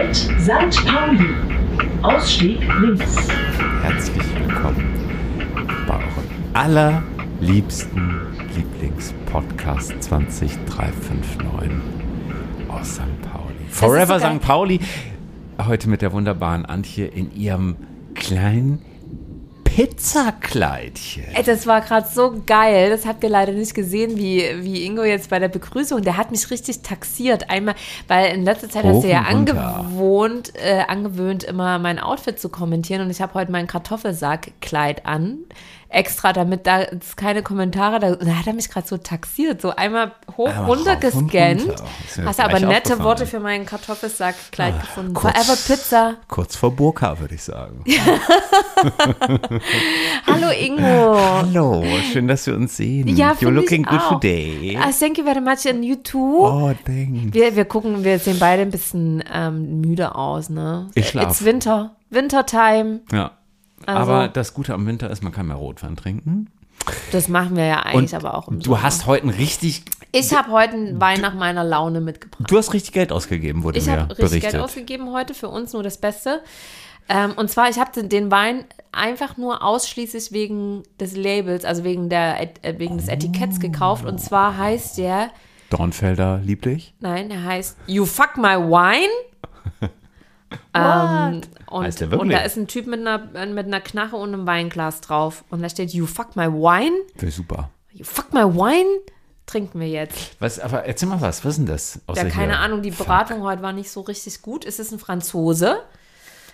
Halt 0.00 0.16
St. 0.16 0.86
Pauli. 0.86 1.28
Ausstieg 2.00 2.58
links. 2.80 3.28
Herzlich 3.82 4.24
willkommen 4.34 4.94
bei 5.86 5.94
eurem 5.94 6.24
allerliebsten 6.54 8.18
Lieblingspodcast 8.56 9.92
20359 10.00 11.70
aus 12.68 12.94
St. 12.94 13.02
Pauli. 13.30 13.54
Forever. 13.68 14.18
St. 14.20 14.40
Pauli. 14.40 14.80
Heute 15.66 15.90
mit 15.90 16.00
der 16.00 16.12
wunderbaren 16.14 16.64
Antje 16.64 17.04
in 17.04 17.30
ihrem 17.36 17.76
kleinen 18.14 18.80
Pizzakleidchen. 19.80 21.24
Das 21.46 21.66
war 21.66 21.80
gerade 21.80 22.06
so 22.06 22.42
geil. 22.44 22.90
Das 22.90 23.06
habt 23.06 23.24
ihr 23.24 23.30
leider 23.30 23.52
nicht 23.52 23.74
gesehen, 23.74 24.18
wie, 24.18 24.44
wie 24.62 24.84
Ingo 24.84 25.04
jetzt 25.04 25.30
bei 25.30 25.38
der 25.38 25.48
Begrüßung. 25.48 26.02
Der 26.02 26.18
hat 26.18 26.30
mich 26.30 26.50
richtig 26.50 26.82
taxiert. 26.82 27.48
Einmal, 27.48 27.74
weil 28.06 28.34
in 28.34 28.44
letzter 28.44 28.68
Zeit 28.68 28.84
hast 28.84 29.04
du 29.04 29.08
ja 29.08 29.24
Hoch 29.24 29.30
angewohnt, 29.30 30.52
äh, 30.56 30.82
angewöhnt, 30.86 31.44
immer 31.44 31.78
mein 31.78 31.98
Outfit 31.98 32.38
zu 32.38 32.50
kommentieren. 32.50 33.00
Und 33.00 33.10
ich 33.10 33.22
habe 33.22 33.32
heute 33.32 33.50
mein 33.52 33.66
Kartoffelsackkleid 33.66 35.06
an. 35.06 35.38
Extra, 35.92 36.32
damit 36.32 36.68
da 36.68 36.86
keine 37.16 37.42
Kommentare, 37.42 37.98
da, 37.98 38.14
da 38.14 38.32
hat 38.38 38.46
er 38.46 38.52
mich 38.52 38.68
gerade 38.70 38.86
so 38.86 38.96
taxiert, 38.96 39.60
so 39.60 39.70
einmal 39.70 40.12
hoch, 40.36 40.48
Einmal 40.48 40.64
runter 40.66 40.94
rauf 41.02 41.14
und 41.16 41.30
gescannt. 41.32 41.62
runter. 41.68 41.84
Hast 42.26 42.38
du 42.38 42.42
aber 42.44 42.58
gleich 42.58 42.68
nette. 42.70 42.98
Worte 43.02 43.26
für 43.26 43.40
mein 43.40 43.66
Kartoffelsackkleid 43.66 44.80
gefunden. 44.80 45.14
kurz. 45.14 45.32
Forever 45.34 45.56
Pizza. 45.66 46.14
Kurz 46.28 46.54
vor 46.54 46.70
Burka, 46.76 47.18
würde 47.18 47.34
ich 47.34 47.42
sagen. 47.42 47.82
Hallo 50.26 50.50
Ingo. 50.50 51.18
Hallo, 51.18 51.84
schön, 52.12 52.28
dass 52.28 52.46
wir 52.46 52.54
uns 52.54 52.76
sehen. 52.76 53.08
Ja, 53.08 53.32
You're 53.32 53.50
looking 53.50 53.82
good 53.82 54.00
auch. 54.00 54.20
today. 54.20 54.78
Ah, 54.80 54.90
thank 54.98 55.18
you 55.18 55.24
very 55.24 55.40
much 55.40 55.66
and 55.68 55.84
you 55.84 55.96
too. 55.96 56.46
Oh, 56.46 56.72
thanks. 56.84 57.34
Wir, 57.34 57.56
wir 57.56 57.64
gucken, 57.64 58.04
wir 58.04 58.18
sehen 58.18 58.38
beide 58.38 58.62
ein 58.62 58.70
bisschen 58.70 59.22
ähm, 59.32 59.80
müde 59.80 60.14
aus, 60.14 60.50
ne? 60.50 60.88
Ich 60.94 61.08
schlaf. 61.08 61.30
It's 61.32 61.44
Winter. 61.44 61.96
Wintertime. 62.10 63.00
Ja. 63.12 63.32
Also- 63.96 64.12
aber 64.12 64.28
das 64.28 64.54
Gute 64.54 64.74
am 64.74 64.86
Winter 64.86 65.10
ist, 65.10 65.22
man 65.22 65.32
kann 65.32 65.46
mehr 65.46 65.56
Rotwein 65.56 65.96
trinken. 65.96 66.48
Das 67.12 67.28
machen 67.28 67.56
wir 67.56 67.66
ja 67.66 67.80
eigentlich 67.80 68.14
Und 68.14 68.24
aber 68.24 68.34
auch 68.36 68.48
im 68.48 68.58
du 68.60 68.70
Sommer. 68.70 68.82
hast 68.82 69.06
heute 69.06 69.26
ein 69.26 69.30
richtig, 69.30 69.82
Ich 70.12 70.34
habe 70.34 70.50
heute 70.50 70.72
einen 70.74 71.00
Wein 71.00 71.20
nach 71.20 71.34
meiner 71.34 71.62
Laune 71.62 72.00
mitgebracht. 72.00 72.50
du 72.50 72.56
hast 72.56 72.72
richtig 72.72 72.92
Geld 72.92 73.12
ausgegeben, 73.12 73.62
wurde 73.62 73.78
Ich 73.78 73.86
mir 73.86 73.92
habe 73.92 74.02
richtig 74.10 74.24
berichtet. 74.30 74.52
Geld 74.52 74.62
ausgegeben 74.64 75.12
heute, 75.12 75.34
für 75.34 75.48
uns 75.48 75.72
nur 75.74 75.82
das 75.82 75.98
Beste. 75.98 76.40
Ähm, 77.08 77.32
und 77.36 77.50
zwar, 77.50 77.68
ich 77.68 77.78
habe 77.78 77.90
den, 78.06 78.30
Wein 78.30 78.64
einfach 78.92 79.36
nur 79.36 79.62
ausschließlich 79.64 80.32
wegen 80.32 80.84
des 80.98 81.16
Labels, 81.16 81.64
also 81.64 81.84
wegen, 81.84 82.08
der, 82.08 82.40
äh, 82.64 82.78
wegen 82.78 82.96
des 82.96 83.08
Etiketts 83.08 83.60
gekauft. 83.60 84.04
Und 84.06 84.18
zwar 84.20 84.56
heißt 84.56 84.96
der, 84.98 85.30
Dornfelder 85.70 86.38
lieblich. 86.42 86.94
nein, 87.00 87.30
er 87.30 87.44
heißt 87.44 87.76
You 87.86 88.04
Fuck 88.06 88.36
My 88.38 88.56
Wine. 88.56 89.12
Ähm, 90.74 91.40
und, 91.66 91.84
Heißt 91.84 92.00
der 92.00 92.08
und 92.08 92.12
wirklich? 92.12 92.36
da 92.38 92.44
ist 92.44 92.56
ein 92.56 92.66
Typ 92.66 92.86
mit 92.86 93.00
einer, 93.00 93.18
mit 93.46 93.66
einer 93.66 93.80
Knarre 93.80 94.16
und 94.16 94.32
einem 94.34 94.46
Weinglas 94.46 95.00
drauf. 95.00 95.44
Und 95.50 95.62
da 95.62 95.68
steht 95.68 95.92
You 95.92 96.06
Fuck 96.06 96.36
My 96.36 96.46
Wine. 96.46 96.96
Wäre 97.16 97.32
super. 97.32 97.70
You 97.92 98.04
Fuck 98.04 98.32
My 98.32 98.42
Wine. 98.44 99.00
Trinken 99.46 99.80
wir 99.80 99.88
jetzt. 99.88 100.36
Was, 100.38 100.60
aber 100.60 100.84
erzähl 100.84 101.08
mal 101.08 101.20
was, 101.20 101.44
was 101.44 101.52
ist 101.52 101.56
denn 101.58 101.66
das? 101.66 102.00
Außer 102.06 102.22
Ja, 102.24 102.28
keine 102.30 102.52
hier? 102.52 102.60
Ahnung, 102.60 102.82
die 102.82 102.92
Beratung 102.92 103.42
heute 103.42 103.62
war 103.62 103.72
nicht 103.72 103.90
so 103.90 104.00
richtig 104.02 104.42
gut. 104.42 104.64
Es 104.64 104.78
ist 104.78 104.92
ein 104.92 105.00
Franzose. 105.00 105.78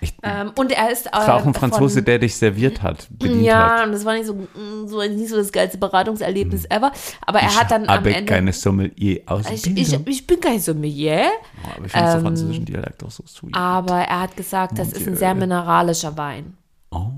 Ich, 0.01 0.15
Ähm, 0.23 0.53
und 0.57 0.73
er 0.73 0.91
ist. 0.91 1.07
Äh, 1.07 1.11
das 1.13 1.29
war 1.29 1.35
auch 1.37 1.47
ein 1.47 1.55
Franzose, 1.55 1.97
von, 1.97 2.05
der 2.05 2.19
dich 2.19 2.37
serviert 2.37 2.83
hat, 2.83 3.09
Ja, 3.23 3.79
hat. 3.79 3.87
und 3.87 3.93
das 3.93 4.05
war 4.05 4.15
nicht 4.15 4.27
so, 4.27 4.35
mm, 4.35 4.87
so, 4.87 5.01
nicht 5.01 5.29
so 5.29 5.37
das 5.37 5.53
geilste 5.53 5.79
Beratungserlebnis 5.79 6.65
ever. 6.67 6.93
Aber 7.25 7.41
er 7.41 7.55
hat 7.55 7.71
dann 7.71 7.89
am 7.89 8.05
Ende. 8.05 8.25
keine 8.25 8.53
Sommelier 8.53 9.17
ich, 9.17 9.29
Ausbildung. 9.29 9.77
ich, 9.77 10.09
ich 10.09 10.27
bin 10.27 10.41
kein 10.41 10.61
Sommelier, 10.61 11.27
aber 11.75 11.87
ich 11.87 11.93
finde 11.93 12.07
ähm, 12.09 12.13
den 12.15 12.23
französischen 12.23 12.65
Dialekt 12.65 13.05
auch 13.05 13.11
so 13.11 13.25
sweet. 13.27 13.55
aber 13.55 13.99
er 14.01 14.21
hat 14.23 14.37
gesagt, 14.37 14.79
das 14.79 14.93
ist 14.93 15.07
ein 15.07 15.17
sehr 15.17 15.35
mineralischer 15.35 16.17
Wein. 16.17 16.57
Oh. 16.91 17.11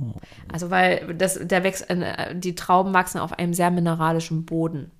Also, 0.51 0.71
weil 0.71 1.15
das, 1.17 1.39
der 1.43 1.63
wächst, 1.63 1.89
äh, 1.91 2.35
die 2.35 2.55
Trauben 2.55 2.95
wachsen 2.95 3.19
auf 3.19 3.39
einem 3.39 3.53
sehr 3.55 3.71
mineralischen 3.71 4.45
Boden. 4.45 4.91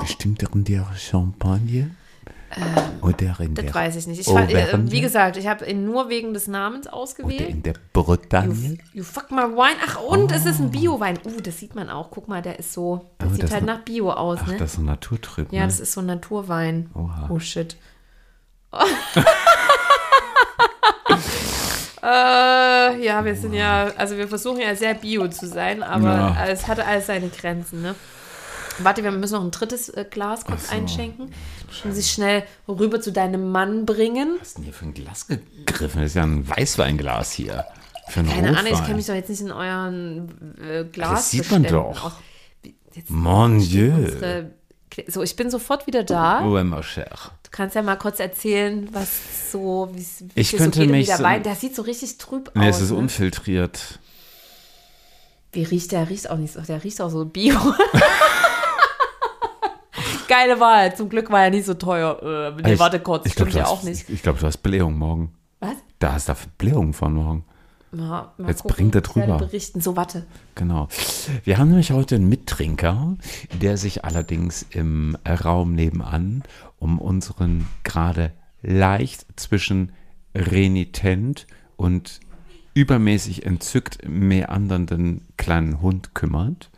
Bestimmt 0.00 0.42
in 0.42 0.64
der 0.64 0.86
Champagne? 0.96 1.90
Oder 3.02 3.40
in 3.40 3.54
Das 3.54 3.64
der 3.66 3.74
weiß 3.74 3.96
ich 3.96 4.06
nicht. 4.06 4.20
Ich, 4.20 4.26
fand, 4.26 4.50
äh, 4.52 4.66
wie 4.90 5.00
gesagt, 5.00 5.36
ich 5.36 5.46
habe 5.46 5.64
ihn 5.66 5.84
nur 5.84 6.08
wegen 6.08 6.32
des 6.32 6.46
Namens 6.46 6.86
Oder 6.86 6.94
ausgewählt. 6.96 7.48
in 7.48 7.62
der 7.62 7.74
Bretagne? 7.92 8.78
You 8.92 9.02
fuck 9.04 9.30
my 9.30 9.42
wine. 9.42 9.76
Ach, 9.86 10.00
und 10.00 10.32
es 10.32 10.46
ist 10.46 10.60
ein 10.60 10.70
Bio-Wein. 10.70 11.18
Uh, 11.24 11.40
das 11.40 11.58
sieht 11.58 11.74
man 11.74 11.90
auch. 11.90 12.10
Guck 12.10 12.28
mal, 12.28 12.42
der 12.42 12.58
ist 12.58 12.72
so. 12.72 13.10
Der 13.20 13.28
Oh, 13.28 13.34
sieht 13.34 13.50
halt 13.52 13.64
nach 13.64 13.80
Bio 13.80 14.10
aus, 14.12 14.38
Ach, 14.42 14.48
ne? 14.48 14.56
das 14.58 14.72
ist 14.74 14.78
ein 14.78 14.84
Naturtrüb, 14.86 15.52
ja, 15.52 15.60
ne? 15.62 15.66
das 15.66 15.80
ist 15.80 15.92
so 15.92 16.00
ein 16.00 16.06
Naturwein. 16.06 16.90
Oha. 16.94 17.28
Oh 17.30 17.38
shit. 17.38 17.76
äh, 22.02 23.04
ja, 23.04 23.24
wir 23.24 23.34
sind 23.34 23.54
ja, 23.54 23.90
also 23.96 24.16
wir 24.16 24.28
versuchen 24.28 24.60
ja 24.60 24.74
sehr 24.74 24.94
bio 24.94 25.28
zu 25.28 25.46
sein, 25.46 25.82
aber 25.82 26.04
Ja. 26.36 26.46
es 26.48 26.66
hat 26.68 26.80
alles 26.80 27.06
seine 27.06 27.28
Grenzen, 27.28 27.82
ne? 27.82 27.94
Warte, 28.78 29.02
wir 29.02 29.10
müssen 29.10 29.34
noch 29.34 29.42
ein 29.44 29.50
drittes 29.50 29.88
äh, 29.88 30.04
Glas 30.08 30.44
kurz 30.44 30.70
einschenken. 30.70 31.32
Ich 31.70 31.84
muss 31.84 31.94
sich 31.96 32.10
schnell 32.10 32.44
rüber 32.68 33.00
zu 33.00 33.10
deinem 33.12 33.50
Mann 33.50 33.86
bringen. 33.86 34.36
Was 34.40 34.48
ist 34.48 34.56
denn 34.58 34.64
hier 34.64 34.72
für 34.72 34.86
ein 34.86 34.94
Glas 34.94 35.26
gegriffen? 35.26 36.00
Das 36.02 36.10
ist 36.10 36.14
ja 36.14 36.22
ein 36.24 36.48
Weißweinglas 36.48 37.32
hier. 37.32 37.64
Für 38.08 38.20
einen 38.20 38.28
Keine 38.30 38.56
Ahnung, 38.58 38.72
ich 38.72 38.82
kenne 38.84 38.94
mich 38.96 39.06
doch 39.06 39.14
jetzt 39.14 39.30
nicht 39.30 39.40
in 39.40 39.50
euren 39.50 40.56
äh, 40.62 40.84
Glas. 40.84 41.10
Das 41.10 41.30
sieht 41.30 41.50
man 41.50 41.64
doch. 41.64 42.04
aus. 42.04 42.12
Jetzt 42.94 43.10
Mon 43.10 43.58
Dieu. 43.58 43.92
unsere, 43.92 44.50
so, 45.08 45.22
ich 45.22 45.36
bin 45.36 45.50
sofort 45.50 45.86
wieder 45.86 46.04
da. 46.04 46.42
Oh, 46.44 46.62
ma 46.64 46.80
chère. 46.80 47.30
Du 47.42 47.50
kannst 47.50 47.74
ja 47.76 47.82
mal 47.82 47.96
kurz 47.96 48.18
erzählen, 48.20 48.88
was 48.92 49.52
so, 49.52 49.90
wie 49.92 50.40
es 50.40 50.52
könnte 50.52 50.78
so 50.78 50.84
und 50.84 50.90
mich 50.90 51.12
so- 51.12 51.22
Wein, 51.22 51.42
der 51.42 51.54
sieht 51.56 51.74
so 51.76 51.82
richtig 51.82 52.16
trüb 52.18 52.50
Nee, 52.54 52.68
aus. 52.68 52.76
es 52.76 52.82
ist 52.82 52.90
ne? 52.92 52.96
unfiltriert. 52.98 53.98
Wie 55.52 55.64
riecht 55.64 55.92
der? 55.92 56.08
Riecht 56.08 56.30
auch 56.30 56.36
nicht 56.38 56.54
so, 56.54 56.60
der 56.60 56.82
riecht 56.84 57.00
auch 57.00 57.10
so 57.10 57.24
bio. 57.24 57.54
Geile 60.28 60.58
Wahl. 60.60 60.94
Zum 60.96 61.08
Glück 61.08 61.30
war 61.30 61.44
er 61.44 61.50
nicht 61.50 61.64
so 61.66 61.74
teuer. 61.74 62.54
Äh, 62.56 62.62
nee, 62.62 62.72
Ich- 62.74 62.78
warte 62.78 63.00
kurz, 63.00 63.26
ich 63.26 63.34
glaub, 63.34 63.48
stimmt 63.48 63.54
du 63.54 63.58
ja 63.68 63.72
auch 63.72 63.82
nicht. 63.82 64.08
Ich 64.08 64.22
glaube, 64.22 64.38
du 64.38 64.46
hast 64.46 64.58
Blähung 64.58 64.96
morgen. 64.98 65.32
Was? 65.60 65.76
Da 65.98 66.12
hast 66.12 66.28
du 66.28 66.34
Blähung 66.58 66.92
von 66.92 67.14
morgen. 67.14 67.44
Mal 67.92 68.32
Jetzt 68.46 68.64
bringt 68.64 68.94
er 68.94 69.00
Ich 69.02 69.08
drüber. 69.08 69.38
berichten. 69.38 69.80
So, 69.80 69.96
warte. 69.96 70.26
Genau. 70.54 70.88
Wir 71.44 71.56
haben 71.56 71.68
nämlich 71.68 71.92
heute 71.92 72.16
einen 72.16 72.28
Mittrinker, 72.28 73.16
der 73.62 73.78
sich 73.78 74.04
allerdings 74.04 74.66
im 74.70 75.16
Raum 75.26 75.74
nebenan 75.74 76.42
um 76.78 76.98
unseren 76.98 77.66
gerade 77.84 78.32
leicht 78.60 79.24
zwischen 79.36 79.92
renitent 80.34 81.46
und 81.76 82.20
übermäßig 82.74 83.46
entzückt 83.46 84.06
meandernden 84.06 85.22
kleinen 85.38 85.80
Hund 85.80 86.14
kümmert. 86.14 86.70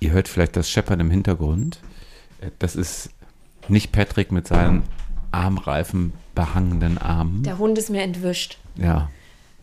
Ihr 0.00 0.10
hört 0.10 0.26
vielleicht 0.28 0.56
das 0.56 0.68
Scheppern 0.68 0.98
im 0.98 1.10
Hintergrund. 1.10 1.80
Das 2.58 2.76
ist 2.76 3.10
nicht 3.68 3.92
Patrick 3.92 4.32
mit 4.32 4.48
seinen 4.48 4.82
armreifen, 5.32 6.12
behangenen 6.34 6.98
Armen. 6.98 7.42
Der 7.42 7.58
Hund 7.58 7.76
ist 7.78 7.90
mir 7.90 8.02
entwischt. 8.02 8.58
Ja. 8.76 9.10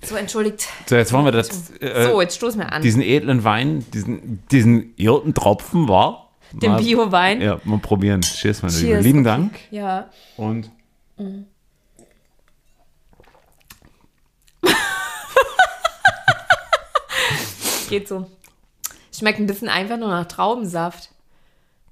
So, 0.03 0.15
entschuldigt. 0.15 0.67
So, 0.85 0.95
jetzt 0.95 1.11
wollen 1.11 1.25
wir 1.25 1.31
das. 1.31 1.71
Äh, 1.81 2.05
So, 2.05 2.21
jetzt 2.21 2.35
stoß 2.35 2.55
mir 2.55 2.71
an. 2.71 2.81
diesen 2.83 3.01
edlen 3.01 3.43
Wein, 3.43 3.83
diesen, 3.93 4.45
diesen 4.51 4.93
irrten 4.95 5.33
Tropfen 5.33 5.87
war. 5.87 6.29
Den 6.53 6.77
Bio-Wein. 6.77 7.41
Ja, 7.41 7.59
mal 7.65 7.79
probieren. 7.79 8.21
Cheers, 8.21 8.61
meine 8.61 8.73
Liebe. 8.75 8.87
Cheers. 8.87 9.03
Lieben 9.03 9.23
Dank. 9.23 9.55
Ja. 9.71 10.09
Und 10.37 10.69
Geht 17.89 18.07
so. 18.07 18.29
Schmeckt 19.17 19.39
ein 19.39 19.47
bisschen 19.47 19.69
einfach 19.69 19.97
nur 19.97 20.09
nach 20.09 20.25
Traubensaft. 20.25 21.09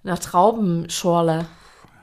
Nach 0.05 0.19
Traubenschorle. 0.19 1.47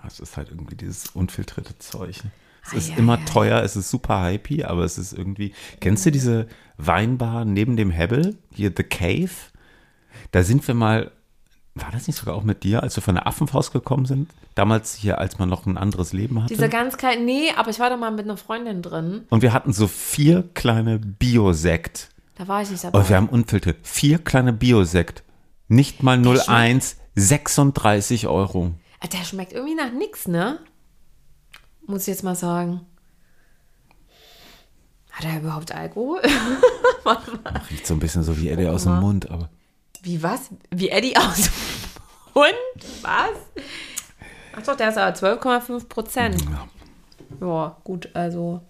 es 0.07 0.21
ist 0.21 0.37
halt 0.37 0.51
irgendwie 0.51 0.75
dieses 0.77 1.09
unfiltrierte 1.11 1.79
Zeug. 1.79 2.23
ne? 2.25 2.31
Es 2.65 2.73
Ah, 2.73 2.77
ist 2.77 2.89
ja, 2.91 2.97
immer 2.97 3.19
ja. 3.19 3.25
teuer, 3.25 3.63
es 3.63 3.75
ist 3.77 3.91
super 3.91 4.23
hypey, 4.25 4.65
aber 4.65 4.85
es 4.85 4.99
ist 4.99 5.13
irgendwie. 5.13 5.53
Kennst 5.81 6.05
du 6.07 6.11
diese 6.13 6.47
Weinbar 6.77 7.45
neben 7.45 7.77
dem 7.77 7.91
Hebbel? 7.91 8.37
Hier 8.55 8.73
The 8.77 8.83
Cave? 8.85 9.31
Da 10.31 10.43
sind 10.43 10.67
wir 10.69 10.75
mal. 10.75 11.11
War 11.75 11.91
das 11.91 12.07
nicht 12.07 12.17
sogar 12.19 12.35
auch 12.35 12.43
mit 12.45 12.65
dir, 12.65 12.83
als 12.83 12.97
wir 12.97 13.03
von 13.03 13.15
der 13.15 13.27
Affenfaust 13.27 13.73
gekommen 13.73 14.05
sind? 14.05 14.31
Damals 14.55 14.95
hier, 14.95 15.19
als 15.19 15.39
man 15.39 15.49
noch 15.49 15.65
ein 15.65 15.79
anderes 15.79 16.13
Leben 16.13 16.43
hatte. 16.43 16.53
Dieser 16.53 16.69
ganz 16.69 16.99
kleine, 16.99 17.25
nee, 17.25 17.51
aber 17.57 17.71
ich 17.71 17.81
war 17.81 17.89
da 17.89 17.97
mal 17.97 18.11
mit 18.11 18.27
einer 18.27 18.37
Freundin 18.37 18.83
drin. 18.83 19.23
Und 19.31 19.41
wir 19.43 19.55
hatten 19.55 19.73
so 19.73 19.89
vier 19.89 20.43
kleine 20.55 20.99
Biosekt. 20.99 22.11
Da 22.35 22.47
war 22.47 22.61
ich 22.63 22.71
nicht 22.71 22.85
dabei. 22.85 22.99
Aber 22.99 23.09
wir 23.09 23.17
haben 23.17 23.29
unfiltriert. 23.31 23.79
Vier 23.83 24.19
kleine 24.19 24.53
Biosekt. 24.53 25.23
Nicht 25.69 26.03
mal 26.03 26.19
01, 26.19 26.97
36 27.15 28.27
Euro. 28.27 28.73
Der 29.13 29.25
schmeckt 29.25 29.53
irgendwie 29.53 29.75
nach 29.75 29.93
nix, 29.93 30.29
ne? 30.29 30.61
Muss 31.87 32.03
ich 32.03 32.09
jetzt 32.09 32.23
mal 32.23 32.37
sagen. 32.37 32.83
Hat 35.11 35.25
er 35.27 35.41
überhaupt 35.41 35.73
Alkohol? 35.75 36.21
Riecht 37.71 37.87
so 37.87 37.95
ein 37.95 38.01
bisschen 38.01 38.23
so 38.23 38.39
wie 38.39 38.49
Eddie 38.49 38.69
aus 38.69 38.85
dem. 38.85 39.01
Mund, 39.01 39.31
aber. 39.31 39.51
Wie 40.03 40.23
was? 40.23 40.51
Wie 40.71 40.89
Eddie 40.89 41.17
aus 41.19 41.43
dem 41.43 41.53
Hund? 42.35 43.03
Was? 43.03 43.65
Ach 44.57 44.63
doch, 44.65 44.77
der 44.77 44.89
ist 44.89 44.99
aber 44.99 45.17
12,5 45.17 45.89
Prozent. 45.89 46.43
Ja. 46.43 46.69
Ja, 47.41 47.77
gut, 47.85 48.09
also. 48.15 48.63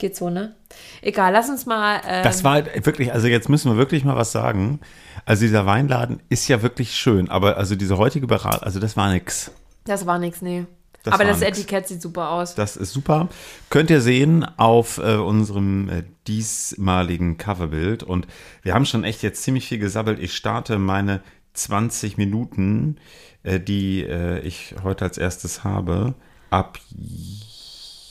Geht 0.00 0.16
so, 0.16 0.30
ne? 0.30 0.56
Egal, 1.02 1.32
lass 1.32 1.50
uns 1.50 1.66
mal. 1.66 2.00
Ähm, 2.06 2.24
Das 2.24 2.42
war 2.42 2.64
wirklich, 2.64 3.12
also 3.12 3.26
jetzt 3.28 3.48
müssen 3.50 3.70
wir 3.70 3.76
wirklich 3.76 4.02
mal 4.02 4.16
was 4.16 4.32
sagen. 4.32 4.80
Also 5.26 5.42
dieser 5.42 5.66
Weinladen 5.66 6.22
ist 6.30 6.48
ja 6.48 6.62
wirklich 6.62 6.94
schön, 6.96 7.28
aber 7.28 7.58
also 7.58 7.76
diese 7.76 7.98
heutige 7.98 8.26
Beratung, 8.26 8.62
also 8.62 8.80
das 8.80 8.96
war 8.96 9.12
nix. 9.12 9.52
das 9.84 10.06
war 10.06 10.18
nichts, 10.18 10.40
nee. 10.40 10.64
Das 11.02 11.14
Aber 11.14 11.24
das 11.24 11.40
nix. 11.40 11.58
Etikett 11.58 11.88
sieht 11.88 12.02
super 12.02 12.30
aus. 12.30 12.54
Das 12.54 12.76
ist 12.76 12.92
super. 12.92 13.28
Könnt 13.68 13.90
ihr 13.90 14.00
sehen 14.00 14.44
auf 14.56 14.98
äh, 14.98 15.16
unserem 15.16 15.88
äh, 15.88 16.02
diesmaligen 16.26 17.36
Coverbild. 17.38 18.02
Und 18.02 18.26
wir 18.62 18.74
haben 18.74 18.84
schon 18.86 19.04
echt 19.04 19.22
jetzt 19.22 19.42
ziemlich 19.42 19.66
viel 19.66 19.78
gesabbelt. 19.78 20.18
Ich 20.18 20.34
starte 20.34 20.78
meine 20.78 21.22
20 21.54 22.16
Minuten, 22.18 22.96
äh, 23.42 23.60
die 23.60 24.02
äh, 24.02 24.40
ich 24.40 24.74
heute 24.82 25.04
als 25.04 25.16
erstes 25.18 25.64
habe, 25.64 26.14
ab 26.50 26.78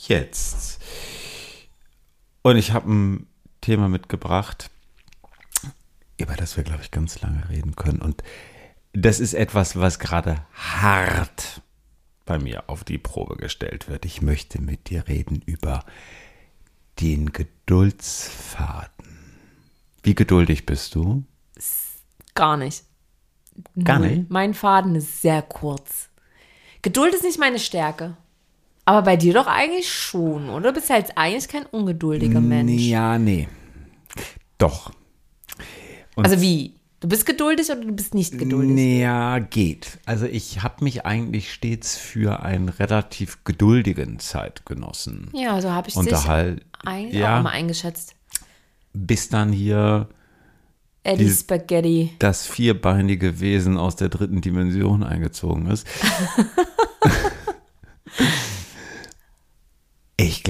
jetzt. 0.08 0.79
Und 2.42 2.56
ich 2.56 2.72
habe 2.72 2.92
ein 2.92 3.26
Thema 3.60 3.88
mitgebracht, 3.88 4.70
über 6.16 6.34
das 6.34 6.56
wir, 6.56 6.64
glaube 6.64 6.82
ich, 6.82 6.90
ganz 6.90 7.20
lange 7.20 7.48
reden 7.48 7.76
können. 7.76 8.00
Und 8.00 8.22
das 8.92 9.20
ist 9.20 9.34
etwas, 9.34 9.76
was 9.76 9.98
gerade 9.98 10.44
hart 10.54 11.62
bei 12.26 12.38
mir 12.38 12.68
auf 12.68 12.84
die 12.84 12.98
Probe 12.98 13.36
gestellt 13.36 13.88
wird. 13.88 14.04
Ich 14.04 14.22
möchte 14.22 14.60
mit 14.60 14.88
dir 14.88 15.08
reden 15.08 15.42
über 15.46 15.84
den 17.00 17.32
Geduldsfaden. 17.32 18.90
Wie 20.02 20.14
geduldig 20.14 20.66
bist 20.66 20.94
du? 20.94 21.24
Gar 22.34 22.56
nicht. 22.56 22.84
Gar 23.82 23.98
Null. 23.98 24.08
nicht? 24.08 24.30
Mein 24.30 24.54
Faden 24.54 24.94
ist 24.94 25.20
sehr 25.20 25.42
kurz. 25.42 26.08
Geduld 26.82 27.14
ist 27.14 27.24
nicht 27.24 27.38
meine 27.38 27.58
Stärke. 27.58 28.16
Aber 28.90 29.02
bei 29.02 29.16
dir 29.16 29.32
doch 29.34 29.46
eigentlich 29.46 29.88
schon, 29.88 30.50
oder? 30.50 30.72
Du 30.72 30.80
bist 30.80 30.88
ja 30.90 30.96
jetzt 30.96 31.16
eigentlich 31.16 31.46
kein 31.46 31.64
ungeduldiger 31.66 32.40
Mensch. 32.40 32.82
Ja, 32.82 33.18
nee. 33.18 33.46
Doch. 34.58 34.90
Und 36.16 36.24
Also 36.24 36.40
wie? 36.40 36.74
Du 36.98 37.06
bist 37.06 37.24
geduldig 37.24 37.70
oder 37.70 37.82
du 37.82 37.92
bist 37.92 38.14
nicht 38.14 38.36
geduldig? 38.36 38.98
Ja, 38.98 39.38
geht. 39.38 40.00
Also 40.06 40.26
ich 40.26 40.64
habe 40.64 40.82
mich 40.82 41.06
eigentlich 41.06 41.52
stets 41.52 41.96
für 41.96 42.42
einen 42.42 42.68
relativ 42.68 43.44
geduldigen 43.44 44.18
Zeitgenossen 44.18 45.30
Ja, 45.34 45.60
so 45.60 45.70
habe 45.70 45.86
ich 45.86 45.94
dich 45.94 46.00
unterhalten. 46.02 46.62
eigentlich 46.84 47.14
Ja. 47.20 47.36
auch 47.36 47.40
immer 47.40 47.50
eingeschätzt. 47.50 48.16
Bis 48.92 49.28
dann 49.28 49.52
hier 49.52 50.08
Eddie 51.04 51.22
Dieses- 51.26 51.42
Spaghetti. 51.42 52.10
das 52.18 52.44
vierbeinige 52.44 53.38
Wesen 53.38 53.76
aus 53.78 53.94
der 53.94 54.08
dritten 54.08 54.40
Dimension 54.40 55.04
eingezogen 55.04 55.68
ist. 55.68 55.86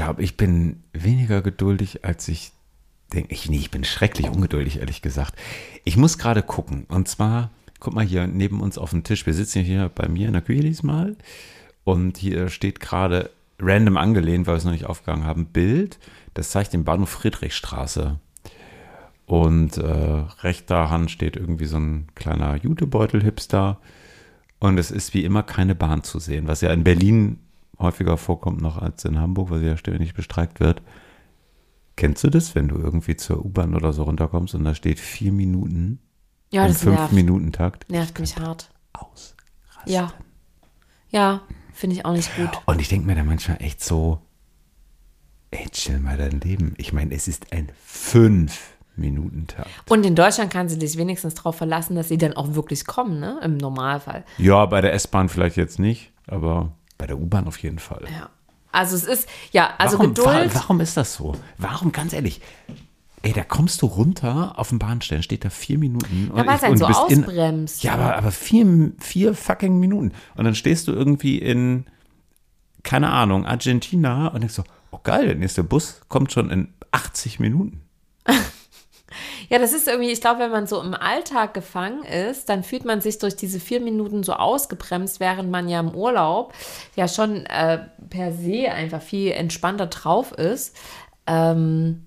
ich 0.00 0.06
glaube, 0.06 0.22
ich 0.22 0.36
bin 0.38 0.82
weniger 0.94 1.42
geduldig, 1.42 2.06
als 2.06 2.26
ich 2.28 2.52
denke. 3.12 3.34
Ich, 3.34 3.50
nee, 3.50 3.58
ich 3.58 3.70
bin 3.70 3.84
schrecklich 3.84 4.30
ungeduldig, 4.30 4.78
ehrlich 4.80 5.02
gesagt. 5.02 5.34
Ich 5.84 5.98
muss 5.98 6.16
gerade 6.16 6.42
gucken. 6.42 6.86
Und 6.88 7.06
zwar, 7.06 7.50
guck 7.80 7.92
mal 7.92 8.04
hier 8.04 8.26
neben 8.26 8.62
uns 8.62 8.78
auf 8.78 8.90
dem 8.90 9.04
Tisch. 9.04 9.26
Wir 9.26 9.34
sitzen 9.34 9.62
hier 9.62 9.90
bei 9.94 10.08
mir 10.08 10.28
in 10.28 10.32
der 10.32 10.40
Küche 10.40 10.62
diesmal. 10.62 11.16
Und 11.84 12.16
hier 12.16 12.48
steht 12.48 12.80
gerade 12.80 13.28
random 13.58 13.98
angelehnt, 13.98 14.46
weil 14.46 14.54
wir 14.54 14.58
es 14.58 14.64
noch 14.64 14.72
nicht 14.72 14.86
aufgegangen 14.86 15.26
haben, 15.26 15.44
Bild. 15.44 15.98
Das 16.32 16.48
zeigt 16.48 16.72
den 16.72 16.84
Bahnhof 16.84 17.10
Friedrichstraße. 17.10 18.18
Und 19.26 19.76
äh, 19.76 20.24
rechter 20.40 20.88
Hand 20.88 21.10
steht 21.10 21.36
irgendwie 21.36 21.66
so 21.66 21.76
ein 21.76 22.06
kleiner 22.14 22.56
Jutebeutel-Hipster. 22.56 23.78
Und 24.60 24.78
es 24.78 24.90
ist 24.90 25.12
wie 25.12 25.24
immer 25.24 25.42
keine 25.42 25.74
Bahn 25.74 26.04
zu 26.04 26.18
sehen, 26.20 26.48
was 26.48 26.62
ja 26.62 26.72
in 26.72 26.84
Berlin 26.84 27.38
häufiger 27.80 28.16
vorkommt 28.16 28.60
noch 28.60 28.78
als 28.78 29.04
in 29.04 29.18
Hamburg, 29.18 29.50
weil 29.50 29.60
sie 29.60 29.66
ja 29.66 29.76
ständig 29.76 30.14
bestreikt 30.14 30.60
wird. 30.60 30.82
Kennst 31.96 32.24
du 32.24 32.30
das, 32.30 32.54
wenn 32.54 32.68
du 32.68 32.76
irgendwie 32.76 33.16
zur 33.16 33.44
U-Bahn 33.44 33.74
oder 33.74 33.92
so 33.92 34.04
runterkommst 34.04 34.54
und 34.54 34.64
da 34.64 34.74
steht 34.74 34.98
vier 35.00 35.32
Minuten 35.32 35.98
Ja, 36.50 36.66
im. 36.66 36.74
Fünf-Minuten-Takt? 36.74 37.90
Nervt 37.90 38.18
mich 38.18 38.36
hart. 38.38 38.70
Aus. 38.92 39.34
Ja. 39.86 40.12
Ja, 41.10 41.42
finde 41.72 41.96
ich 41.96 42.04
auch 42.04 42.12
nicht 42.12 42.34
gut. 42.36 42.50
Und 42.66 42.80
ich 42.80 42.88
denke 42.88 43.06
mir 43.06 43.14
dann 43.16 43.26
manchmal 43.26 43.60
echt 43.60 43.82
so, 43.82 44.20
ey, 45.50 45.68
chill 45.70 45.98
mal 45.98 46.16
dein 46.16 46.40
Leben. 46.40 46.74
Ich 46.78 46.92
meine, 46.92 47.14
es 47.14 47.28
ist 47.28 47.52
ein 47.52 47.70
Fünf-Minuten-Takt. 47.84 49.68
Und 49.90 50.06
in 50.06 50.14
Deutschland 50.14 50.52
kannst 50.52 50.74
du 50.74 50.78
dich 50.78 50.96
wenigstens 50.96 51.34
darauf 51.34 51.56
verlassen, 51.56 51.96
dass 51.96 52.08
sie 52.08 52.18
dann 52.18 52.34
auch 52.34 52.54
wirklich 52.54 52.86
kommen, 52.86 53.20
ne? 53.20 53.40
Im 53.42 53.56
Normalfall. 53.56 54.24
Ja, 54.38 54.64
bei 54.66 54.80
der 54.80 54.92
S-Bahn 54.94 55.28
vielleicht 55.28 55.56
jetzt 55.56 55.78
nicht, 55.78 56.12
aber 56.26 56.72
bei 57.00 57.06
der 57.06 57.18
U-Bahn 57.18 57.46
auf 57.46 57.58
jeden 57.58 57.78
Fall. 57.78 58.04
Ja. 58.12 58.28
Also 58.72 58.94
es 58.94 59.04
ist, 59.04 59.28
ja, 59.50 59.70
also 59.78 59.98
warum, 59.98 60.14
Geduld. 60.14 60.54
wa- 60.54 60.60
warum 60.60 60.80
ist 60.80 60.96
das 60.96 61.14
so? 61.14 61.34
Warum, 61.58 61.90
ganz 61.92 62.12
ehrlich? 62.12 62.40
Ey, 63.22 63.32
da 63.32 63.42
kommst 63.42 63.82
du 63.82 63.86
runter 63.86 64.58
auf 64.58 64.68
den 64.68 64.78
Bahnsteig, 64.78 65.24
steht 65.24 65.44
da 65.44 65.50
vier 65.50 65.76
Minuten. 65.78 66.30
Ja, 66.34 66.46
weil 66.46 66.56
es 66.56 66.62
einen 66.62 66.76
so 66.76 66.86
du 66.86 66.92
bist 66.92 67.10
in- 67.10 67.24
ausbremst. 67.24 67.82
Ja, 67.82 67.94
aber, 67.94 68.16
aber 68.16 68.30
vier, 68.30 68.92
vier 69.00 69.34
fucking 69.34 69.78
Minuten. 69.80 70.12
Und 70.36 70.44
dann 70.44 70.54
stehst 70.54 70.86
du 70.88 70.92
irgendwie 70.92 71.38
in, 71.38 71.86
keine 72.82 73.10
Ahnung, 73.10 73.44
Argentina 73.44 74.28
und 74.28 74.40
denkst 74.40 74.54
so, 74.54 74.64
oh 74.92 75.00
geil, 75.02 75.26
der 75.26 75.34
nächste 75.34 75.64
Bus 75.64 76.00
kommt 76.08 76.32
schon 76.32 76.50
in 76.50 76.68
80 76.92 77.40
Minuten. 77.40 77.82
Ja, 79.50 79.58
das 79.58 79.72
ist 79.72 79.88
irgendwie, 79.88 80.12
ich 80.12 80.20
glaube, 80.20 80.38
wenn 80.38 80.52
man 80.52 80.68
so 80.68 80.80
im 80.80 80.94
Alltag 80.94 81.54
gefangen 81.54 82.04
ist, 82.04 82.48
dann 82.48 82.62
fühlt 82.62 82.84
man 82.84 83.00
sich 83.00 83.18
durch 83.18 83.34
diese 83.34 83.58
vier 83.58 83.80
Minuten 83.80 84.22
so 84.22 84.34
ausgebremst, 84.34 85.18
während 85.18 85.50
man 85.50 85.68
ja 85.68 85.80
im 85.80 85.92
Urlaub 85.92 86.54
ja 86.94 87.08
schon 87.08 87.46
äh, 87.46 87.80
per 88.08 88.32
se 88.32 88.70
einfach 88.70 89.02
viel 89.02 89.32
entspannter 89.32 89.88
drauf 89.88 90.30
ist. 90.30 90.76
Ähm, 91.26 92.06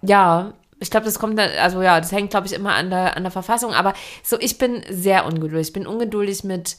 ja, 0.00 0.54
ich 0.80 0.90
glaube, 0.90 1.04
das 1.04 1.18
kommt, 1.18 1.38
also 1.38 1.82
ja, 1.82 2.00
das 2.00 2.12
hängt, 2.12 2.30
glaube 2.30 2.46
ich, 2.46 2.54
immer 2.54 2.74
an 2.74 2.88
der, 2.88 3.14
an 3.14 3.24
der 3.24 3.30
Verfassung. 3.30 3.74
Aber 3.74 3.92
so, 4.22 4.40
ich 4.40 4.56
bin 4.56 4.82
sehr 4.88 5.26
ungeduldig. 5.26 5.68
Ich 5.68 5.72
bin 5.74 5.86
ungeduldig 5.86 6.44
mit, 6.44 6.78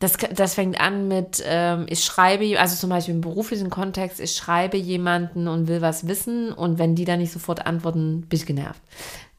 das, 0.00 0.12
das 0.32 0.54
fängt 0.54 0.80
an 0.80 1.08
mit, 1.08 1.42
ähm, 1.44 1.86
ich 1.88 2.04
schreibe, 2.04 2.58
also 2.60 2.76
zum 2.76 2.90
Beispiel 2.90 3.14
im 3.14 3.20
beruflichen 3.20 3.68
Kontext, 3.68 4.20
ich 4.20 4.34
schreibe 4.36 4.76
jemanden 4.76 5.48
und 5.48 5.66
will 5.66 5.80
was 5.82 6.06
wissen 6.06 6.52
und 6.52 6.78
wenn 6.78 6.94
die 6.94 7.04
dann 7.04 7.18
nicht 7.18 7.32
sofort 7.32 7.66
antworten, 7.66 8.22
bin 8.28 8.38
ich 8.38 8.46
genervt. 8.46 8.80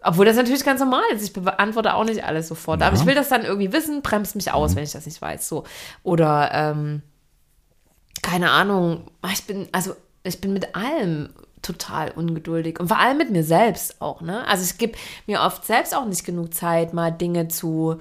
Obwohl 0.01 0.25
das 0.25 0.35
natürlich 0.38 0.63
ganz 0.63 0.79
normal 0.79 1.03
ist. 1.13 1.23
Ich 1.23 1.33
beantworte 1.33 1.94
auch 1.94 2.06
nicht 2.06 2.23
alles 2.23 2.47
sofort. 2.47 2.81
Aber 2.81 2.95
Ja. 2.95 3.01
ich 3.01 3.06
will 3.07 3.15
das 3.15 3.27
dann 3.29 3.44
irgendwie 3.44 3.73
wissen, 3.73 4.01
bremst 4.01 4.35
mich 4.35 4.51
aus, 4.51 4.75
wenn 4.75 4.83
ich 4.83 4.94
das 4.94 5.06
nicht 5.06 5.21
weiß. 5.21 5.47
So. 5.47 5.65
Oder, 6.03 6.51
ähm, 6.53 7.01
keine 8.21 8.51
Ahnung, 8.51 9.09
ich 9.31 9.45
bin, 9.45 9.68
also 9.71 9.95
ich 10.23 10.39
bin 10.42 10.54
mit 10.54 10.75
allem 10.75 11.30
total 11.61 12.11
ungeduldig 12.11 12.80
und 12.80 12.87
vor 12.87 12.97
allem 12.99 13.18
mit 13.18 13.31
mir 13.31 13.44
selbst 13.44 14.01
auch, 14.01 14.21
ne? 14.21 14.47
Also 14.47 14.63
ich 14.63 14.78
gebe 14.78 14.97
mir 15.28 15.42
oft 15.42 15.66
selbst 15.66 15.94
auch 15.95 16.06
nicht 16.06 16.25
genug 16.25 16.54
Zeit, 16.54 16.94
mal 16.94 17.11
Dinge 17.11 17.49
zu 17.49 17.97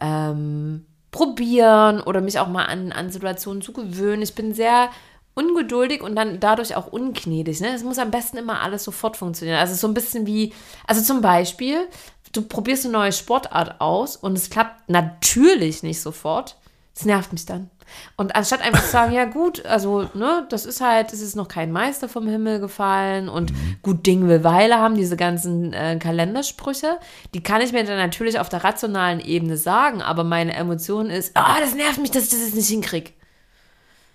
ähm, 0.00 0.84
probieren 1.10 2.00
oder 2.00 2.20
mich 2.20 2.38
auch 2.38 2.48
mal 2.48 2.66
an, 2.66 2.92
an 2.92 3.10
Situationen 3.10 3.62
zu 3.62 3.72
gewöhnen. 3.72 4.22
Ich 4.22 4.34
bin 4.34 4.54
sehr 4.54 4.90
ungeduldig 5.34 6.02
und 6.02 6.16
dann 6.16 6.40
dadurch 6.40 6.74
auch 6.74 6.88
ungnädig. 6.88 7.60
Ne? 7.60 7.74
Es 7.74 7.84
muss 7.84 7.98
am 7.98 8.10
besten 8.10 8.38
immer 8.38 8.60
alles 8.60 8.84
sofort 8.84 9.16
funktionieren. 9.16 9.58
Also 9.58 9.74
so 9.74 9.86
ein 9.86 9.94
bisschen 9.94 10.26
wie, 10.26 10.52
also 10.86 11.00
zum 11.00 11.20
Beispiel, 11.20 11.86
du 12.32 12.42
probierst 12.42 12.84
eine 12.84 12.92
neue 12.92 13.12
Sportart 13.12 13.80
aus 13.80 14.16
und 14.16 14.36
es 14.36 14.50
klappt 14.50 14.88
natürlich 14.90 15.82
nicht 15.82 16.00
sofort. 16.00 16.56
Das 16.94 17.04
nervt 17.04 17.32
mich 17.32 17.46
dann. 17.46 17.70
Und 18.16 18.36
anstatt 18.36 18.62
einfach 18.62 18.82
zu 18.82 18.90
sagen, 18.90 19.12
ja 19.12 19.24
gut, 19.24 19.64
also, 19.66 20.08
ne, 20.14 20.46
das 20.50 20.66
ist 20.66 20.80
halt, 20.80 21.12
es 21.12 21.20
ist 21.20 21.36
noch 21.36 21.48
kein 21.48 21.72
Meister 21.72 22.08
vom 22.08 22.26
Himmel 22.28 22.60
gefallen 22.60 23.28
und 23.28 23.52
gut 23.82 24.06
Ding 24.06 24.28
will 24.28 24.44
Weile 24.44 24.78
haben, 24.78 24.94
diese 24.94 25.16
ganzen 25.16 25.72
äh, 25.72 25.98
Kalendersprüche, 26.00 26.98
die 27.34 27.42
kann 27.42 27.60
ich 27.60 27.72
mir 27.72 27.84
dann 27.84 27.96
natürlich 27.96 28.38
auf 28.38 28.48
der 28.48 28.64
rationalen 28.64 29.20
Ebene 29.20 29.56
sagen, 29.56 30.02
aber 30.02 30.24
meine 30.24 30.54
Emotion 30.54 31.10
ist, 31.10 31.32
ah, 31.34 31.56
das 31.60 31.74
nervt 31.74 32.00
mich, 32.00 32.10
dass 32.10 32.24
ich 32.24 32.30
das 32.30 32.40
jetzt 32.40 32.54
nicht 32.54 32.68
hinkriege. 32.68 33.10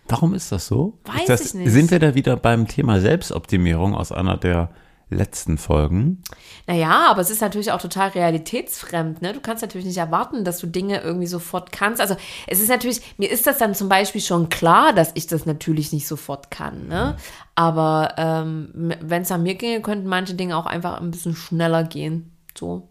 Warum 0.07 0.33
ist 0.33 0.51
das 0.51 0.67
so? 0.67 0.93
Weiß 1.05 1.25
das, 1.27 1.41
ich 1.41 1.53
nicht. 1.53 1.71
Sind 1.71 1.91
wir 1.91 1.99
da 1.99 2.13
wieder 2.13 2.35
beim 2.35 2.67
Thema 2.67 2.99
Selbstoptimierung 2.99 3.95
aus 3.95 4.11
einer 4.11 4.37
der 4.37 4.69
letzten 5.13 5.57
Folgen? 5.57 6.21
Naja, 6.67 7.07
aber 7.09 7.21
es 7.21 7.29
ist 7.29 7.41
natürlich 7.41 7.71
auch 7.71 7.81
total 7.81 8.09
realitätsfremd. 8.09 9.21
Ne? 9.21 9.33
Du 9.33 9.39
kannst 9.39 9.61
natürlich 9.61 9.85
nicht 9.87 9.97
erwarten, 9.97 10.43
dass 10.43 10.59
du 10.59 10.67
Dinge 10.67 11.01
irgendwie 11.01 11.27
sofort 11.27 11.71
kannst. 11.71 12.01
Also 12.01 12.15
es 12.47 12.59
ist 12.59 12.69
natürlich, 12.69 13.01
mir 13.17 13.29
ist 13.29 13.47
das 13.47 13.57
dann 13.57 13.75
zum 13.75 13.89
Beispiel 13.89 14.21
schon 14.21 14.49
klar, 14.49 14.93
dass 14.93 15.11
ich 15.13 15.27
das 15.27 15.45
natürlich 15.45 15.91
nicht 15.91 16.07
sofort 16.07 16.51
kann. 16.51 16.87
Ne? 16.87 17.15
Aber 17.55 18.13
ähm, 18.17 18.93
wenn 19.01 19.21
es 19.23 19.31
an 19.31 19.43
mir 19.43 19.55
ginge, 19.55 19.81
könnten 19.81 20.07
manche 20.07 20.33
Dinge 20.33 20.57
auch 20.57 20.65
einfach 20.65 20.99
ein 20.99 21.11
bisschen 21.11 21.35
schneller 21.35 21.83
gehen. 21.83 22.31
So. 22.57 22.89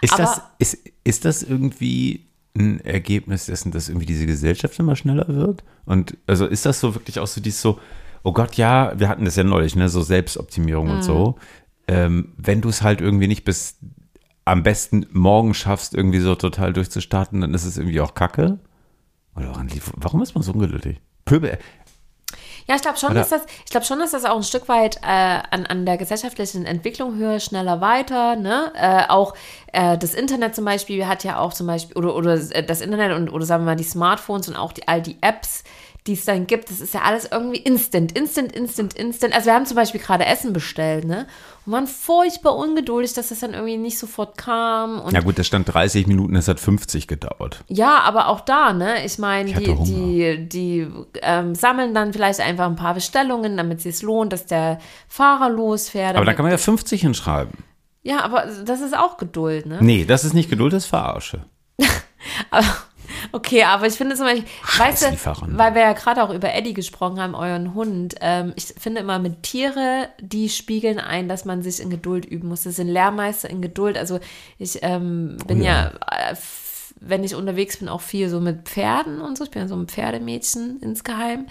Ist, 0.00 0.12
Aber- 0.14 0.22
das, 0.22 0.42
ist, 0.58 0.78
ist 1.04 1.24
das 1.24 1.42
irgendwie 1.42 2.26
ein 2.56 2.80
Ergebnis 2.80 3.46
dessen, 3.46 3.72
dass 3.72 3.88
irgendwie 3.88 4.06
diese 4.06 4.26
Gesellschaft 4.26 4.78
immer 4.78 4.96
schneller 4.96 5.26
wird? 5.28 5.64
Und 5.86 6.16
also 6.26 6.46
ist 6.46 6.66
das 6.66 6.80
so 6.80 6.94
wirklich 6.94 7.18
auch 7.18 7.26
so 7.26 7.40
dies 7.40 7.60
so, 7.60 7.80
oh 8.24 8.32
Gott, 8.32 8.54
ja, 8.56 8.92
wir 8.98 9.08
hatten 9.08 9.24
das 9.24 9.36
ja 9.36 9.44
neulich, 9.44 9.76
ne, 9.76 9.88
so 9.88 10.02
Selbstoptimierung 10.02 10.90
und 10.90 11.02
so. 11.04 11.36
Ähm, 11.86 12.32
wenn 12.38 12.60
du 12.62 12.70
es 12.70 12.82
halt 12.82 13.00
irgendwie 13.00 13.28
nicht 13.28 13.44
bis 13.44 13.76
am 14.46 14.62
besten 14.62 15.06
morgen 15.12 15.54
schaffst, 15.54 15.94
irgendwie 15.94 16.20
so 16.20 16.34
total 16.34 16.72
durchzustarten, 16.72 17.40
dann 17.40 17.54
ist 17.54 17.64
es 17.64 17.76
irgendwie 17.78 18.00
auch 18.00 18.14
Kacke? 18.14 18.58
Oder 19.36 19.48
woran 19.50 19.68
liegt- 19.68 19.90
warum 19.96 20.22
ist 20.22 20.34
man 20.34 20.42
so 20.42 20.52
ungeduldig? 20.52 21.00
Pöbel, 21.24 21.58
Ja, 22.66 22.76
ich 22.76 22.82
glaube 22.82 22.96
schon, 22.96 23.10
Oder- 23.10 23.20
dass 23.20 23.28
das, 23.28 23.42
ich 23.66 23.70
glaube 23.70 23.84
schon, 23.84 23.98
dass 23.98 24.12
das 24.12 24.24
auch 24.24 24.36
ein 24.36 24.42
Stück 24.42 24.68
weit 24.70 24.96
äh, 25.02 25.40
an, 25.50 25.66
an 25.66 25.84
der 25.84 25.98
gesellschaftlichen 25.98 26.64
Entwicklung 26.64 27.16
höher, 27.16 27.38
schneller, 27.38 27.82
weiter, 27.82 28.36
ne? 28.36 28.72
Äh, 28.74 29.04
auch 29.10 29.34
äh, 29.74 29.98
das 29.98 30.14
Internet 30.14 30.54
zum 30.54 30.64
Beispiel 30.64 31.06
hat 31.06 31.24
ja 31.24 31.38
auch 31.38 31.52
zum 31.52 31.66
Beispiel, 31.66 31.94
oder, 31.96 32.14
oder 32.16 32.34
äh, 32.52 32.64
das 32.64 32.80
Internet 32.80 33.12
und 33.16 33.28
oder 33.28 33.44
sagen 33.44 33.64
wir 33.64 33.72
mal 33.72 33.76
die 33.76 33.84
Smartphones 33.84 34.48
und 34.48 34.56
auch 34.56 34.72
die, 34.72 34.88
all 34.88 35.02
die 35.02 35.18
Apps, 35.20 35.62
die 36.06 36.12
es 36.12 36.26
dann 36.26 36.46
gibt, 36.46 36.70
das 36.70 36.80
ist 36.80 36.92
ja 36.92 37.00
alles 37.00 37.28
irgendwie 37.32 37.56
instant, 37.56 38.12
instant, 38.12 38.52
instant, 38.52 38.92
instant. 38.92 39.34
Also 39.34 39.46
wir 39.46 39.54
haben 39.54 39.64
zum 39.64 39.76
Beispiel 39.76 40.02
gerade 40.02 40.26
Essen 40.26 40.52
bestellt, 40.52 41.06
ne? 41.06 41.26
Und 41.64 41.72
waren 41.72 41.86
furchtbar 41.86 42.56
ungeduldig, 42.56 43.14
dass 43.14 43.28
das 43.30 43.40
dann 43.40 43.54
irgendwie 43.54 43.78
nicht 43.78 43.98
sofort 43.98 44.36
kam. 44.36 45.00
Und 45.00 45.14
Ja 45.14 45.20
gut, 45.20 45.38
das 45.38 45.46
stand 45.46 45.72
30 45.72 46.06
Minuten, 46.06 46.34
das 46.34 46.46
hat 46.46 46.60
50 46.60 47.08
gedauert. 47.08 47.64
ja, 47.68 48.00
aber 48.00 48.28
auch 48.28 48.40
da, 48.40 48.74
ne? 48.74 49.02
Ich 49.06 49.18
meine, 49.18 49.54
die, 49.54 49.66
Hunger. 49.66 49.84
die, 49.86 50.46
die 50.46 50.88
ähm, 51.22 51.54
sammeln 51.54 51.94
dann 51.94 52.12
vielleicht 52.12 52.40
einfach 52.40 52.66
ein 52.66 52.76
paar 52.76 52.92
Bestellungen, 52.92 53.56
damit 53.56 53.78
es 53.78 53.84
sich 53.84 54.02
lohnt, 54.02 54.34
dass 54.34 54.44
der 54.44 54.80
Fahrer 55.08 55.48
losfährt. 55.48 56.16
Aber 56.16 56.26
da 56.26 56.34
kann 56.34 56.44
man 56.44 56.52
ja 56.52 56.58
50 56.58 57.00
hinschreiben. 57.00 57.64
ja, 58.02 58.20
aber 58.20 58.44
das 58.66 58.82
ist 58.82 58.94
auch 58.94 59.16
Geduld, 59.16 59.64
ne? 59.64 59.78
Nee, 59.80 60.04
das 60.04 60.24
ist 60.24 60.34
nicht 60.34 60.50
Geduld, 60.50 60.74
das 60.74 60.84
ist 60.84 60.90
Verarsche. 60.90 61.46
Aber, 62.50 62.66
okay, 63.32 63.64
aber 63.64 63.86
ich 63.86 63.94
finde 63.94 64.16
zum 64.16 64.26
Beispiel, 64.26 64.44
weißt 64.78 65.02
du, 65.02 65.58
weil 65.58 65.74
wir 65.74 65.82
ja 65.82 65.92
gerade 65.92 66.22
auch 66.22 66.30
über 66.30 66.52
Eddie 66.52 66.74
gesprochen 66.74 67.20
haben, 67.20 67.34
euren 67.34 67.74
Hund, 67.74 68.14
ähm, 68.20 68.52
ich 68.56 68.74
finde 68.78 69.00
immer 69.00 69.18
mit 69.18 69.42
Tiere, 69.42 70.08
die 70.20 70.48
spiegeln 70.48 70.98
ein, 70.98 71.28
dass 71.28 71.44
man 71.44 71.62
sich 71.62 71.80
in 71.80 71.90
Geduld 71.90 72.24
üben 72.24 72.48
muss. 72.48 72.62
Das 72.62 72.76
sind 72.76 72.88
Lehrmeister 72.88 73.50
in 73.50 73.62
Geduld. 73.62 73.98
Also 73.98 74.20
ich 74.58 74.78
ähm, 74.82 75.36
bin 75.46 75.60
Oh 75.60 75.64
ja. 75.64 75.92
ja, 76.10 76.30
äh, 76.30 76.34
wenn 77.06 77.24
ich 77.24 77.34
unterwegs 77.34 77.76
bin, 77.78 77.88
auch 77.88 78.00
viel 78.00 78.28
so 78.28 78.40
mit 78.40 78.68
Pferden 78.68 79.20
und 79.20 79.36
so. 79.38 79.44
Ich 79.44 79.50
bin 79.50 79.62
ja 79.62 79.68
so 79.68 79.76
ein 79.76 79.88
Pferdemädchen 79.88 80.80
insgeheim. 80.80 81.46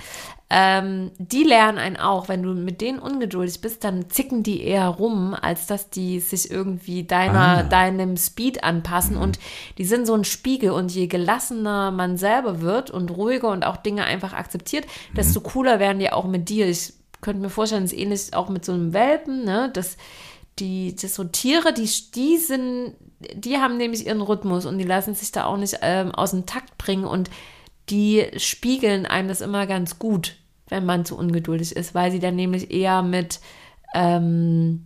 Ähm, 0.49 1.11
die 1.17 1.43
lernen 1.43 1.79
einen 1.79 1.97
auch, 1.97 2.29
wenn 2.29 2.43
du 2.43 2.53
mit 2.53 2.79
denen 2.81 2.99
ungeduldig 2.99 3.61
bist, 3.61 3.83
dann 3.83 4.09
zicken 4.09 4.43
die 4.43 4.61
eher 4.61 4.87
rum, 4.87 5.33
als 5.33 5.65
dass 5.65 5.89
die 5.89 6.19
sich 6.19 6.51
irgendwie 6.51 7.03
deiner, 7.03 7.39
Ah. 7.39 7.63
deinem 7.63 8.17
Speed 8.17 8.63
anpassen. 8.63 9.17
Und 9.17 9.39
die 9.77 9.85
sind 9.85 10.05
so 10.05 10.13
ein 10.13 10.23
Spiegel. 10.25 10.71
Und 10.71 10.91
je 10.93 11.07
gelassener 11.07 11.89
man 11.91 12.17
selber 12.17 12.61
wird 12.61 12.91
und 12.91 13.09
ruhiger 13.09 13.49
und 13.49 13.65
auch 13.65 13.77
Dinge 13.77 14.03
einfach 14.03 14.33
akzeptiert, 14.33 14.85
desto 15.15 15.41
cooler 15.41 15.79
werden 15.79 15.99
die 15.99 16.11
auch 16.11 16.25
mit 16.25 16.49
dir. 16.49 16.67
Ich 16.67 16.93
könnte 17.21 17.41
mir 17.41 17.49
vorstellen, 17.49 17.85
es 17.85 17.93
ist 17.93 17.99
ähnlich 17.99 18.33
auch 18.35 18.49
mit 18.49 18.63
so 18.65 18.73
einem 18.73 18.93
Welpen, 18.93 19.45
ne? 19.45 19.71
Das, 19.73 19.97
die, 20.59 20.95
das 20.95 21.15
so 21.15 21.23
Tiere, 21.23 21.73
die, 21.73 21.89
die 22.13 22.37
sind, 22.37 22.93
die 23.33 23.57
haben 23.57 23.77
nämlich 23.77 24.05
ihren 24.05 24.21
Rhythmus 24.21 24.65
und 24.65 24.77
die 24.77 24.83
lassen 24.83 25.13
sich 25.15 25.31
da 25.31 25.45
auch 25.45 25.57
nicht 25.57 25.79
ähm, 25.81 26.11
aus 26.11 26.31
dem 26.31 26.45
Takt 26.45 26.77
bringen 26.77 27.05
und 27.05 27.29
die 27.89 28.27
spiegeln 28.37 29.05
einem 29.05 29.27
das 29.27 29.41
immer 29.41 29.67
ganz 29.67 29.99
gut, 29.99 30.35
wenn 30.69 30.85
man 30.85 31.05
zu 31.05 31.17
ungeduldig 31.17 31.75
ist, 31.75 31.93
weil 31.93 32.11
sie 32.11 32.19
dann 32.19 32.35
nämlich 32.35 32.71
eher 32.71 33.01
mit 33.01 33.39
ähm, 33.93 34.85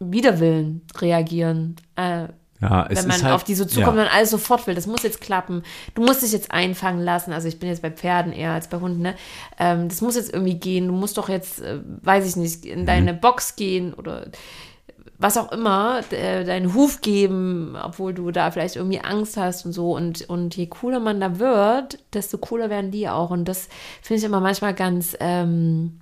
Widerwillen 0.00 0.82
reagieren. 0.96 1.76
Äh, 1.96 2.28
Ja, 2.60 2.86
es 2.88 3.00
wenn 3.02 3.08
man 3.08 3.22
halt, 3.22 3.34
auf 3.34 3.44
die 3.44 3.54
so 3.54 3.64
zukommt 3.64 3.96
ja. 3.98 4.04
und 4.04 4.14
alles 4.14 4.30
sofort 4.30 4.66
will, 4.66 4.74
das 4.74 4.86
muss 4.86 5.02
jetzt 5.02 5.20
klappen. 5.20 5.62
Du 5.94 6.02
musst 6.02 6.22
dich 6.22 6.32
jetzt 6.32 6.50
einfangen 6.50 7.04
lassen. 7.04 7.32
Also 7.32 7.46
ich 7.48 7.58
bin 7.58 7.68
jetzt 7.68 7.82
bei 7.82 7.90
Pferden 7.90 8.32
eher 8.32 8.52
als 8.52 8.68
bei 8.68 8.78
Hunden. 8.80 9.02
Ne? 9.02 9.14
Ähm, 9.58 9.88
das 9.88 10.00
muss 10.00 10.16
jetzt 10.16 10.32
irgendwie 10.32 10.54
gehen. 10.58 10.88
Du 10.88 10.94
musst 10.94 11.18
doch 11.18 11.28
jetzt, 11.28 11.60
äh, 11.60 11.78
weiß 12.02 12.26
ich 12.26 12.36
nicht, 12.36 12.64
Mhm. 12.64 12.70
in 12.70 12.86
deine 12.86 13.14
Box 13.14 13.56
gehen 13.56 13.92
oder 13.94 14.28
was 15.18 15.36
auch 15.36 15.52
immer, 15.52 16.00
äh, 16.10 16.44
deinen 16.44 16.74
Huf 16.74 17.00
geben, 17.00 17.76
obwohl 17.80 18.12
du 18.14 18.30
da 18.30 18.50
vielleicht 18.50 18.76
irgendwie 18.76 19.00
Angst 19.00 19.36
hast 19.36 19.64
und 19.64 19.72
so. 19.72 19.94
Und, 19.94 20.28
und 20.28 20.56
je 20.56 20.66
cooler 20.66 20.98
man 21.00 21.20
da 21.20 21.38
wird, 21.38 21.98
desto 22.12 22.38
cooler 22.38 22.68
werden 22.70 22.90
die 22.90 23.08
auch. 23.08 23.30
Und 23.30 23.44
das 23.46 23.68
finde 24.02 24.18
ich 24.18 24.24
immer 24.24 24.40
manchmal 24.40 24.74
ganz 24.74 25.16
ähm, 25.20 26.00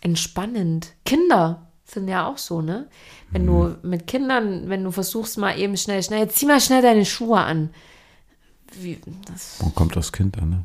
entspannend. 0.00 0.92
Kinder 1.04 1.66
sind 1.84 2.08
ja 2.08 2.26
auch 2.26 2.38
so, 2.38 2.62
ne? 2.62 2.86
Wenn 3.30 3.42
Mhm. 3.42 3.46
du 3.46 3.88
mit 3.88 4.06
Kindern, 4.06 4.68
wenn 4.68 4.84
du 4.84 4.90
versuchst 4.90 5.36
mal 5.38 5.58
eben 5.58 5.76
schnell, 5.76 6.02
schnell, 6.02 6.20
jetzt 6.20 6.36
zieh 6.36 6.46
mal 6.46 6.60
schnell 6.60 6.82
deine 6.82 7.04
Schuhe 7.04 7.38
an. 7.38 7.70
Wie, 8.72 8.98
das, 9.30 9.56
Wo 9.60 9.68
kommt 9.70 9.94
das 9.96 10.12
Kind 10.12 10.36
an, 10.38 10.50
ne? 10.50 10.64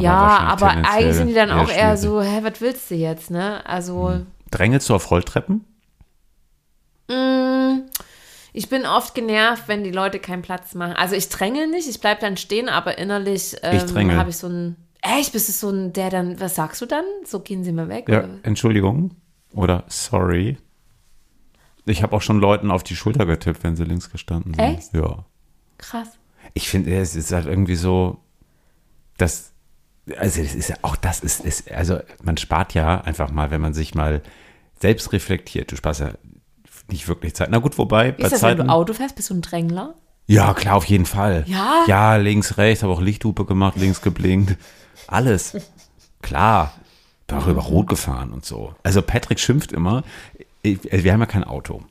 ja, 0.00 0.20
wahrscheinlich 0.20 0.52
aber 0.52 0.90
eigentlich 0.90 1.14
sind 1.16 1.28
die 1.28 1.34
dann 1.34 1.50
auch 1.52 1.68
eher 1.70 1.96
schwierig. 1.96 2.00
so, 2.00 2.20
hä, 2.22 2.40
was 2.42 2.60
willst 2.60 2.90
du 2.90 2.94
jetzt, 2.96 3.30
ne? 3.30 3.64
Also, 3.64 4.20
Drängelst 4.50 4.88
du 4.88 4.94
auf 4.94 5.10
Rolltreppen? 5.10 5.64
Mm, 7.08 7.82
Ich 8.52 8.68
bin 8.68 8.86
oft 8.86 9.14
genervt, 9.14 9.64
wenn 9.66 9.82
die 9.84 9.90
Leute 9.90 10.18
keinen 10.20 10.42
Platz 10.42 10.74
machen. 10.74 10.94
Also 10.94 11.16
ich 11.16 11.28
dränge 11.28 11.66
nicht, 11.66 11.88
ich 11.88 12.00
bleibe 12.00 12.20
dann 12.20 12.36
stehen, 12.36 12.68
aber 12.68 12.98
innerlich 12.98 13.56
ähm, 13.62 14.16
habe 14.16 14.30
ich 14.30 14.36
so 14.36 14.48
ein. 14.48 14.76
Echt, 15.02 15.32
bist 15.32 15.48
du 15.48 15.52
so 15.52 15.70
ein, 15.70 15.92
der 15.92 16.08
dann, 16.08 16.40
was 16.40 16.54
sagst 16.54 16.80
du 16.80 16.86
dann? 16.86 17.04
So 17.26 17.40
gehen 17.40 17.62
sie 17.62 17.72
mal 17.72 17.88
weg? 17.88 18.08
Ja, 18.08 18.20
Oder? 18.20 18.28
Entschuldigung 18.42 19.16
oder 19.52 19.84
sorry. 19.88 20.56
Ich 21.86 22.02
habe 22.02 22.16
auch 22.16 22.22
schon 22.22 22.40
Leuten 22.40 22.70
auf 22.70 22.82
die 22.82 22.96
Schulter 22.96 23.26
getippt, 23.26 23.62
wenn 23.62 23.76
sie 23.76 23.84
links 23.84 24.10
gestanden 24.10 24.54
sind. 24.54 24.64
Echt? 24.64 24.94
Ja. 24.94 25.26
Krass. 25.76 26.08
Ich 26.54 26.68
finde, 26.70 26.94
es 26.96 27.14
ist 27.14 27.32
halt 27.32 27.46
irgendwie 27.46 27.74
so, 27.74 28.18
dass, 29.18 29.52
also 30.16 30.40
es 30.40 30.54
ist 30.54 30.68
ja 30.68 30.76
auch 30.82 30.96
das 30.96 31.20
ist, 31.20 31.44
ist, 31.44 31.70
also 31.70 31.98
man 32.22 32.36
spart 32.38 32.72
ja 32.72 33.02
einfach 33.02 33.30
mal, 33.30 33.50
wenn 33.50 33.60
man 33.60 33.74
sich 33.74 33.94
mal 33.94 34.22
selbst 34.80 35.12
reflektiert. 35.12 35.70
Du 35.70 35.76
sparst 35.76 36.00
ja 36.00 36.12
nicht 36.90 37.08
wirklich 37.08 37.34
Zeit. 37.34 37.48
Na 37.50 37.58
gut, 37.58 37.78
wobei, 37.78 38.12
bei 38.12 38.24
Ist 38.24 38.32
das, 38.32 38.42
wenn 38.42 38.56
Zeiten. 38.56 38.66
du 38.68 38.72
Auto 38.72 38.92
fährst, 38.92 39.16
bist 39.16 39.30
du 39.30 39.34
ein 39.34 39.42
Drängler? 39.42 39.94
Ja, 40.26 40.54
klar, 40.54 40.76
auf 40.76 40.84
jeden 40.86 41.06
Fall. 41.06 41.44
Ja? 41.46 41.84
Ja, 41.86 42.16
links, 42.16 42.56
rechts, 42.56 42.82
habe 42.82 42.92
auch 42.92 43.00
Lichthupe 43.02 43.44
gemacht, 43.44 43.76
links 43.76 44.00
geblinkt. 44.00 44.56
Alles. 45.06 45.56
Klar. 46.22 46.72
Bin 47.26 47.38
auch 47.38 47.46
über 47.46 47.62
Rot 47.62 47.88
gefahren 47.88 48.32
und 48.32 48.44
so. 48.44 48.74
Also 48.82 49.00
Patrick 49.02 49.40
schimpft 49.40 49.72
immer, 49.72 50.02
ich- 50.62 50.78
wir 50.82 51.12
haben 51.12 51.20
ja 51.20 51.26
kein 51.26 51.44
Auto. 51.44 51.82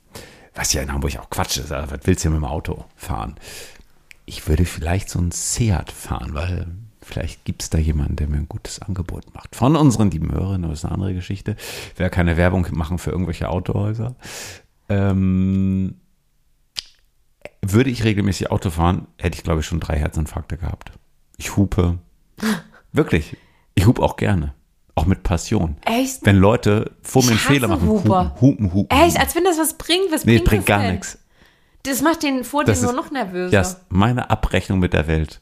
Was 0.54 0.72
ja 0.72 0.82
in 0.82 0.92
Hamburg 0.92 1.16
auch 1.18 1.30
Quatsch 1.30 1.56
ist. 1.58 1.72
Also, 1.72 1.90
was 1.92 2.00
willst 2.04 2.24
du 2.24 2.30
mit 2.30 2.36
dem 2.38 2.44
Auto 2.44 2.84
fahren? 2.96 3.34
Ich 4.26 4.46
würde 4.48 4.64
vielleicht 4.64 5.10
so 5.10 5.18
ein 5.18 5.32
Seat 5.32 5.90
fahren, 5.90 6.34
weil 6.34 6.66
vielleicht 7.02 7.44
gibt 7.44 7.62
es 7.62 7.70
da 7.70 7.78
jemanden, 7.78 8.14
der 8.16 8.28
mir 8.28 8.36
ein 8.38 8.48
gutes 8.48 8.80
Angebot 8.80 9.34
macht. 9.34 9.54
Von 9.56 9.74
unseren 9.76 10.10
lieben 10.12 10.32
Hörern, 10.32 10.62
das 10.62 10.72
ist 10.78 10.84
eine 10.84 10.94
andere 10.94 11.14
Geschichte. 11.14 11.56
Ich 11.92 11.98
werde 11.98 12.14
keine 12.14 12.36
Werbung 12.36 12.66
machen 12.70 12.98
für 12.98 13.10
irgendwelche 13.10 13.48
Autohäuser. 13.48 14.14
Ähm, 14.88 16.00
würde 17.62 17.90
ich 17.90 18.04
regelmäßig 18.04 18.50
Auto 18.50 18.70
fahren, 18.70 19.06
hätte 19.18 19.36
ich, 19.36 19.42
glaube 19.44 19.60
ich, 19.60 19.66
schon 19.66 19.80
drei 19.80 19.98
Herzinfarkte 19.98 20.56
gehabt. 20.56 20.92
Ich 21.36 21.56
hupe. 21.56 21.98
Wirklich. 22.92 23.36
Ich 23.74 23.86
hupe 23.86 24.02
auch 24.02 24.16
gerne. 24.16 24.54
Auch 24.94 25.06
mit 25.06 25.22
Passion. 25.24 25.76
Echt? 25.84 26.24
Wenn 26.24 26.36
Leute 26.36 26.92
vor 27.02 27.22
mir 27.24 27.30
einen 27.30 27.38
Fehler 27.38 27.66
machen, 27.66 27.88
hupen, 27.88 28.40
hupen, 28.40 28.72
hupen. 28.72 28.96
Echt, 28.96 29.18
als 29.18 29.34
wenn 29.34 29.42
das 29.44 29.58
was 29.58 29.74
bringt. 29.74 30.12
Was 30.12 30.24
Nee, 30.24 30.36
bringt 30.36 30.48
bringt 30.48 30.66
gar 30.66 30.88
nichts. 30.88 31.18
Das 31.82 32.00
macht 32.00 32.22
den 32.22 32.44
vor 32.44 32.64
dir 32.64 32.76
nur 32.80 32.92
noch 32.92 33.10
nervöser. 33.10 33.50
Das 33.50 33.72
ist 33.74 33.80
meine 33.88 34.30
Abrechnung 34.30 34.78
mit 34.78 34.92
der 34.92 35.06
Welt. 35.06 35.40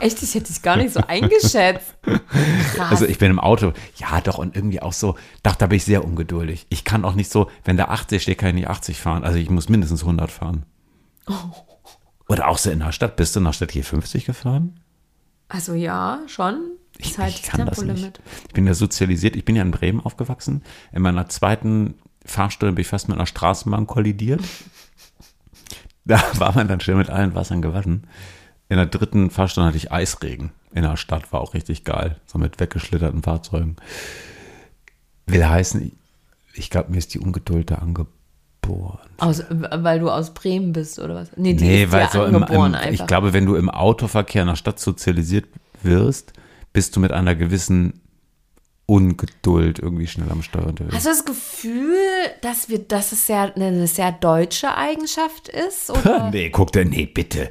Echt, 0.00 0.20
das 0.20 0.34
hätte 0.34 0.50
ich 0.50 0.62
gar 0.62 0.76
nicht 0.76 0.92
so 0.92 1.00
eingeschätzt. 1.06 1.94
Krass. 2.02 2.20
Also 2.90 3.06
ich 3.06 3.18
bin 3.18 3.30
im 3.30 3.38
Auto, 3.38 3.72
ja 3.96 4.20
doch, 4.20 4.38
und 4.38 4.56
irgendwie 4.56 4.82
auch 4.82 4.92
so, 4.92 5.16
doch, 5.42 5.54
da 5.54 5.66
bin 5.66 5.76
ich 5.76 5.84
sehr 5.84 6.04
ungeduldig. 6.04 6.66
Ich 6.68 6.84
kann 6.84 7.04
auch 7.04 7.14
nicht 7.14 7.30
so, 7.30 7.50
wenn 7.64 7.76
da 7.76 7.86
80 7.86 8.22
steht, 8.22 8.38
kann 8.38 8.50
ich 8.50 8.54
nicht 8.54 8.68
80 8.68 9.00
fahren. 9.00 9.24
Also 9.24 9.38
ich 9.38 9.50
muss 9.50 9.68
mindestens 9.68 10.02
100 10.02 10.30
fahren. 10.30 10.66
Oder 12.28 12.48
auch 12.48 12.58
so 12.58 12.70
in 12.70 12.80
der 12.80 12.92
Stadt. 12.92 13.16
Bist 13.16 13.36
du 13.36 13.40
in 13.40 13.44
der 13.44 13.52
Stadt 13.52 13.72
hier 13.72 13.84
50 13.84 14.24
gefahren? 14.24 14.80
Also 15.48 15.74
ja, 15.74 16.20
schon. 16.26 16.58
Ich, 16.98 17.18
halt 17.18 17.34
ich 17.34 17.42
kann 17.42 17.66
das 17.66 17.82
nicht. 17.82 18.20
Ich 18.48 18.54
bin 18.54 18.66
ja 18.66 18.74
sozialisiert. 18.74 19.36
Ich 19.36 19.44
bin 19.44 19.56
ja 19.56 19.62
in 19.62 19.70
Bremen 19.70 20.00
aufgewachsen. 20.00 20.62
In 20.92 21.02
meiner 21.02 21.28
zweiten 21.28 21.94
Fahrstunde 22.24 22.72
bin 22.74 22.82
ich 22.82 22.88
fast 22.88 23.08
mit 23.08 23.16
einer 23.16 23.26
Straßenbahn 23.26 23.86
kollidiert. 23.86 24.42
Da 26.06 26.22
war 26.34 26.54
man 26.54 26.68
dann 26.68 26.80
schnell 26.80 26.98
mit 26.98 27.08
allen 27.08 27.34
Wassern 27.34 27.62
gewaschen. 27.62 28.06
In 28.68 28.76
der 28.76 28.86
dritten 28.86 29.30
Fahrstunde 29.30 29.68
hatte 29.68 29.76
ich 29.76 29.92
Eisregen. 29.92 30.52
In 30.72 30.82
der 30.82 30.96
Stadt 30.96 31.32
war 31.32 31.40
auch 31.40 31.54
richtig 31.54 31.84
geil. 31.84 32.16
So 32.26 32.38
mit 32.38 32.58
weggeschlitterten 32.58 33.22
Fahrzeugen. 33.22 33.76
Will 35.26 35.46
heißen, 35.46 35.92
ich 36.54 36.70
glaube, 36.70 36.90
mir 36.90 36.98
ist 36.98 37.14
die 37.14 37.18
Ungeduld 37.18 37.70
da 37.70 37.76
angeboren. 37.76 38.98
Aus, 39.18 39.44
weil 39.50 40.00
du 40.00 40.10
aus 40.10 40.34
Bremen 40.34 40.72
bist 40.72 40.98
oder 40.98 41.14
was? 41.14 41.30
Nee, 41.36 41.54
die 41.54 41.64
Nee, 41.64 41.84
ist 41.84 41.92
weil 41.92 42.08
so 42.10 42.24
im, 42.24 42.42
im, 42.42 42.76
ich 42.90 43.06
glaube, 43.06 43.32
wenn 43.32 43.46
du 43.46 43.54
im 43.56 43.70
Autoverkehr 43.70 44.42
in 44.42 44.48
der 44.48 44.56
Stadt 44.56 44.80
sozialisiert 44.80 45.46
wirst, 45.82 46.32
bist 46.72 46.96
du 46.96 47.00
mit 47.00 47.12
einer 47.12 47.34
gewissen 47.34 48.00
Ungeduld 48.86 49.78
irgendwie 49.78 50.06
schnell 50.06 50.30
am 50.30 50.42
Steuer 50.42 50.66
unterwegs. 50.66 50.94
Hast 50.94 51.06
du 51.06 51.10
das 51.10 51.24
Gefühl, 51.24 51.96
dass 52.42 52.68
wir, 52.68 52.80
dass 52.80 53.12
es 53.12 53.26
sehr, 53.26 53.54
eine 53.54 53.86
sehr 53.86 54.12
deutsche 54.12 54.76
Eigenschaft 54.76 55.48
ist? 55.48 55.90
Oder? 55.90 56.30
nee, 56.32 56.50
guck 56.50 56.72
dir, 56.72 56.84
nee, 56.84 57.06
bitte. 57.06 57.50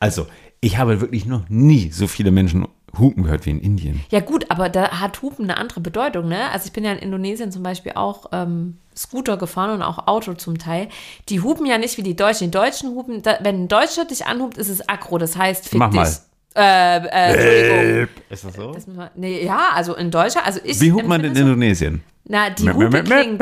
Also, 0.00 0.26
ich 0.60 0.78
habe 0.78 1.00
wirklich 1.00 1.24
noch 1.24 1.48
nie 1.48 1.90
so 1.90 2.06
viele 2.06 2.30
Menschen 2.30 2.66
hupen 2.98 3.22
gehört 3.22 3.46
wie 3.46 3.50
in 3.50 3.60
Indien. 3.60 4.00
Ja 4.10 4.20
gut, 4.20 4.50
aber 4.50 4.68
da 4.68 5.00
hat 5.00 5.22
Hupen 5.22 5.44
eine 5.44 5.56
andere 5.56 5.80
Bedeutung, 5.80 6.28
ne? 6.28 6.50
Also 6.50 6.66
ich 6.66 6.72
bin 6.72 6.84
ja 6.84 6.92
in 6.92 6.98
Indonesien 6.98 7.52
zum 7.52 7.62
Beispiel 7.62 7.92
auch 7.94 8.26
ähm, 8.32 8.78
Scooter 8.96 9.36
gefahren 9.36 9.70
und 9.70 9.82
auch 9.82 10.06
Auto 10.08 10.34
zum 10.34 10.58
Teil. 10.58 10.88
Die 11.28 11.40
hupen 11.40 11.66
ja 11.66 11.78
nicht 11.78 11.96
wie 11.98 12.02
die 12.02 12.16
Deutschen. 12.16 12.46
Die 12.46 12.50
Deutschen 12.50 12.90
hupen, 12.90 13.22
da, 13.22 13.38
wenn 13.42 13.64
ein 13.64 13.68
Deutscher 13.68 14.04
dich 14.04 14.26
anhupt, 14.26 14.58
ist 14.58 14.68
es 14.68 14.88
aggro. 14.88 15.18
Das 15.18 15.36
heißt, 15.36 15.68
fick 15.68 15.78
Mach 15.78 15.90
dich. 15.90 16.00
mal. 16.00 16.16
Äh, 16.56 16.96
äh, 16.96 17.32
Entschuldigung. 17.32 18.08
Ist 18.28 18.44
das 18.44 18.54
so? 18.54 18.72
Das 18.72 18.86
müssen 18.86 18.98
wir- 18.98 19.10
Nee, 19.14 19.44
ja, 19.44 19.70
also 19.74 19.94
in 19.94 20.10
Deutschland, 20.10 20.46
also 20.46 20.60
ich. 20.64 20.80
Wie 20.80 20.92
hupt 20.92 21.06
man 21.06 21.22
in 21.24 21.36
Indonesien? 21.36 22.02
Na, 22.24 22.50
die 22.50 22.64
Hupe 22.70 23.02
klingt 23.04 23.38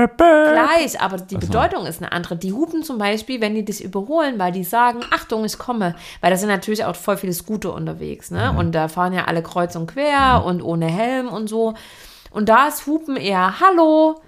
gleich, 0.53 1.01
aber 1.01 1.17
die 1.19 1.37
Bedeutung 1.37 1.85
ist 1.87 2.01
eine 2.01 2.13
andere. 2.13 2.37
Die 2.37 2.53
hupen 2.53 2.83
zum 2.83 2.97
Beispiel, 2.99 3.41
wenn 3.41 3.55
die 3.55 3.65
dich 3.65 3.83
überholen, 3.85 4.39
weil 4.39 4.53
die 4.53 4.65
sagen, 4.65 5.01
Achtung, 5.11 5.45
ich 5.45 5.59
komme. 5.59 5.95
Weil 6.21 6.31
da 6.31 6.37
sind 6.37 6.49
natürlich 6.49 6.85
auch 6.85 6.97
voll 6.97 7.17
viele 7.19 7.33
Scooter 7.35 7.75
unterwegs, 7.75 8.31
ne? 8.31 8.55
Und 8.57 8.73
da 8.73 8.89
fahren 8.89 9.13
ja 9.13 9.25
alle 9.25 9.43
kreuz 9.43 9.75
und 9.77 9.89
quer 9.93 10.43
und 10.45 10.63
ohne 10.63 10.87
Helm 10.87 11.29
und 11.29 11.49
so. 11.49 11.75
Und 12.31 12.49
da 12.49 12.69
ist 12.69 12.87
Hupen 12.87 13.17
eher 13.17 13.59
Hallo 13.61 14.21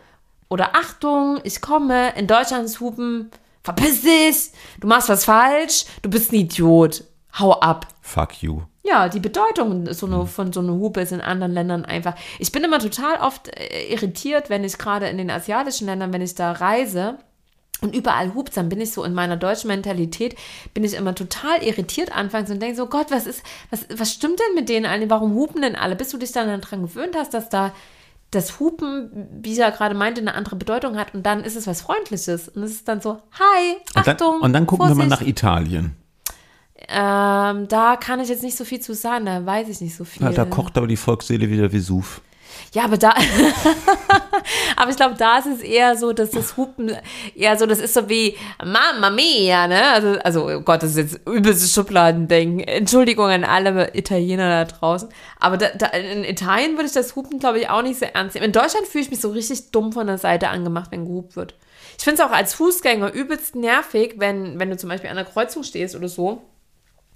oder 0.48 0.74
Achtung, 0.74 1.38
ich 1.44 1.60
komme. 1.62 2.12
In 2.16 2.26
Deutschland 2.26 2.64
ist 2.64 2.80
Hupen, 2.80 3.30
verpiss 3.62 4.02
dich, 4.02 4.50
du 4.80 4.88
machst 4.88 5.08
was 5.08 5.24
falsch, 5.26 5.84
du 6.02 6.10
bist 6.10 6.32
ein 6.32 6.36
Idiot, 6.36 7.04
hau 7.38 7.52
ab. 7.60 7.86
Fuck 8.10 8.42
you. 8.42 8.62
Ja, 8.82 9.08
die 9.08 9.20
Bedeutung 9.20 9.92
so 9.92 10.06
eine, 10.06 10.26
von 10.26 10.52
so 10.52 10.58
einer 10.58 10.72
Hupe 10.72 11.00
ist 11.00 11.12
in 11.12 11.20
anderen 11.20 11.52
Ländern 11.52 11.84
einfach. 11.84 12.16
Ich 12.40 12.50
bin 12.50 12.64
immer 12.64 12.80
total 12.80 13.20
oft 13.20 13.48
äh, 13.48 13.92
irritiert, 13.92 14.50
wenn 14.50 14.64
ich 14.64 14.78
gerade 14.78 15.08
in 15.08 15.16
den 15.16 15.30
asiatischen 15.30 15.86
Ländern, 15.86 16.12
wenn 16.12 16.20
ich 16.20 16.34
da 16.34 16.50
reise 16.50 17.18
und 17.82 17.94
überall 17.94 18.34
hupt, 18.34 18.56
dann 18.56 18.68
bin 18.68 18.80
ich 18.80 18.92
so 18.92 19.04
in 19.04 19.14
meiner 19.14 19.36
deutschen 19.36 19.68
Mentalität, 19.68 20.34
bin 20.74 20.82
ich 20.82 20.94
immer 20.94 21.14
total 21.14 21.62
irritiert 21.62 22.14
anfangs 22.14 22.50
und 22.50 22.60
denke 22.60 22.76
so, 22.76 22.86
Gott, 22.86 23.12
was 23.12 23.26
ist, 23.26 23.44
was, 23.70 23.86
was 23.94 24.12
stimmt 24.12 24.40
denn 24.40 24.56
mit 24.56 24.68
denen 24.68 24.86
allen? 24.86 25.08
Warum 25.08 25.34
hupen 25.34 25.62
denn 25.62 25.76
alle? 25.76 25.94
Bis 25.94 26.08
du 26.08 26.18
dich 26.18 26.32
dann 26.32 26.60
daran 26.60 26.82
gewöhnt 26.82 27.14
hast, 27.16 27.32
dass 27.32 27.48
da 27.48 27.72
das 28.32 28.58
Hupen, 28.58 29.28
wie 29.40 29.52
ich 29.52 29.58
ja 29.58 29.70
gerade 29.70 29.94
meinte, 29.94 30.20
eine 30.20 30.34
andere 30.34 30.56
Bedeutung 30.56 30.96
hat 30.98 31.14
und 31.14 31.24
dann 31.24 31.44
ist 31.44 31.56
es 31.56 31.68
was 31.68 31.80
Freundliches 31.82 32.48
und 32.48 32.64
es 32.64 32.72
ist 32.72 32.88
dann 32.88 33.00
so, 33.00 33.20
hi, 33.38 33.76
Und 33.94 34.08
Achtung, 34.08 34.16
dann, 34.16 34.40
und 34.40 34.52
dann 34.52 34.66
gucken 34.66 34.88
wir 34.88 34.94
mal 34.96 35.06
Vorsicht. 35.06 35.20
nach 35.20 35.26
Italien. 35.26 35.96
Ähm, 36.92 37.68
da 37.68 37.96
kann 37.96 38.18
ich 38.20 38.28
jetzt 38.28 38.42
nicht 38.42 38.56
so 38.56 38.64
viel 38.64 38.80
zu 38.80 38.94
sagen, 38.94 39.26
da 39.26 39.46
weiß 39.46 39.68
ich 39.68 39.80
nicht 39.80 39.94
so 39.94 40.04
viel. 40.04 40.22
Ja, 40.22 40.32
da 40.32 40.44
kocht 40.44 40.76
aber 40.76 40.88
die 40.88 40.96
Volksseele 40.96 41.48
wieder 41.48 41.72
Vesuv. 41.72 42.20
Ja, 42.72 42.84
aber 42.84 42.98
da. 42.98 43.14
aber 44.76 44.90
ich 44.90 44.96
glaube, 44.96 45.14
da 45.16 45.38
ist 45.38 45.46
es 45.46 45.60
eher 45.60 45.96
so, 45.96 46.12
dass 46.12 46.30
das 46.30 46.56
Hupen 46.56 46.96
eher 47.34 47.56
so, 47.56 47.66
das 47.66 47.80
ist 47.80 47.94
so 47.94 48.08
wie 48.08 48.36
Mamma 48.58 49.10
mia, 49.10 49.66
ne? 49.66 49.90
Also, 49.92 50.18
also 50.20 50.48
oh 50.48 50.60
Gott, 50.60 50.82
das 50.82 50.90
ist 50.90 50.96
jetzt 50.96 51.28
übelstes 51.28 51.72
Schubladendenken. 51.72 52.60
Entschuldigung 52.60 53.26
an 53.26 53.44
alle 53.44 53.94
Italiener 53.94 54.64
da 54.64 54.72
draußen. 54.72 55.08
Aber 55.38 55.56
da, 55.56 55.68
da, 55.76 55.86
in 55.86 56.24
Italien 56.24 56.72
würde 56.72 56.86
ich 56.86 56.92
das 56.92 57.16
Hupen, 57.16 57.38
glaube 57.38 57.60
ich, 57.60 57.68
auch 57.68 57.82
nicht 57.82 57.98
so 57.98 58.06
ernst 58.06 58.34
nehmen. 58.34 58.46
In 58.46 58.52
Deutschland 58.52 58.86
fühle 58.86 59.04
ich 59.04 59.10
mich 59.10 59.20
so 59.20 59.30
richtig 59.30 59.70
dumm 59.70 59.92
von 59.92 60.06
der 60.06 60.18
Seite 60.18 60.48
angemacht, 60.48 60.90
wenn 60.90 61.06
gehupt 61.06 61.36
wird. 61.36 61.54
Ich 61.98 62.04
finde 62.04 62.22
es 62.22 62.28
auch 62.28 62.32
als 62.32 62.54
Fußgänger 62.54 63.12
übelst 63.12 63.54
nervig, 63.54 64.14
wenn, 64.18 64.58
wenn 64.58 64.70
du 64.70 64.76
zum 64.76 64.88
Beispiel 64.88 65.10
an 65.10 65.16
der 65.16 65.24
Kreuzung 65.24 65.62
stehst 65.64 65.94
oder 65.96 66.08
so. 66.08 66.42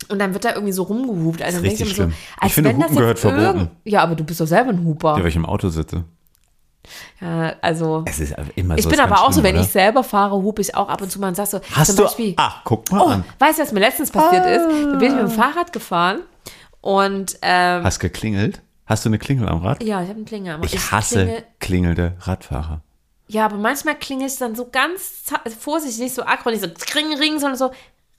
Und 0.08 0.18
dann 0.18 0.32
wird 0.34 0.44
da 0.44 0.50
irgendwie 0.54 0.72
so 0.72 0.82
rumgehupt. 0.84 1.42
Also 1.42 1.58
dann 1.58 1.66
ist 1.66 1.74
ich 1.74 1.80
richtig 1.80 1.98
immer 1.98 2.08
so, 2.10 2.12
schlimm. 2.12 2.14
als 2.40 2.50
Ich 2.50 2.54
finde, 2.54 2.70
wenn 2.70 2.76
das 2.80 2.84
Hupen 2.90 2.98
gehört 2.98 3.18
jetzt 3.24 3.32
verboten. 3.34 3.70
Ja, 3.84 4.02
aber 4.02 4.14
du 4.14 4.24
bist 4.24 4.40
doch 4.40 4.46
selber 4.46 4.70
ein 4.70 4.84
Huper. 4.84 5.16
Ja, 5.16 5.22
weil 5.22 5.28
ich 5.28 5.36
im 5.36 5.46
Auto 5.46 5.68
sitze. 5.68 6.04
Ja, 7.20 7.54
also. 7.62 8.02
Es 8.06 8.20
ist 8.20 8.34
immer 8.56 8.76
Ich 8.76 8.84
so. 8.84 8.90
bin 8.90 8.98
ist 8.98 9.04
aber 9.04 9.22
auch 9.22 9.26
so, 9.28 9.34
schlimm, 9.40 9.44
wenn 9.44 9.54
oder? 9.56 9.64
ich 9.64 9.70
selber 9.70 10.04
fahre, 10.04 10.34
hupe 10.36 10.60
ich 10.60 10.74
auch 10.74 10.88
ab 10.88 11.00
und 11.00 11.10
zu 11.10 11.18
mal 11.18 11.28
und 11.28 11.34
sag 11.34 11.46
so, 11.46 11.60
Hast 11.72 11.88
zum 11.88 11.96
du. 11.96 12.02
Beispiel, 12.04 12.34
Ach, 12.36 12.60
guck 12.64 12.90
mal 12.92 13.00
oh, 13.00 13.06
an. 13.08 13.24
weißt 13.38 13.58
du, 13.58 13.62
was 13.62 13.72
mir 13.72 13.80
letztens 13.80 14.10
passiert 14.10 14.44
ist? 14.46 14.64
Da 14.66 14.96
bin 14.98 15.02
ich 15.08 15.12
mit 15.14 15.20
dem 15.22 15.30
Fahrrad 15.30 15.72
gefahren 15.72 16.20
und, 16.82 17.38
ähm, 17.42 17.82
Hast 17.84 18.00
geklingelt? 18.00 18.60
Hast 18.86 19.04
du 19.06 19.08
eine 19.08 19.18
Klingel 19.18 19.48
am 19.48 19.62
Rad? 19.62 19.82
ja, 19.82 20.02
ich 20.02 20.08
habe 20.08 20.16
einen 20.18 20.26
Klinger. 20.26 20.56
am- 20.56 20.62
Ich 20.62 20.92
hasse 20.92 21.20
klingel- 21.24 21.42
klingelnde 21.58 22.12
Radfahrer. 22.20 22.82
ja, 23.28 23.46
aber 23.46 23.56
manchmal 23.56 23.94
klingelt 23.98 24.30
es 24.30 24.36
dann 24.36 24.54
so 24.54 24.68
ganz 24.70 25.22
vorsichtig, 25.58 26.00
nicht 26.02 26.14
so 26.14 26.24
aggro, 26.26 26.50
nicht 26.50 26.62
so 26.62 26.68
ring, 26.94 27.16
ring, 27.18 27.38
sondern 27.38 27.56
so 27.56 27.70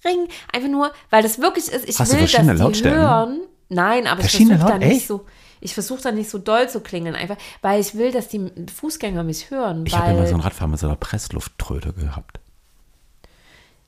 ring. 0.05 0.27
Einfach 0.53 0.69
nur, 0.69 0.91
weil 1.09 1.23
das 1.23 1.39
wirklich 1.39 1.67
ist, 1.67 1.89
ich 1.89 1.99
Hast 1.99 2.13
will, 2.13 2.21
dass 2.21 2.31
die 2.31 2.51
Lautstärken? 2.51 3.01
hören. 3.01 3.41
Nein, 3.69 4.07
aber 4.07 4.23
ich 4.23 4.31
versuche 4.31 4.57
da 4.57 4.77
nicht 4.77 5.07
so, 5.07 5.25
ich 5.59 5.73
versuche 5.73 6.01
da 6.03 6.11
nicht 6.11 6.29
so 6.29 6.37
doll 6.37 6.69
zu 6.69 6.81
klingeln, 6.81 7.15
einfach, 7.15 7.37
weil 7.61 7.81
ich 7.81 7.95
will, 7.95 8.11
dass 8.11 8.27
die 8.27 8.51
Fußgänger 8.73 9.23
mich 9.23 9.49
hören. 9.49 9.83
Ich 9.87 9.97
habe 9.97 10.11
immer 10.11 10.27
so 10.27 10.35
einen 10.35 10.43
Radfahrer 10.43 10.69
mit 10.69 10.79
so 10.79 10.85
einer 10.85 10.95
Presslufttröte 10.95 11.93
gehabt. 11.93 12.39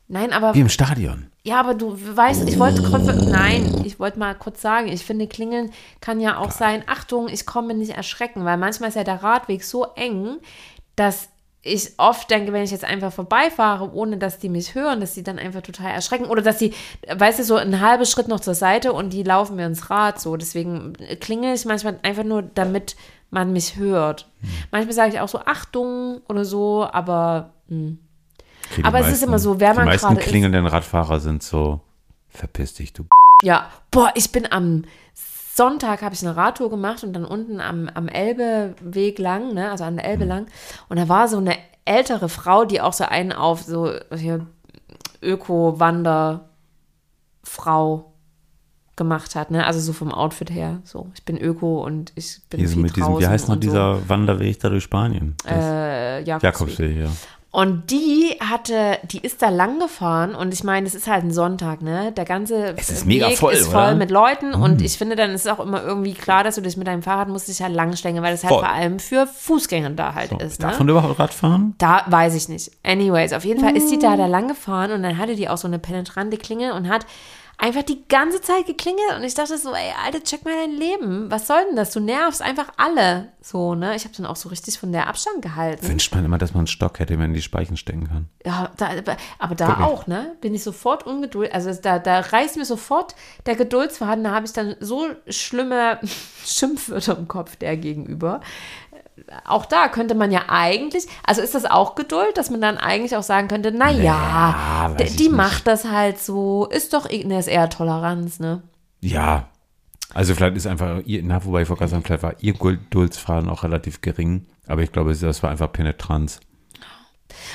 nein, 0.07 0.33
aber 0.33 0.55
Wie 0.55 0.61
im 0.61 0.69
Stadion. 0.69 1.27
Ja, 1.43 1.59
aber 1.59 1.75
du 1.75 1.95
weißt, 1.95 2.49
ich 2.49 2.59
wollte 2.59 2.83
kurz, 2.83 3.05
nein, 3.05 3.81
ich 3.85 3.99
wollte 3.99 4.19
mal 4.19 4.35
kurz 4.35 4.61
sagen, 4.61 4.87
ich 4.89 5.05
finde, 5.05 5.27
klingeln 5.27 5.71
kann 6.01 6.19
ja 6.19 6.39
auch 6.39 6.51
sein, 6.51 6.83
Achtung, 6.87 7.29
ich 7.29 7.45
komme 7.45 7.73
nicht 7.73 7.91
erschrecken, 7.95 8.43
weil 8.43 8.57
manchmal 8.57 8.89
ist 8.89 8.95
ja 8.95 9.03
der 9.05 9.23
Radweg 9.23 9.63
so 9.63 9.85
eng, 9.95 10.39
dass 10.97 11.29
ich 11.67 11.91
oft 11.97 12.29
denke, 12.31 12.53
wenn 12.53 12.63
ich 12.63 12.71
jetzt 12.71 12.85
einfach 12.85 13.11
vorbeifahre, 13.11 13.93
ohne 13.93 14.17
dass 14.17 14.39
die 14.39 14.49
mich 14.49 14.75
hören, 14.75 14.99
dass 14.99 15.13
sie 15.13 15.23
dann 15.23 15.39
einfach 15.39 15.61
total 15.61 15.91
erschrecken 15.91 16.25
oder 16.25 16.41
dass 16.41 16.59
sie, 16.59 16.73
weißt 17.13 17.39
du, 17.39 17.43
so 17.43 17.55
einen 17.55 17.81
halben 17.81 18.05
Schritt 18.05 18.27
noch 18.27 18.39
zur 18.39 18.55
Seite 18.55 18.93
und 18.93 19.11
die 19.11 19.23
laufen 19.23 19.55
mir 19.55 19.65
ins 19.65 19.89
Rad 19.89 20.19
so. 20.19 20.37
Deswegen 20.37 20.93
klingel 21.19 21.53
ich 21.53 21.65
manchmal 21.65 21.99
einfach 22.03 22.23
nur, 22.23 22.41
damit 22.41 22.95
man 23.29 23.51
mich 23.51 23.75
hört. 23.75 24.29
Manchmal 24.71 24.93
sage 24.93 25.13
ich 25.13 25.19
auch 25.19 25.27
so 25.27 25.39
Achtung 25.39 26.21
oder 26.27 26.45
so, 26.45 26.87
aber 26.91 27.53
hm. 27.67 27.99
Okay, 28.71 28.81
die 28.81 28.85
Aber 28.85 28.99
es 28.99 29.09
ist 29.09 29.23
immer 29.23 29.39
so, 29.39 29.59
wer 29.59 29.71
die 29.71 29.77
man 29.77 29.85
meisten 29.85 30.07
gerade 30.07 30.19
ist. 30.19 30.27
klingelnden 30.27 30.65
Radfahrer 30.65 31.19
sind 31.19 31.41
so, 31.43 31.79
verpiss 32.29 32.73
dich, 32.73 32.93
du. 32.93 33.05
Ja, 33.43 33.69
boah, 33.91 34.11
ich 34.15 34.31
bin 34.31 34.51
am 34.51 34.83
Sonntag 35.57 36.03
habe 36.03 36.13
ich 36.13 36.23
eine 36.25 36.37
Radtour 36.37 36.69
gemacht 36.69 37.03
und 37.03 37.13
dann 37.13 37.25
unten 37.25 37.59
am, 37.59 37.89
am 37.93 38.07
Elbeweg 38.07 39.17
lang, 39.17 39.55
ne, 39.55 39.71
also 39.71 39.83
an 39.83 39.95
der 39.97 40.05
Elbe 40.05 40.25
lang. 40.25 40.45
Und 40.87 40.99
da 40.99 41.09
war 41.09 41.27
so 41.27 41.37
eine 41.37 41.55
ältere 41.83 42.29
Frau, 42.29 42.63
die 42.63 42.79
auch 42.79 42.93
so 42.93 43.05
einen 43.05 43.33
auf 43.33 43.63
so 43.63 43.91
hier 44.15 44.45
Öko-Wander-Frau 45.21 48.13
gemacht 48.95 49.35
hat, 49.35 49.51
ne? 49.51 49.65
Also 49.65 49.79
so 49.79 49.93
vom 49.93 50.13
Outfit 50.13 50.51
her. 50.51 50.81
So, 50.83 51.09
ich 51.13 51.23
bin 51.23 51.37
Öko 51.37 51.83
und 51.83 52.11
ich 52.15 52.41
bin 52.49 52.59
Hier 52.59 52.69
viel 52.69 52.81
mit 52.81 52.95
diesem, 52.95 53.19
wie 53.19 53.27
heißt 53.27 53.47
noch 53.47 53.55
so. 53.55 53.59
dieser 53.59 54.09
Wanderweg 54.09 54.59
da 54.59 54.69
durch 54.69 54.83
Spanien? 54.83 55.35
Das 55.43 55.53
äh, 55.53 56.23
Jakobsweg. 56.23 56.43
Jakobsweg, 56.43 56.97
ja. 56.97 57.09
Und 57.49 57.91
die 57.91 58.35
hatte, 58.41 58.99
die 59.03 59.19
ist 59.19 59.41
da 59.41 59.49
lang 59.49 59.79
gefahren 59.79 60.35
und 60.35 60.53
ich 60.53 60.63
meine, 60.65 60.85
es 60.85 60.93
ist 60.93 61.07
halt 61.07 61.23
ein 61.23 61.31
Sonntag, 61.31 61.81
ne? 61.81 62.11
Der 62.11 62.25
ganze 62.25 62.75
Es 62.77 62.89
ist 62.89 63.05
mega 63.05 63.29
voll, 63.31 63.53
ist 63.53 63.69
oder? 63.69 63.79
Mhm. 63.79 63.85
voll 63.85 63.95
mit 63.95 64.11
Leuten 64.11 64.53
und 64.53 64.81
ich 64.81 64.97
finde, 64.97 65.15
dann 65.15 65.31
ist 65.31 65.45
es 65.45 65.51
auch 65.51 65.61
immer 65.61 65.81
irgendwie 65.81 66.13
klar, 66.13 66.43
dass 66.43 66.55
du 66.55 66.61
dich 66.61 66.75
mit 66.75 66.87
deinem 66.87 67.03
Fahrrad 67.03 67.29
musst 67.29 67.47
dich 67.47 67.61
halt 67.61 67.73
langschlängen, 67.73 68.21
weil 68.21 68.33
es 68.33 68.43
halt 68.43 68.53
Voll. 68.53 68.63
vor 68.63 68.69
allem 68.69 68.99
für 68.99 69.25
Fußgänger 69.27 69.91
da 69.91 70.13
halt 70.13 70.33
ist, 70.33 70.59
ne? 70.59 70.67
Darf 70.67 70.79
man 70.79 70.89
überhaupt 70.89 71.17
Radfahren? 71.19 71.73
Da 71.77 72.03
weiß 72.07 72.35
ich 72.35 72.49
nicht. 72.49 72.69
Anyways, 72.83 73.31
auf 73.31 73.45
jeden 73.45 73.61
Fall 73.61 73.77
ist 73.77 73.89
die 73.91 73.97
da, 73.97 74.17
da 74.17 74.25
lang 74.27 74.49
gefahren 74.49 74.91
und 74.91 75.03
dann 75.03 75.17
hatte 75.17 75.35
die 75.35 75.47
auch 75.47 75.57
so 75.57 75.67
eine 75.67 75.79
penetrante 75.79 76.37
Klingel 76.37 76.73
und 76.73 76.89
hat 76.89 77.05
einfach 77.59 77.83
die 77.83 78.07
ganze 78.07 78.39
Zeit 78.41 78.67
geklingelt 78.67 79.15
und 79.15 79.23
ich 79.23 79.33
dachte 79.33 79.57
so, 79.57 79.73
ey, 79.73 79.91
Alter, 80.05 80.23
check 80.23 80.45
mal 80.45 80.53
dein 80.53 80.75
Leben. 80.75 81.31
Was 81.31 81.47
soll 81.47 81.65
denn 81.67 81.75
das? 81.75 81.91
Du 81.91 81.99
nervst 81.99 82.41
einfach 82.41 82.71
alle. 82.77 83.29
So, 83.41 83.73
ne? 83.73 83.95
Ich 83.95 84.03
habe 84.03 84.13
dann 84.15 84.27
auch 84.27 84.35
so 84.35 84.49
richtig 84.49 84.77
von 84.77 84.91
der 84.91 85.07
Abstand 85.07 85.41
gehalten. 85.41 85.87
Wünscht 85.87 86.13
man 86.13 86.23
immer, 86.23 86.37
dass 86.37 86.53
man 86.53 86.61
einen 86.61 86.67
Stock 86.67 86.99
hätte, 86.99 87.13
wenn 87.13 87.19
man 87.19 87.29
in 87.29 87.33
die 87.33 87.41
Speichen 87.41 87.75
stecken 87.75 88.07
kann. 88.07 88.29
Ja, 88.45 88.71
da, 88.77 88.89
aber 89.39 89.55
da 89.55 89.69
Wirklich? 89.69 89.87
auch, 89.87 90.05
ne? 90.05 90.35
Bin 90.41 90.53
ich 90.53 90.63
sofort 90.63 91.07
ungeduldig. 91.07 91.53
Also 91.53 91.73
da, 91.73 91.97
da 91.97 92.19
reißt 92.19 92.57
mir 92.57 92.65
sofort 92.65 93.15
der 93.45 93.55
Geduldsfaden. 93.55 94.23
Da 94.23 94.31
habe 94.31 94.45
ich 94.45 94.53
dann 94.53 94.75
so 94.79 95.07
schlimme 95.27 95.99
Schimpfwörter 96.45 97.17
im 97.17 97.27
Kopf 97.27 97.55
der 97.55 97.75
gegenüber. 97.75 98.41
Auch 99.45 99.65
da 99.65 99.87
könnte 99.89 100.15
man 100.15 100.31
ja 100.31 100.43
eigentlich, 100.47 101.07
also 101.25 101.41
ist 101.41 101.55
das 101.55 101.65
auch 101.65 101.95
Geduld, 101.95 102.37
dass 102.37 102.49
man 102.49 102.61
dann 102.61 102.77
eigentlich 102.77 103.15
auch 103.15 103.23
sagen 103.23 103.47
könnte, 103.47 103.71
naja, 103.71 103.97
Naja, 103.97 104.95
die, 104.97 105.03
ich 105.03 105.15
die 105.15 105.23
nicht. 105.23 105.35
macht 105.35 105.67
das 105.67 105.85
halt 105.85 106.19
so, 106.19 106.65
ist 106.67 106.93
doch, 106.93 107.09
ne, 107.09 107.39
ist 107.39 107.47
eher 107.47 107.69
Toleranz, 107.69 108.39
ne? 108.39 108.61
Ja. 109.01 109.47
Also 110.13 110.33
vielleicht 110.33 110.55
ist 110.55 110.67
einfach, 110.67 111.01
na, 111.05 111.45
wobei 111.45 111.63
ich 111.63 111.67
gerade 111.67 111.87
sagen, 111.89 112.03
vielleicht 112.03 112.23
war 112.23 112.35
ihr 112.39 112.53
Geduldsfaden 112.53 113.49
auch 113.49 113.63
relativ 113.63 114.01
gering, 114.01 114.45
aber 114.67 114.81
ich 114.81 114.91
glaube, 114.91 115.13
das 115.13 115.43
war 115.43 115.49
einfach 115.51 115.71
Penetranz. 115.71 116.39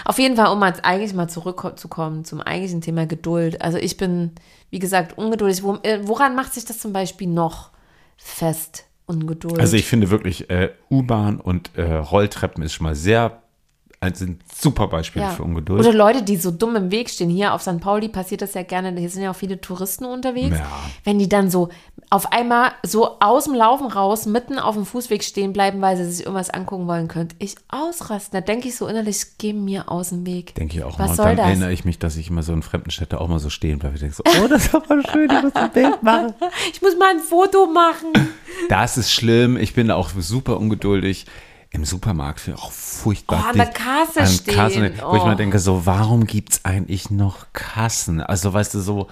Auf 0.04 0.18
jeden 0.18 0.36
Fall, 0.36 0.52
um 0.52 0.62
jetzt 0.62 0.84
eigentlich 0.84 1.14
mal 1.14 1.28
zurückzukommen 1.28 2.24
zum 2.24 2.40
eigentlichen 2.40 2.80
Thema 2.82 3.06
Geduld. 3.06 3.62
Also 3.62 3.78
ich 3.78 3.96
bin, 3.96 4.32
wie 4.70 4.78
gesagt, 4.78 5.16
ungeduldig. 5.18 5.62
Äh, 5.82 6.00
woran 6.06 6.34
macht 6.34 6.52
sich 6.54 6.64
das 6.64 6.78
zum 6.78 6.92
Beispiel 6.92 7.28
noch 7.28 7.70
fest, 8.16 8.84
Ungeduld? 9.12 9.58
Also 9.58 9.76
ich 9.76 9.84
finde 9.86 10.10
wirklich, 10.10 10.50
äh, 10.50 10.70
U-Bahn 10.90 11.38
und 11.40 11.70
äh, 11.76 11.82
Rolltreppen 11.94 12.62
ist 12.62 12.74
schon 12.74 12.84
mal 12.84 12.94
sehr, 12.94 13.41
also 14.02 14.24
sind 14.24 14.42
super 14.52 14.88
Beispiele 14.88 15.30
für 15.30 15.44
Ungeduld. 15.44 15.78
Oder 15.78 15.92
Leute, 15.92 16.24
die 16.24 16.36
so 16.36 16.50
dumm 16.50 16.74
im 16.74 16.90
Weg 16.90 17.08
stehen. 17.08 17.30
Hier 17.30 17.54
auf 17.54 17.62
St. 17.62 17.80
Pauli 17.80 18.08
passiert 18.08 18.42
das 18.42 18.54
ja 18.54 18.64
gerne. 18.64 18.98
Hier 18.98 19.08
sind 19.08 19.22
ja 19.22 19.30
auch 19.30 19.36
viele 19.36 19.60
Touristen 19.60 20.04
unterwegs. 20.06 20.58
Ja. 20.58 20.66
Wenn 21.04 21.20
die 21.20 21.28
dann 21.28 21.50
so 21.50 21.68
auf 22.10 22.32
einmal 22.32 22.72
so 22.82 23.20
aus 23.20 23.44
dem 23.44 23.54
Laufen 23.54 23.86
raus 23.86 24.26
mitten 24.26 24.58
auf 24.58 24.74
dem 24.74 24.84
Fußweg 24.84 25.22
stehen 25.22 25.52
bleiben, 25.52 25.80
weil 25.80 25.96
sie 25.96 26.10
sich 26.10 26.26
irgendwas 26.26 26.50
angucken 26.50 26.88
wollen, 26.88 27.06
könnte 27.06 27.36
ich 27.38 27.54
ausrasten. 27.68 28.32
Da 28.32 28.40
denke 28.40 28.66
ich 28.66 28.76
so 28.76 28.88
innerlich, 28.88 29.38
geh 29.38 29.52
mir 29.52 29.88
aus 29.88 30.08
dem 30.08 30.26
Weg. 30.26 30.56
Denke 30.56 30.78
ich 30.78 30.82
auch 30.82 30.98
Was 30.98 30.98
mal. 30.98 31.10
Und 31.10 31.16
soll 31.16 31.26
dann 31.26 31.36
das? 31.36 31.46
erinnere 31.46 31.72
ich 31.72 31.84
mich, 31.84 32.00
dass 32.00 32.16
ich 32.16 32.28
immer 32.28 32.42
so 32.42 32.52
in 32.52 32.62
fremden 32.62 32.90
Städten 32.90 33.14
auch 33.16 33.28
mal 33.28 33.38
so 33.38 33.50
stehen 33.50 33.78
bleibe. 33.78 33.94
Ich 33.94 34.00
denke 34.00 34.16
so, 34.16 34.24
oh, 34.26 34.48
das 34.48 34.66
ist 34.66 34.74
aber 34.74 35.00
schön, 35.12 35.30
ich 35.30 35.42
muss 35.42 35.54
ein 35.54 35.70
Bild 35.74 36.02
machen. 36.02 36.34
Ich 36.72 36.82
muss 36.82 36.98
mal 36.98 37.10
ein 37.10 37.20
Foto 37.20 37.66
machen. 37.66 38.12
Das 38.68 38.98
ist 38.98 39.12
schlimm. 39.12 39.56
Ich 39.56 39.74
bin 39.74 39.92
auch 39.92 40.10
super 40.10 40.58
ungeduldig. 40.58 41.26
Im 41.74 41.84
Supermarkt 41.86 42.46
ich 42.46 42.54
auch 42.54 42.70
furchtbar. 42.70 43.44
Oh, 43.46 43.48
an 43.50 43.56
der. 43.56 43.66
Kasse 43.66 44.20
An 44.20 44.26
stehen. 44.26 44.54
Kassen, 44.54 44.82
wo 45.02 45.16
ich 45.16 45.22
Oh. 45.22 45.26
mir 45.26 45.36
denke, 45.36 45.58
so, 45.58 45.86
warum 45.86 46.26
gibt 46.26 46.52
es 46.52 46.64
eigentlich 46.66 47.10
noch 47.10 47.46
Kassen? 47.54 48.20
Also, 48.20 48.52
weißt 48.52 48.74
du, 48.74 48.80
so, 48.80 49.08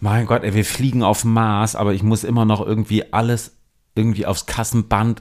mein 0.00 0.24
Gott, 0.26 0.42
ey, 0.42 0.54
wir 0.54 0.64
fliegen 0.64 1.02
auf 1.02 1.24
Mars, 1.24 1.76
aber 1.76 1.92
ich 1.92 2.02
muss 2.02 2.24
immer 2.24 2.44
noch 2.46 2.60
irgendwie 2.64 3.12
alles 3.12 3.52
irgendwie 3.94 4.24
aufs 4.24 4.46
Kassenband 4.46 5.20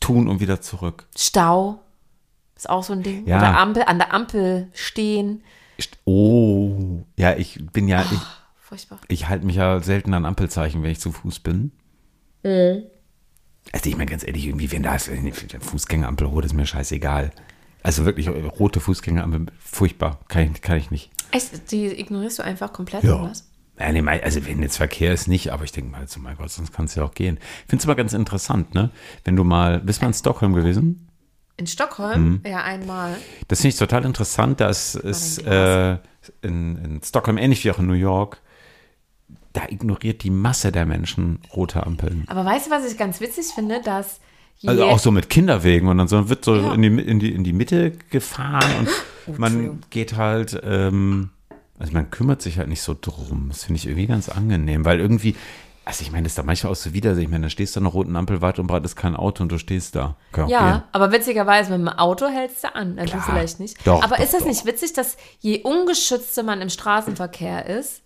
tun 0.00 0.28
und 0.28 0.40
wieder 0.40 0.60
zurück. 0.60 1.06
Stau 1.16 1.80
ist 2.54 2.68
auch 2.68 2.82
so 2.84 2.92
ein 2.92 3.02
Ding. 3.02 3.26
Ja. 3.26 3.38
Oder 3.38 3.56
Ampel, 3.58 3.82
an 3.86 3.98
der 3.98 4.12
Ampel 4.12 4.68
stehen. 4.74 5.42
Ich- 5.78 5.90
Oh, 6.04 7.04
ja, 7.16 7.34
ich 7.36 7.58
bin 7.72 7.88
ja, 7.88 8.02
ich, 8.02 8.18
Furchtbar. 8.60 8.98
ich 9.08 9.28
halte 9.28 9.46
mich 9.46 9.56
ja 9.56 9.80
selten 9.80 10.12
an 10.12 10.26
Ampelzeichen, 10.26 10.82
wenn 10.82 10.90
ich 10.90 11.00
zu 11.00 11.12
Fuß 11.12 11.38
bin. 11.40 11.72
Mhm. 12.42 12.82
Also 13.72 13.88
ich 13.88 13.96
meine 13.96 14.10
ganz 14.10 14.26
ehrlich, 14.26 14.46
irgendwie, 14.46 14.70
wenn 14.72 14.82
da 14.82 14.96
ist 14.96 15.08
eine 15.08 15.32
Fußgängerampel 15.32 16.26
rot, 16.26 16.44
ist 16.44 16.54
mir 16.54 16.66
scheißegal. 16.66 17.30
Also 17.82 18.04
wirklich, 18.04 18.28
rote 18.28 18.80
Fußgängerampel, 18.80 19.46
furchtbar, 19.58 20.20
kann 20.28 20.50
ich, 20.54 20.60
kann 20.60 20.76
ich 20.76 20.90
nicht. 20.90 21.10
Echt, 21.30 21.70
die 21.70 21.86
ignorierst 21.86 22.40
du 22.40 22.42
einfach 22.42 22.72
komplett 22.72 23.04
Ja. 23.04 23.14
oder 23.20 23.30
was? 23.30 23.46
Ja, 23.78 23.90
nee, 23.92 24.06
also 24.06 24.44
wenn 24.46 24.60
jetzt 24.60 24.76
Verkehr 24.76 25.14
ist, 25.14 25.26
nicht, 25.26 25.50
aber 25.52 25.64
ich 25.64 25.72
denke 25.72 25.90
mal, 25.90 26.06
so, 26.06 26.20
mein 26.20 26.36
Gott, 26.36 26.50
sonst 26.50 26.72
kann 26.72 26.84
es 26.84 26.94
ja 26.96 27.04
auch 27.04 27.14
gehen. 27.14 27.38
Ich 27.62 27.70
finde 27.70 27.80
es 27.80 27.84
immer 27.86 27.94
ganz 27.94 28.12
interessant, 28.12 28.74
ne? 28.74 28.90
Wenn 29.24 29.36
du 29.36 29.44
mal, 29.44 29.80
bist 29.80 30.00
du 30.00 30.04
mal 30.04 30.08
in 30.08 30.14
Stockholm 30.14 30.52
gewesen? 30.52 31.08
In 31.56 31.66
Stockholm? 31.66 32.22
Mhm. 32.22 32.40
Ja, 32.50 32.62
einmal. 32.62 33.16
Das 33.48 33.60
finde 33.60 33.72
ich 33.72 33.78
total 33.78 34.04
interessant. 34.04 34.60
Das 34.60 34.94
ist 34.94 35.38
äh, 35.46 35.92
in, 36.42 36.76
in 36.76 37.00
Stockholm 37.02 37.38
ähnlich 37.38 37.64
wie 37.64 37.70
auch 37.70 37.78
in 37.78 37.86
New 37.86 37.94
York. 37.94 38.42
Da 39.52 39.62
ignoriert 39.68 40.22
die 40.22 40.30
Masse 40.30 40.70
der 40.70 40.86
Menschen 40.86 41.40
rote 41.56 41.84
Ampeln. 41.84 42.24
Aber 42.28 42.44
weißt 42.44 42.66
du, 42.68 42.70
was 42.70 42.90
ich 42.90 42.96
ganz 42.96 43.20
witzig 43.20 43.46
finde? 43.54 43.80
Dass 43.84 44.20
Also 44.64 44.84
auch 44.84 44.98
so 45.00 45.10
mit 45.10 45.28
Kinderwegen 45.28 45.88
und 45.88 45.98
dann 45.98 46.06
so 46.08 46.28
wird 46.28 46.44
so 46.44 46.54
Ja. 46.56 46.72
in, 46.74 46.82
die, 46.82 46.88
in, 46.88 47.18
die, 47.18 47.32
in 47.34 47.42
die 47.44 47.52
Mitte 47.52 47.90
gefahren 48.10 48.86
und 49.26 49.38
man 49.38 49.52
Entschuldigung. 49.52 49.80
geht 49.90 50.16
halt, 50.16 50.60
ähm, 50.64 51.30
also 51.78 51.92
man 51.92 52.10
kümmert 52.10 52.42
sich 52.42 52.58
halt 52.58 52.68
nicht 52.68 52.82
so 52.82 52.94
drum. 53.00 53.46
Das 53.48 53.64
finde 53.64 53.78
ich 53.78 53.86
irgendwie 53.86 54.06
ganz 54.06 54.28
angenehm, 54.28 54.84
weil 54.84 55.00
irgendwie, 55.00 55.34
also 55.84 56.02
ich 56.02 56.12
meine, 56.12 56.24
das 56.24 56.32
ist 56.32 56.38
da 56.38 56.42
manchmal 56.44 56.70
auch 56.72 56.76
so 56.76 56.92
widersinnig. 56.92 57.26
Ich 57.26 57.30
meine, 57.32 57.46
da 57.46 57.50
stehst 57.50 57.74
du 57.74 57.80
an 57.80 57.86
einer 57.86 57.92
roten 57.92 58.14
Ampel 58.14 58.40
weit 58.42 58.60
und 58.60 58.68
breit 58.68 58.84
ist 58.84 58.94
kein 58.94 59.16
Auto 59.16 59.42
und 59.42 59.50
du 59.50 59.58
stehst 59.58 59.96
da. 59.96 60.14
Kann 60.30 60.48
Ja, 60.48 60.72
gehen. 60.72 60.82
aber 60.92 61.10
witzigerweise 61.10 61.72
mit 61.72 61.80
dem 61.80 61.88
Auto 61.88 62.28
hältst 62.28 62.62
du 62.62 62.72
an. 62.76 62.98
Also 63.00 63.14
Klar. 63.14 63.24
vielleicht 63.28 63.58
nicht. 63.58 63.84
Doch, 63.84 64.00
aber 64.04 64.16
doch, 64.16 64.22
ist 64.22 64.32
das 64.34 64.42
doch. 64.42 64.46
nicht 64.48 64.64
witzig, 64.66 64.92
dass 64.92 65.16
je 65.40 65.62
ungeschützter 65.62 66.44
man 66.44 66.60
im 66.60 66.68
Straßenverkehr 66.68 67.66
ist, 67.66 68.02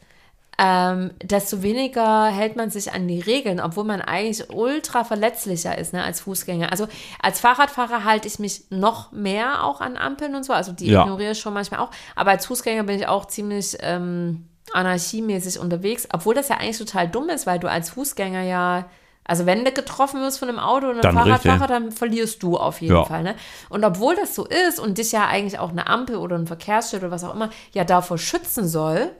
ähm, 0.58 1.10
desto 1.22 1.62
weniger 1.62 2.26
hält 2.26 2.54
man 2.56 2.70
sich 2.70 2.92
an 2.92 3.08
die 3.08 3.20
Regeln, 3.20 3.60
obwohl 3.60 3.84
man 3.84 4.00
eigentlich 4.00 4.50
ultra 4.50 5.02
verletzlicher 5.04 5.76
ist 5.76 5.92
ne, 5.92 6.04
als 6.04 6.20
Fußgänger. 6.20 6.70
Also 6.70 6.86
als 7.20 7.40
Fahrradfahrer 7.40 8.04
halte 8.04 8.28
ich 8.28 8.38
mich 8.38 8.64
noch 8.70 9.10
mehr 9.12 9.64
auch 9.64 9.80
an 9.80 9.96
Ampeln 9.96 10.34
und 10.34 10.44
so. 10.44 10.52
Also 10.52 10.72
die 10.72 10.86
Ja. 10.86 11.02
ignoriere 11.02 11.32
ich 11.32 11.40
schon 11.40 11.54
manchmal 11.54 11.80
auch. 11.80 11.90
Aber 12.14 12.30
als 12.30 12.46
Fußgänger 12.46 12.84
bin 12.84 12.98
ich 12.98 13.08
auch 13.08 13.24
ziemlich 13.26 13.76
ähm, 13.80 14.48
anarchiemäßig 14.72 15.58
unterwegs, 15.58 16.06
obwohl 16.12 16.34
das 16.34 16.48
ja 16.48 16.56
eigentlich 16.58 16.78
total 16.78 17.08
dumm 17.08 17.28
ist, 17.30 17.46
weil 17.46 17.58
du 17.58 17.68
als 17.68 17.90
Fußgänger 17.90 18.42
ja, 18.42 18.86
also 19.24 19.46
wenn 19.46 19.64
du 19.64 19.72
getroffen 19.72 20.20
wirst 20.20 20.38
von 20.38 20.48
einem 20.48 20.58
Auto 20.58 20.88
und 20.88 21.04
einem 21.04 21.16
Fahrradfahrer, 21.16 21.60
richtig. 21.62 21.68
dann 21.68 21.92
verlierst 21.92 22.42
du 22.42 22.56
auf 22.56 22.80
jeden 22.80 22.94
Ja. 22.94 23.04
Fall. 23.04 23.22
Ne? 23.22 23.34
Und 23.70 23.84
obwohl 23.84 24.14
das 24.16 24.34
so 24.34 24.44
ist 24.46 24.78
und 24.78 24.98
dich 24.98 25.12
ja 25.12 25.26
eigentlich 25.26 25.58
auch 25.58 25.70
eine 25.70 25.86
Ampel 25.86 26.16
oder 26.16 26.36
ein 26.36 26.46
Verkehrsschild 26.46 27.02
oder 27.02 27.10
was 27.10 27.24
auch 27.24 27.34
immer 27.34 27.50
ja 27.72 27.84
davor 27.84 28.18
schützen 28.18 28.68
soll, 28.68 29.10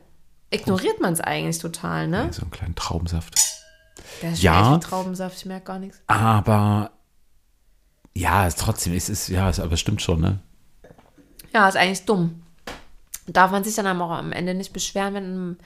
ignoriert 0.55 1.01
man 1.01 1.12
es 1.12 1.21
eigentlich 1.21 1.59
total, 1.59 2.09
ne? 2.09 2.29
So 2.33 2.43
einen 2.43 2.51
kleinen 2.51 2.75
Traubensaft. 2.75 3.35
Der 4.23 4.33
ist 4.33 4.43
Ja. 4.43 4.79
Traubensaft, 4.79 5.37
ich 5.37 5.47
merke 5.47 5.67
gar 5.67 5.79
nichts. 5.79 6.01
Aber 6.07 6.90
ja, 8.14 8.47
es 8.47 8.57
trotzdem, 8.57 8.95
es 8.95 9.09
ist, 9.09 9.29
ja, 9.29 9.49
es 9.49 9.61
aber 9.61 9.73
es 9.73 9.81
stimmt 9.81 10.03
schon, 10.03 10.21
ne? 10.21 10.38
Ja, 11.53 11.69
ist 11.69 11.77
eigentlich 11.77 12.05
dumm. 12.05 12.43
Darf 13.27 13.51
man 13.51 13.64
sich 13.64 13.75
dann 13.75 14.01
auch 14.01 14.11
am 14.11 14.33
Ende 14.33 14.55
nicht 14.55 14.73
beschweren, 14.73 15.14
wenn 15.14 15.57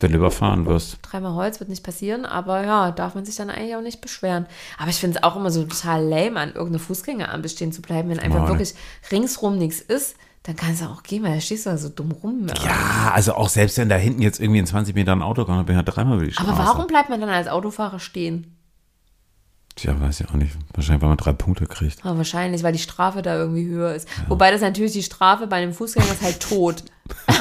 Wenn 0.00 0.12
du 0.12 0.18
überfahren 0.18 0.66
wirst. 0.66 0.98
dreimal 1.02 1.34
Holz 1.34 1.60
wird 1.60 1.68
nicht 1.70 1.84
passieren, 1.84 2.24
aber 2.24 2.64
ja, 2.64 2.90
darf 2.90 3.14
man 3.14 3.24
sich 3.24 3.36
dann 3.36 3.50
eigentlich 3.50 3.76
auch 3.76 3.82
nicht 3.82 4.00
beschweren. 4.00 4.46
Aber 4.78 4.88
ich 4.90 4.96
finde 4.96 5.18
es 5.18 5.22
auch 5.22 5.36
immer 5.36 5.50
so 5.50 5.62
total 5.64 6.04
lame, 6.04 6.40
an 6.40 6.48
irgendeiner 6.54 6.78
Fußgängerampel 6.78 7.50
stehen 7.50 7.72
zu 7.72 7.82
bleiben, 7.82 8.08
wenn 8.08 8.18
einfach 8.18 8.40
Mann. 8.40 8.48
wirklich 8.48 8.74
ringsrum 9.10 9.58
nichts 9.58 9.80
ist, 9.80 10.16
dann 10.44 10.56
kannst 10.56 10.82
du 10.82 10.86
auch 10.86 11.02
gehen, 11.04 11.22
weil 11.22 11.34
da 11.34 11.40
stehst 11.40 11.66
du 11.66 11.70
da 11.70 11.76
so 11.78 11.88
dumm 11.88 12.10
rum. 12.10 12.46
Ja, 12.64 13.12
also 13.14 13.34
auch 13.34 13.48
selbst 13.48 13.78
wenn 13.78 13.88
da 13.88 13.96
hinten 13.96 14.22
jetzt 14.22 14.40
irgendwie 14.40 14.58
in 14.60 14.66
20 14.66 14.94
Metern 14.94 15.20
ein 15.20 15.22
Auto 15.22 15.44
kommt, 15.44 15.58
dann 15.58 15.66
bin 15.66 15.76
ich 15.76 15.86
ja 15.86 15.90
dreimal 15.92 16.16
über 16.16 16.24
die 16.26 16.32
Straße. 16.32 16.48
Aber 16.50 16.58
warum 16.58 16.86
bleibt 16.88 17.08
man 17.10 17.20
dann 17.20 17.30
als 17.30 17.46
Autofahrer 17.48 18.00
stehen? 18.00 18.56
Tja, 19.76 19.98
weiß 19.98 20.20
ich 20.20 20.28
auch 20.28 20.34
nicht. 20.34 20.52
Wahrscheinlich, 20.74 21.00
weil 21.00 21.08
man 21.08 21.16
drei 21.16 21.32
Punkte 21.32 21.66
kriegt. 21.66 22.04
Ja, 22.04 22.14
wahrscheinlich, 22.16 22.62
weil 22.62 22.72
die 22.72 22.78
Strafe 22.78 23.22
da 23.22 23.36
irgendwie 23.36 23.66
höher 23.66 23.94
ist. 23.94 24.06
Wobei 24.28 24.50
das 24.50 24.60
natürlich 24.60 24.92
die 24.92 25.02
Strafe 25.02 25.46
bei 25.46 25.56
einem 25.56 25.72
Fußgänger 25.72 26.12
ist 26.12 26.20
halt 26.22 26.40
tot. 26.40 26.84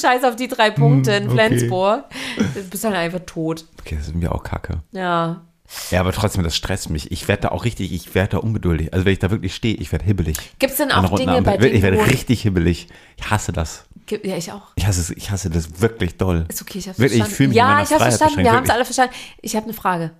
Scheiß 0.00 0.24
auf 0.24 0.36
die 0.36 0.48
drei 0.48 0.70
Punkte 0.70 1.12
in 1.12 1.24
Hm, 1.24 1.32
okay. 1.32 1.48
Flensburg. 1.48 2.04
Du 2.36 2.62
bist 2.70 2.84
dann 2.84 2.94
einfach 2.94 3.20
tot. 3.26 3.66
Okay, 3.80 3.96
das 3.96 4.06
ist 4.08 4.14
mir 4.14 4.32
auch 4.34 4.42
kacke. 4.42 4.80
Ja. 4.92 5.42
Ja, 5.90 6.00
aber 6.00 6.12
trotzdem, 6.12 6.42
das 6.44 6.56
stresst 6.56 6.90
mich. 6.90 7.10
Ich 7.12 7.28
werde 7.28 7.42
da 7.42 7.48
auch 7.48 7.64
richtig, 7.64 7.92
ich 7.92 8.14
werde 8.14 8.32
da 8.32 8.38
ungeduldig. 8.38 8.92
Also 8.92 9.04
wenn 9.04 9.12
ich 9.12 9.18
da 9.18 9.30
wirklich 9.30 9.54
stehe, 9.54 9.74
ich 9.74 9.92
werde 9.92 10.04
hibbelig. 10.04 10.36
Gibt 10.58 10.72
es 10.72 10.78
denn 10.78 10.92
auch 10.92 11.14
Dinge, 11.16 11.42
bei 11.42 11.54
Ampel. 11.54 11.58
denen 11.58 11.76
Ich 11.76 11.82
werde 11.82 12.06
richtig 12.06 12.42
hibbelig. 12.42 12.88
Ich 13.16 13.30
hasse 13.30 13.52
das. 13.52 13.84
Ja, 14.10 14.36
ich 14.36 14.52
auch. 14.52 14.62
Ich 14.76 14.86
hasse 14.86 15.00
es, 15.00 15.10
ich 15.10 15.30
hasse 15.30 15.50
das 15.50 15.80
wirklich 15.80 16.16
doll. 16.16 16.46
Ist 16.48 16.60
okay, 16.62 16.78
ich 16.78 16.88
hab's 16.88 16.98
Wirklich, 16.98 17.20
ich 17.20 17.24
verstanden. 17.24 17.36
fühle 17.36 17.48
mich 17.48 17.56
ja, 17.56 17.82
ich 17.82 17.88
hab's 17.88 17.88
Freiheit 17.88 18.14
verstanden. 18.14 18.44
Wir 18.44 18.52
haben 18.52 18.64
es 18.64 18.70
alle 18.70 18.84
verstanden. 18.84 19.14
Ich 19.40 19.56
habe 19.56 19.64
eine 19.64 19.74
Frage. 19.74 20.10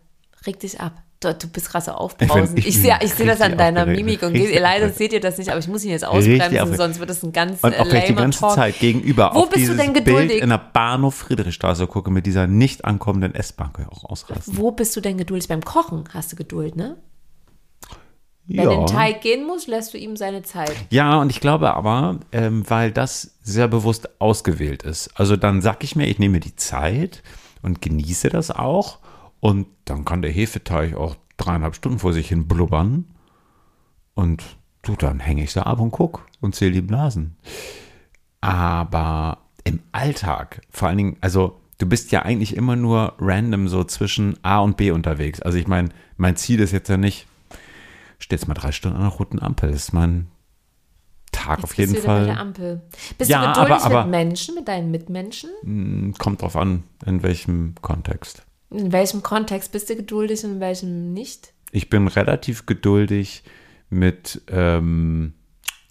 Reg 0.47 0.59
dich 0.61 0.81
ab. 0.81 1.03
Du, 1.25 1.35
du 1.35 1.49
bist 1.49 1.71
Ich 1.75 1.89
aufbrausend. 1.89 2.59
ich 2.59 2.67
Ich, 2.69 2.81
sehe 2.81 2.97
ich 3.03 3.15
seh 3.15 3.25
das 3.27 3.41
an 3.41 3.57
deiner. 3.57 3.87
Mimik 3.87 4.23
und 4.23 4.33
Richtig. 4.33 4.61
Leider 4.61 4.91
seht 4.91 5.13
ihr 5.13 5.21
das 5.21 5.39
nicht, 5.39 5.51
aber 5.51 5.59
ich 5.59 5.69
muss 5.69 5.85
ihn 5.85 5.91
jetzt 5.91 6.05
ausbremsen, 6.05 6.77
sonst 6.77 6.99
wird 7.01 7.11
das 7.11 7.23
ein 7.23 7.33
ganz 7.33 7.63
Und 7.63 7.75
auch 7.79 7.87
äh, 7.87 7.91
wenn 7.93 7.99
ich 7.99 8.05
die 8.07 8.15
ganze 8.15 8.41
Talk. 8.41 8.55
Zeit 8.55 8.79
gegenüber 8.79 9.31
Wo 9.35 9.41
auf 9.41 9.51
bist 9.51 9.67
du 9.69 9.73
dieses 9.73 9.77
denn 9.79 9.93
Bild 9.93 10.05
geduldig? 10.07 10.43
in 10.43 10.49
der 10.51 10.59
Bahnhof 10.59 11.15
Friedrichstraße 11.15 11.87
gucke 11.87 12.11
mit 12.11 12.27
dieser 12.27 12.47
nicht 12.47 12.85
ankommenden 12.85 13.35
S-Bahn, 13.35 13.71
auch 13.91 14.05
ausrasten. 14.05 14.57
Wo 14.57 14.71
bist 14.71 14.95
du 14.97 15.01
denn 15.01 15.19
geduldig? 15.19 15.49
Beim 15.49 15.65
Kochen 15.65 16.05
hast 16.13 16.33
du 16.33 16.37
Geduld, 16.37 16.77
ne? 16.77 16.97
Wenn 18.47 18.71
Ja. 18.71 18.79
ein 18.79 18.87
Teig 18.87 19.23
gehen 19.23 19.47
muss, 19.47 19.67
lässt 19.69 19.95
du 19.95 19.99
ihm 19.99 20.17
seine 20.17 20.43
Zeit. 20.43 20.75
Ja, 20.91 21.17
und 21.19 21.31
ich 21.31 21.41
glaube 21.41 21.73
aber, 21.75 22.21
ähm, 22.31 22.63
weil 22.69 22.93
das 22.93 23.37
sehr 23.43 23.69
bewusst 23.69 24.21
ausgewählt 24.21 24.83
ist. 24.83 25.11
Also 25.19 25.37
dann 25.37 25.63
sag 25.63 25.83
ich 25.83 25.97
mir, 25.97 26.07
ich 26.09 26.19
nehme 26.19 26.41
die 26.41 26.55
Zeit 26.55 27.23
und 27.63 27.81
genieße 27.81 28.29
das 28.29 28.51
auch. 28.51 28.99
Und 29.45 29.67
dann 29.85 30.07
kann 30.07 30.23
der 30.23 30.31
Hefeteig 30.31 30.95
auch 30.97 31.17
dreieinhalb 31.37 31.75
Stunden 31.75 31.99
vor 31.99 32.15
sich 32.15 32.29
hin 32.31 32.49
blubbern. 32.49 33.05
Und 34.15 34.43
du, 34.81 34.97
dann 34.97 35.21
hänge 35.21 35.45
ich 35.45 35.53
da 35.53 35.65
ab 35.65 35.81
und 35.81 35.91
guck 35.91 36.27
und 36.41 36.55
zähle 36.55 36.73
die 36.73 36.81
Blasen. 36.81 37.37
Aber 38.41 39.43
im 39.65 39.81
Alltag, 39.93 40.63
vor 40.71 40.89
allen 40.89 40.97
Dingen, 40.97 41.17
also 41.21 41.61
du 41.77 41.85
bist 41.87 42.11
ja 42.11 42.23
eigentlich 42.23 42.57
immer 42.57 42.75
nur 42.75 43.17
random 43.19 43.69
so 43.69 43.85
zwischen 43.85 44.43
A 44.43 44.61
und 44.61 44.79
B 44.79 44.91
unterwegs. 44.93 45.43
Also 45.43 45.59
ich 45.59 45.67
meine, 45.67 45.91
mein 46.17 46.37
Ziel 46.37 46.61
ist 46.61 46.73
jetzt 46.73 46.89
ja 46.89 46.97
nicht, 46.97 47.27
stehe 48.19 48.39
jetzt 48.39 48.49
mal 48.49 48.55
drei 48.55 48.73
Stunden 48.73 48.97
an 48.97 49.03
der 49.03 49.13
roten 49.13 49.43
Ampel. 49.43 49.73
Das 49.73 49.83
ist 49.83 49.93
mein 49.93 50.29
Tag 51.33 51.59
Jetzt 51.59 51.65
auf 51.65 51.75
jeden 51.77 51.93
bist 51.93 52.05
du 52.07 52.09
wieder 52.09 52.19
bei 52.21 52.25
der 52.25 52.35
Fall. 52.35 52.43
Ampel. 52.47 52.83
Bist 53.19 53.31
Ja, 53.31 53.43
du 53.43 53.61
geduldig 53.61 53.85
aber- 53.85 53.85
aber- 53.99 54.03
mit 54.05 54.11
Menschen, 54.11 54.55
mit 54.55 54.69
deinen 54.69 54.91
Mitmenschen? 54.91 56.15
Kommt 56.19 56.41
drauf 56.41 56.57
an, 56.57 56.85
in 57.05 57.23
welchem 57.23 57.75
Kontext. 57.83 58.47
In 58.75 58.93
welchem 58.93 59.23
Kontext 59.23 59.71
bist 59.73 59.89
du 59.89 59.97
geduldig 59.97 60.45
und 60.45 60.55
in 60.55 60.61
welchem 60.61 61.13
nicht? 61.13 61.53
Ich 61.71 61.89
bin 61.89 62.09
relativ 62.09 62.67
geduldig 62.67 63.45
mit, 63.89 64.43
ähm, 64.49 65.35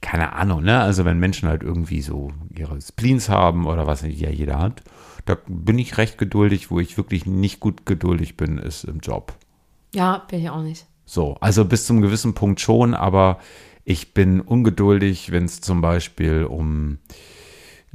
keine 0.01 0.33
Ahnung, 0.33 0.63
ne? 0.63 0.81
Also 0.81 1.05
wenn 1.05 1.17
Menschen 1.17 1.47
halt 1.47 1.63
irgendwie 1.63 2.01
so 2.01 2.31
ihre 2.49 2.81
Spleens 2.81 3.29
haben 3.29 3.67
oder 3.67 3.87
was 3.87 4.01
ja 4.01 4.29
jeder 4.29 4.59
hat, 4.59 4.83
da 5.25 5.37
bin 5.47 5.79
ich 5.79 5.97
recht 5.97 6.17
geduldig. 6.17 6.71
Wo 6.71 6.79
ich 6.79 6.97
wirklich 6.97 7.25
nicht 7.25 7.61
gut 7.61 7.85
geduldig 7.85 8.35
bin, 8.35 8.57
ist 8.57 8.83
im 8.83 8.99
Job. 8.99 9.33
Ja, 9.95 10.25
bin 10.29 10.41
ich 10.41 10.49
auch 10.49 10.63
nicht. 10.63 10.85
So, 11.05 11.35
also 11.39 11.63
bis 11.63 11.85
zum 11.85 12.01
gewissen 12.01 12.33
Punkt 12.33 12.59
schon, 12.59 12.93
aber 12.93 13.39
ich 13.85 14.13
bin 14.13 14.41
ungeduldig, 14.41 15.31
wenn 15.31 15.45
es 15.45 15.61
zum 15.61 15.81
Beispiel 15.81 16.45
um 16.45 16.97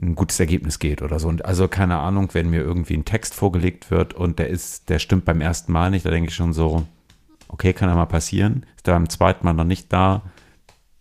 ein 0.01 0.15
gutes 0.15 0.39
Ergebnis 0.39 0.79
geht 0.79 1.03
oder 1.03 1.19
so. 1.19 1.29
Und 1.29 1.45
also 1.45 1.69
keine 1.69 1.99
Ahnung, 1.99 2.29
wenn 2.33 2.51
mir 2.51 2.61
irgendwie 2.61 2.95
ein 2.95 3.05
Text 3.05 3.35
vorgelegt 3.35 3.91
wird 3.91 4.15
und 4.15 4.39
der 4.39 4.49
ist, 4.49 4.89
der 4.89 4.99
stimmt 4.99 5.25
beim 5.25 5.41
ersten 5.41 5.73
Mal 5.73 5.91
nicht, 5.91 6.07
da 6.07 6.11
denke 6.11 6.29
ich 6.29 6.35
schon 6.37 6.53
so, 6.53 6.85
okay, 7.49 7.73
kann 7.73 7.89
ja 7.89 7.95
mal 7.95 8.07
passieren. 8.07 8.65
Ist 8.77 8.87
da 8.87 8.93
beim 8.93 9.09
zweiten 9.09 9.45
Mal 9.45 9.55
noch 9.55 9.65
nicht 9.65 9.93
da, 9.93 10.23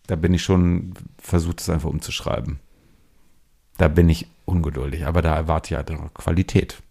da 0.06 0.16
bin 0.16 0.34
ich 0.34 0.42
schon 0.42 0.94
versucht, 1.18 1.60
es 1.60 1.70
einfach 1.70 1.90
umzuschreiben. 1.90 2.58
Da 3.76 3.88
bin 3.88 4.08
ich 4.08 4.26
ungeduldig, 4.44 5.06
aber 5.06 5.22
da 5.22 5.36
erwarte 5.36 5.74
ich 5.74 5.76
halt 5.76 5.90
auch 5.90 6.14
Qualität. 6.14 6.82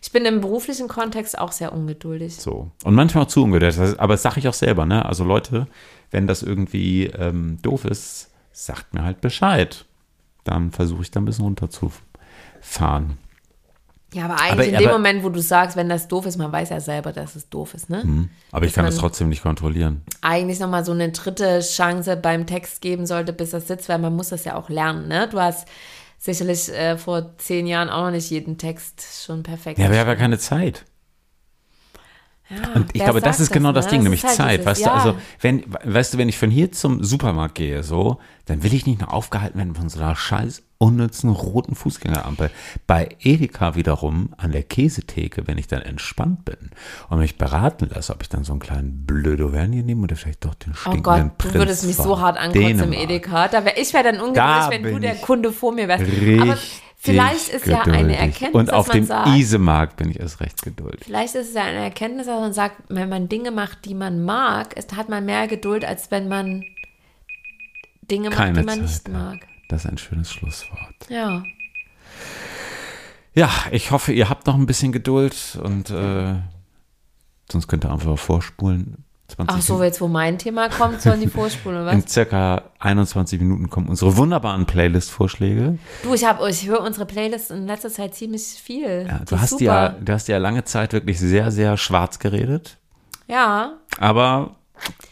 Ich 0.00 0.12
bin 0.12 0.24
im 0.24 0.40
beruflichen 0.40 0.86
Kontext 0.86 1.36
auch 1.36 1.50
sehr 1.50 1.72
ungeduldig. 1.72 2.36
So. 2.36 2.70
Und 2.84 2.94
manchmal 2.94 3.24
auch 3.24 3.28
zu 3.28 3.42
ungeduldig. 3.42 3.98
Aber 3.98 4.14
das 4.14 4.22
sage 4.22 4.38
ich 4.38 4.46
auch 4.46 4.54
selber, 4.54 4.86
ne? 4.86 5.04
Also 5.04 5.24
Leute, 5.24 5.66
wenn 6.12 6.28
das 6.28 6.44
irgendwie 6.44 7.06
ähm, 7.06 7.58
doof 7.60 7.84
ist, 7.84 8.30
sagt 8.52 8.94
mir 8.94 9.02
halt 9.02 9.20
Bescheid. 9.20 9.84
Dann 10.44 10.70
versuche 10.72 11.02
ich 11.02 11.10
da 11.10 11.20
ein 11.20 11.24
bisschen 11.24 11.44
runterzufahren. 11.44 13.18
Ja, 14.14 14.24
aber 14.26 14.34
eigentlich 14.40 14.52
Aber- 14.52 14.64
in 14.64 14.72
dem 14.78 14.88
aber- 14.88 14.98
Moment, 14.98 15.24
wo 15.24 15.30
du 15.30 15.40
sagst, 15.40 15.74
wenn 15.76 15.88
das 15.88 16.06
doof 16.08 16.26
ist, 16.26 16.36
man 16.36 16.52
weiß 16.52 16.68
ja 16.68 16.80
selber, 16.80 17.12
dass 17.12 17.34
es 17.34 17.48
doof 17.48 17.72
ist, 17.72 17.88
ne? 17.88 18.28
Aber 18.50 18.66
ich 18.66 18.72
Dass 18.72 18.76
kann 18.76 18.84
das 18.84 18.96
man- 18.96 19.00
trotzdem 19.00 19.30
nicht 19.30 19.42
kontrollieren. 19.42 20.02
Eigentlich 20.20 20.60
nochmal 20.60 20.84
so 20.84 20.92
eine 20.92 21.10
dritte 21.12 21.60
Chance 21.60 22.16
beim 22.16 22.46
Text 22.46 22.82
geben 22.82 23.06
sollte, 23.06 23.32
bis 23.32 23.50
das 23.50 23.68
sitzt, 23.68 23.88
weil 23.88 23.98
man 23.98 24.14
muss 24.14 24.28
das 24.28 24.44
ja 24.44 24.56
auch 24.56 24.68
lernen, 24.68 25.08
ne? 25.08 25.28
Du 25.30 25.40
hast 25.40 25.66
sicherlich 26.18 26.68
äh, 26.70 26.98
vor 26.98 27.38
zehn 27.38 27.66
Jahren 27.66 27.88
auch 27.88 28.04
noch 28.04 28.10
nicht 28.10 28.28
jeden 28.30 28.58
Text 28.58 29.24
schon 29.24 29.42
perfekt. 29.42 29.78
Ja, 29.78 29.90
wir 29.90 29.98
haben 29.98 30.08
ja 30.08 30.14
keine 30.16 30.38
Zeit. 30.38 30.84
Ja, 32.52 32.72
Und 32.74 32.90
ich 32.92 33.02
glaube, 33.02 33.20
das 33.20 33.40
ist 33.40 33.50
genau 33.52 33.72
das 33.72 33.86
ne? 33.86 33.90
Ding, 33.92 34.00
ist 34.00 34.04
nämlich 34.04 34.24
halt 34.24 34.34
Zeit. 34.36 34.52
dieses- 34.60 34.66
weißt 34.66 34.80
ja. 34.82 34.88
du, 34.88 34.94
also, 34.94 35.14
wenn, 35.40 35.64
weißt 35.84 36.14
du, 36.14 36.18
wenn 36.18 36.28
ich 36.28 36.38
von 36.38 36.50
hier 36.50 36.70
zum 36.72 37.02
Supermarkt 37.02 37.54
gehe, 37.54 37.82
so, 37.82 38.18
dann 38.46 38.62
will 38.62 38.74
ich 38.74 38.86
nicht 38.86 39.00
noch 39.00 39.08
aufgehalten 39.08 39.56
werden 39.58 39.74
von 39.74 39.88
so 39.88 40.00
einer 40.00 40.16
scheiß 40.16 40.62
unnützen 40.78 41.30
roten 41.30 41.76
Fußgängerampel. 41.76 42.50
Bei 42.88 43.08
Edeka 43.20 43.76
wiederum 43.76 44.30
an 44.36 44.50
der 44.50 44.64
Käsetheke, 44.64 45.46
wenn 45.46 45.56
ich 45.56 45.68
dann 45.68 45.80
entspannt 45.82 46.44
bin 46.44 46.56
und 47.08 47.20
mich 47.20 47.38
beraten 47.38 47.88
lasse, 47.94 48.12
ob 48.12 48.20
ich 48.22 48.28
dann 48.28 48.42
so 48.42 48.52
einen 48.52 48.58
kleinen 48.60 49.06
Blödovernier 49.06 49.84
nehme 49.84 50.02
oder 50.02 50.16
vielleicht 50.16 50.44
doch 50.44 50.54
den 50.54 50.72
Oh 50.72 50.76
stinkenden 50.90 51.02
Gott, 51.04 51.22
du 51.22 51.30
Prinz 51.38 51.54
würdest 51.54 51.86
mich 51.86 51.94
so 51.94 52.18
hart 52.20 52.36
ankotzen 52.36 52.80
im. 52.80 52.92
Edeka. 52.92 53.46
Da 53.46 53.64
wär, 53.64 53.78
ich 53.80 53.94
wäre 53.94 54.02
dann 54.02 54.16
ungeduldig, 54.16 54.34
Da 54.42 54.70
wenn 54.70 54.82
du 54.82 54.98
der 54.98 55.14
Kunde 55.14 55.52
vor 55.52 55.72
mir 55.72 55.86
wärst. 55.86 56.02
Aber 56.02 56.52
Richtig 56.52 56.82
vielleicht 57.02 57.48
ist 57.48 57.66
ja 57.66 57.82
eine 57.82 57.92
geduldig. 57.92 58.18
Erkenntnis, 58.18 58.54
Und 58.54 58.66
dass 58.68 58.74
auf 58.74 58.88
man 58.88 58.96
dem 58.96 59.04
sagt, 59.06 59.28
Isemarkt 59.36 59.96
bin 59.96 60.10
ich 60.10 60.20
erst 60.20 60.40
recht 60.40 60.62
geduldig. 60.62 61.00
Vielleicht 61.04 61.34
ist 61.34 61.48
es 61.48 61.54
ja 61.54 61.62
eine 61.64 61.78
Erkenntnis, 61.78 62.26
dass 62.26 62.40
man 62.40 62.52
sagt, 62.52 62.76
wenn 62.88 63.08
man 63.08 63.28
Dinge 63.28 63.50
macht, 63.50 63.84
die 63.84 63.94
man 63.94 64.24
mag, 64.24 64.74
ist, 64.74 64.96
hat 64.96 65.08
man 65.08 65.24
mehr 65.24 65.46
Geduld, 65.48 65.84
als 65.84 66.10
wenn 66.10 66.28
man 66.28 66.64
Dinge 68.10 68.28
macht, 68.30 68.38
Keine 68.38 68.60
die 68.60 68.66
man 68.66 68.74
Zeit. 68.80 68.82
nicht 68.82 69.08
ja. 69.08 69.14
mag. 69.14 69.46
Das 69.68 69.84
ist 69.84 69.90
ein 69.90 69.98
schönes 69.98 70.32
Schlusswort. 70.32 70.94
Ja. 71.08 71.42
Ja, 73.34 73.50
ich 73.70 73.90
hoffe, 73.90 74.12
ihr 74.12 74.28
habt 74.28 74.46
noch 74.46 74.54
ein 74.54 74.66
bisschen 74.66 74.92
Geduld 74.92 75.58
und 75.62 75.88
äh, 75.90 76.34
sonst 77.50 77.66
könnt 77.68 77.84
ihr 77.84 77.90
einfach 77.90 78.18
vorspulen. 78.18 79.04
20 79.34 79.56
Ach 79.56 79.62
so, 79.62 79.82
jetzt 79.82 80.00
wo 80.00 80.08
mein 80.08 80.38
Thema 80.38 80.68
kommt, 80.68 81.00
sollen 81.02 81.20
die 81.20 81.26
vorspulen, 81.28 81.82
oder 81.82 81.92
In 81.92 82.04
was? 82.04 82.12
circa 82.12 82.62
21 82.78 83.40
Minuten 83.40 83.70
kommen 83.70 83.88
unsere 83.88 84.16
wunderbaren 84.16 84.66
Playlist-Vorschläge. 84.66 85.78
Du, 86.02 86.14
ich, 86.14 86.24
hab, 86.24 86.40
ich 86.46 86.66
höre 86.66 86.80
unsere 86.80 87.06
Playlist 87.06 87.50
in 87.50 87.66
letzter 87.66 87.90
Zeit 87.90 88.14
ziemlich 88.14 88.42
viel. 88.42 89.06
Ja, 89.08 89.20
du, 89.28 89.40
hast 89.40 89.50
super. 89.50 89.64
ja, 89.64 89.88
du 89.90 90.12
hast 90.12 90.28
ja 90.28 90.38
lange 90.38 90.64
Zeit 90.64 90.92
wirklich 90.92 91.18
sehr, 91.18 91.50
sehr 91.50 91.76
schwarz 91.76 92.18
geredet. 92.18 92.78
Ja, 93.28 93.74
Aber 93.98 94.56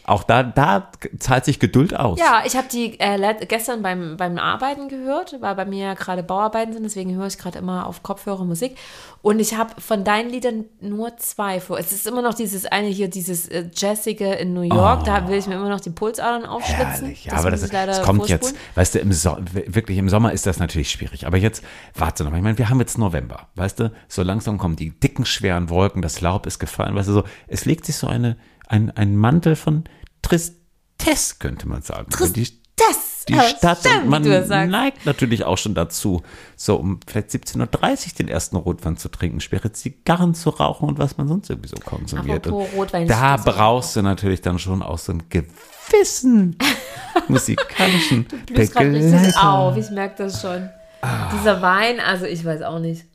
auch 0.03 0.23
da, 0.23 0.43
da 0.43 0.89
zahlt 1.19 1.45
sich 1.45 1.59
Geduld 1.59 1.95
aus. 1.95 2.19
ja, 2.19 2.43
ich 2.45 2.55
habe 2.55 2.67
die 2.71 2.99
äh, 2.99 3.35
gestern 3.47 3.81
beim, 3.81 4.17
beim 4.17 4.37
Arbeiten 4.37 4.89
gehört, 4.89 5.37
weil 5.39 5.55
bei 5.55 5.65
mir 5.65 5.85
ja 5.85 5.93
gerade 5.93 6.23
Bauarbeiten 6.23 6.73
sind, 6.73 6.83
deswegen 6.83 7.15
höre 7.15 7.27
ich 7.27 7.37
gerade 7.37 7.59
immer 7.59 7.85
auf 7.85 8.03
Kopfhörer 8.03 8.43
Musik. 8.43 8.75
Und 9.21 9.39
ich 9.39 9.55
habe 9.55 9.79
von 9.79 10.03
deinen 10.03 10.29
Liedern 10.29 10.65
nur 10.81 11.15
zwei 11.17 11.59
vor. 11.61 11.77
Es 11.77 11.91
ist 11.91 12.07
immer 12.07 12.23
noch 12.23 12.33
dieses 12.33 12.65
eine 12.65 12.87
hier, 12.87 13.07
dieses 13.07 13.47
äh, 13.47 13.69
Jazzige 13.75 14.33
in 14.33 14.53
New 14.53 14.61
York, 14.61 15.03
da 15.03 15.27
will 15.27 15.37
ich 15.37 15.47
mir 15.47 15.55
immer 15.55 15.69
noch 15.69 15.79
die 15.79 15.91
Pulsadern 15.91 16.45
aufschlitzen. 16.45 16.81
Oh. 16.81 17.01
Herrlich, 17.01 17.25
ja, 17.25 17.33
aber 17.33 17.51
das, 17.51 17.63
ich 17.63 17.71
leider 17.71 17.93
das 17.93 18.01
kommt 18.01 18.25
vorspulen. 18.25 18.55
jetzt, 18.55 18.77
weißt 18.77 18.95
du, 18.95 18.99
im 18.99 19.13
so 19.13 19.37
wirklich 19.67 19.97
im 19.99 20.09
Sommer 20.09 20.33
ist 20.33 20.47
das 20.47 20.59
natürlich 20.59 20.89
schwierig. 20.89 21.27
Aber 21.27 21.37
jetzt, 21.37 21.63
warte 21.93 22.23
noch 22.23 22.31
mal, 22.31 22.37
ich 22.37 22.43
meine, 22.43 22.57
wir 22.57 22.69
haben 22.69 22.79
jetzt 22.79 22.97
November, 22.97 23.47
weißt 23.55 23.79
du, 23.79 23.91
so 24.07 24.23
langsam 24.23 24.57
kommen 24.57 24.75
die 24.75 24.89
dicken, 24.89 25.25
schweren 25.25 25.69
Wolken, 25.69 26.01
das 26.01 26.21
Laub 26.21 26.47
ist 26.47 26.57
gefallen, 26.57 26.95
weißt 26.95 27.09
du, 27.09 27.13
so, 27.13 27.23
es 27.47 27.65
legt 27.65 27.85
sich 27.85 27.95
so 27.95 28.07
eine, 28.07 28.37
ein, 28.71 28.89
ein 28.91 29.15
Mantel 29.15 29.55
von 29.55 29.83
Tristesse, 30.21 31.35
könnte 31.39 31.67
man 31.67 31.81
sagen. 31.81 32.09
die, 32.33 32.47
Das, 32.77 33.25
die 33.27 33.33
ja, 33.33 33.43
Stadt 33.43 33.79
stimmt, 33.79 34.03
und 34.03 34.09
man 34.09 34.23
neigt 34.69 35.05
natürlich 35.05 35.43
auch 35.43 35.57
schon 35.57 35.75
dazu, 35.75 36.23
so 36.55 36.77
um 36.77 36.99
vielleicht 37.05 37.29
17.30 37.29 37.59
Uhr 37.59 38.13
den 38.17 38.27
ersten 38.29 38.55
Rotwein 38.55 38.97
zu 38.97 39.09
trinken, 39.09 39.41
schwere 39.41 39.71
Zigarren 39.73 40.33
zu 40.33 40.49
rauchen 40.49 40.87
und 40.87 40.97
was 40.97 41.17
man 41.17 41.27
sonst 41.27 41.49
irgendwie 41.49 41.69
so 41.69 41.75
konsumiert. 41.75 42.47
Apropos 42.47 42.73
Rotwein, 42.73 43.07
da 43.07 43.37
brauchst 43.37 43.95
du 43.95 44.01
natürlich 44.01 44.41
dann 44.41 44.57
schon 44.57 44.81
auch 44.81 44.97
so 44.97 45.11
einen 45.11 45.23
gewissen 45.29 46.57
musikalischen 47.27 48.27
Du 48.27 48.53
blühst 48.53 48.73
gerade 48.73 48.93
richtig 48.93 49.11
Begleiter. 49.11 49.49
auf, 49.49 49.77
ich 49.77 49.89
merke 49.91 50.23
das 50.23 50.41
schon. 50.41 50.69
Ah. 51.01 51.29
Dieser 51.33 51.61
Wein, 51.61 51.99
also 51.99 52.25
ich 52.25 52.45
weiß 52.45 52.61
auch 52.61 52.79
nicht. 52.79 53.05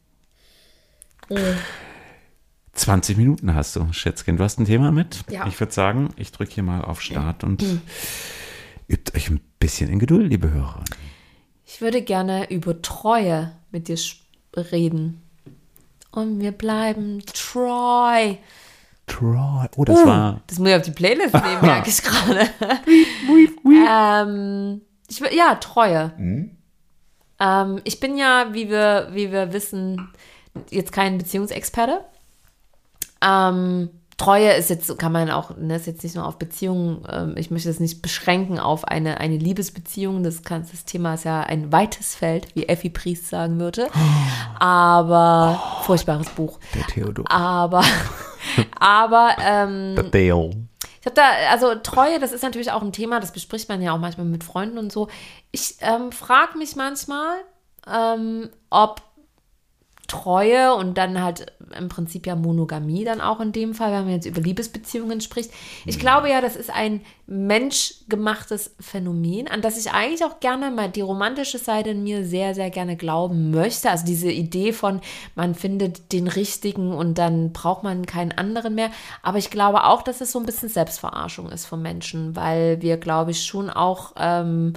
20 2.77 3.17
Minuten 3.17 3.55
hast 3.55 3.75
du, 3.77 3.93
Schätzchen. 3.93 4.37
Du 4.37 4.45
hast 4.45 4.61
ein 4.61 4.67
Thema 4.67 4.93
mit? 4.93 5.25
Ja. 5.31 5.47
Ich 5.47 5.59
würde 5.59 5.73
sagen, 5.73 6.11
ich 6.17 6.31
drücke 6.31 6.53
hier 6.53 6.63
mal 6.63 6.85
auf 6.85 7.01
Start 7.01 7.43
und 7.43 7.65
übt 8.89 9.17
euch 9.17 9.31
ein 9.31 9.41
bisschen 9.59 9.91
in 9.91 9.99
Geduld, 9.99 10.31
liebe 10.31 10.51
Hörer. 10.51 10.85
Ich 11.65 11.81
würde 11.81 12.03
gerne 12.03 12.51
über 12.51 12.81
Treue 12.83 13.53
mit 13.73 13.89
dir 13.89 13.97
reden. 14.73 15.23
Und 16.13 16.41
wir 16.41 16.53
bleiben 16.53 17.23
treu. 17.27 18.37
Troy. 19.07 19.67
Oh, 19.77 19.85
das 19.85 20.05
war. 20.07 20.41
Das 20.47 20.59
muss 20.59 20.69
ich 20.69 20.75
auf 20.75 20.83
die 20.83 20.91
Playlist 20.91 21.35
nehmen, 21.35 21.61
merke 21.63 21.91
ich 21.91 22.03
gerade. 22.03 22.49
ähm, 23.65 24.81
ich, 25.09 25.21
ja, 25.33 25.55
Treue. 25.57 26.13
Ähm, 27.39 27.81
ich 27.85 28.01
bin 28.01 28.17
ja, 28.17 28.49
wie 28.53 28.69
wir, 28.69 29.09
wie 29.13 29.31
wir 29.31 29.53
wissen, 29.53 30.09
jetzt 30.71 30.93
kein 30.93 31.19
Beziehungsexperte. 31.19 32.05
Ähm, 33.23 33.91
Treue 34.17 34.53
ist 34.53 34.71
jetzt, 34.71 34.99
kann 34.99 35.13
man 35.13 35.31
auch, 35.31 35.57
ne, 35.59 35.77
ist 35.77 35.87
jetzt 35.87 36.03
nicht 36.03 36.17
nur 36.17 36.27
auf 36.27 36.39
Beziehungen, 36.39 37.07
ähm, 37.11 37.35
ich 37.37 37.51
möchte 37.51 37.69
es 37.69 37.81
nicht 37.81 38.01
beschränken 38.01 38.59
auf 38.59 38.87
eine, 38.87 39.21
eine 39.21 39.37
Liebesbeziehung. 39.37 40.23
Das, 40.23 40.43
kann, 40.43 40.67
das 40.71 40.87
Thema 40.87 41.15
ist 41.15 41.25
ja 41.25 41.41
ein 41.41 41.71
weites 41.71 42.15
Feld, 42.15 42.55
wie 42.55 42.67
Effi 42.67 42.89
Priest 42.89 43.29
sagen 43.29 43.59
würde. 43.59 43.89
Aber, 44.59 45.63
furchtbares 45.83 46.31
Buch. 46.31 46.59
Der 46.75 46.87
Theodor. 46.87 47.31
Aber, 47.31 47.85
aber, 48.81 49.37
ähm, 49.39 49.97
Der 49.97 50.05
Dale. 50.05 50.51
ich 51.01 51.07
habe 51.07 51.15
da, 51.15 51.25
also 51.51 51.75
Treue, 51.75 52.19
das 52.19 52.33
ist 52.33 52.43
natürlich 52.43 52.71
auch 52.71 52.83
ein 52.83 52.93
Thema, 52.93 53.21
das 53.21 53.33
bespricht 53.33 53.69
man 53.69 53.83
ja 53.83 53.93
auch 53.93 53.99
manchmal 53.99 54.25
mit 54.27 54.45
Freunden 54.45 54.79
und 54.79 54.91
so. 54.91 55.09
Ich 55.53 55.77
ähm, 55.81 56.11
frage 56.11 56.57
mich 56.57 56.75
manchmal, 56.75 57.37
ähm, 57.87 58.49
ob 58.71 59.03
Treue 60.07 60.75
und 60.75 60.97
dann 60.99 61.23
halt 61.23 61.53
im 61.77 61.89
Prinzip 61.89 62.27
ja 62.27 62.37
Monogamie 62.37 63.05
dann 63.05 63.21
auch 63.21 63.41
in 63.41 63.53
dem 63.53 63.75
Fall, 63.75 63.93
wenn 63.93 64.05
man 64.05 64.15
jetzt 64.15 64.27
über 64.27 64.41
Liebesbeziehungen 64.41 65.21
spricht. 65.21 65.51
Ich 65.85 65.99
glaube 65.99 66.31
ja, 66.31 66.41
das 66.41 66.57
ist 66.57 66.71
ein 66.71 67.01
menschgemachtes 67.27 68.77
Phänomen, 68.79 69.49
an 69.49 69.63
das 69.63 69.79
ich 69.79 69.93
eigentlich 69.93 70.25
auch 70.25 70.39
gerne 70.39 70.71
mal 70.71 70.89
die 70.89 71.01
romantische 71.01 71.59
Seite 71.59 71.91
in 71.91 72.05
mir 72.05 72.25
sehr, 72.25 72.55
sehr 72.55 72.71
gerne 72.71 72.97
glauben 72.97 73.51
möchte. 73.51 73.91
Also 73.91 74.07
diese 74.07 74.31
Idee 74.31 74.73
von, 74.73 75.01
man 75.35 75.55
findet 75.55 76.13
den 76.13 76.29
richtigen 76.29 76.93
und 76.93 77.19
dann 77.19 77.53
braucht 77.53 77.83
man 77.83 78.07
keinen 78.07 78.33
anderen 78.33 78.77
mehr. 78.77 78.91
Aber 79.23 79.39
ich 79.39 79.51
glaube 79.51 79.85
auch, 79.85 80.03
dass 80.03 80.21
es 80.21 80.31
so 80.31 80.39
ein 80.39 80.47
bisschen 80.47 80.69
Selbstverarschung 80.69 81.51
ist 81.51 81.67
von 81.67 81.83
Menschen, 81.83 82.37
weil 82.37 82.81
wir, 82.81 82.97
glaube 82.97 83.33
ich, 83.33 83.45
schon 83.45 83.71
auch 83.71 84.13
ähm, 84.17 84.75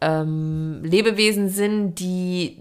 ähm, 0.00 0.82
Lebewesen 0.82 1.48
sind, 1.48 1.96
die 1.96 2.58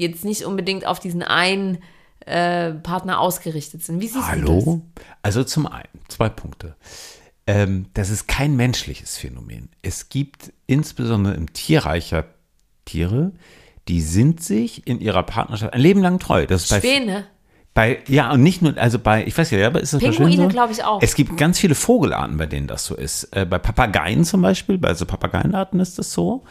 jetzt 0.00 0.24
nicht 0.24 0.44
unbedingt 0.44 0.86
auf 0.86 1.00
diesen 1.00 1.22
einen 1.22 1.78
äh, 2.20 2.72
Partner 2.72 3.20
ausgerichtet 3.20 3.82
sind. 3.82 4.00
Wie 4.00 4.06
siehst 4.06 4.16
du 4.16 4.20
das? 4.20 4.28
Hallo? 4.28 4.82
Also 5.22 5.44
zum 5.44 5.66
einen, 5.66 5.88
zwei 6.08 6.28
Punkte. 6.28 6.76
Ähm, 7.46 7.86
das 7.94 8.10
ist 8.10 8.28
kein 8.28 8.56
menschliches 8.56 9.16
Phänomen. 9.16 9.70
Es 9.80 10.10
gibt 10.10 10.52
insbesondere 10.66 11.34
im 11.34 11.52
Tierreich 11.52 12.10
ja 12.10 12.24
Tiere, 12.84 13.32
die 13.88 14.02
sind 14.02 14.42
sich 14.42 14.86
in 14.86 15.00
ihrer 15.00 15.22
Partnerschaft 15.22 15.72
ein 15.72 15.80
Leben 15.80 16.02
lang 16.02 16.18
treu. 16.18 16.46
Das 16.46 16.64
ist 16.64 16.70
bei, 16.70 16.78
Späne. 16.78 17.14
bei 17.14 17.24
ja 18.06 18.32
und 18.32 18.42
nicht 18.42 18.62
nur, 18.62 18.76
also 18.76 18.98
bei, 18.98 19.26
ich 19.26 19.36
weiß 19.36 19.50
ja, 19.50 19.66
aber 19.66 19.80
ist 19.80 19.92
das 19.92 20.00
bei 20.00 20.10
Pinguine, 20.10 20.44
so? 20.44 20.48
glaub 20.48 20.70
ich, 20.70 20.82
auch. 20.84 21.02
Es 21.02 21.14
gibt 21.14 21.36
ganz 21.36 21.58
viele 21.58 21.74
Vogelarten, 21.74 22.36
bei 22.36 22.46
denen 22.46 22.66
das 22.66 22.84
so 22.84 22.94
ist. 22.94 23.24
Äh, 23.36 23.46
bei 23.46 23.58
Papageien 23.58 24.24
zum 24.24 24.42
Beispiel, 24.42 24.78
bei 24.78 24.94
so 24.94 25.06
Papageienarten 25.06 25.80
ist 25.80 25.98
das 25.98 26.12
so. 26.12 26.44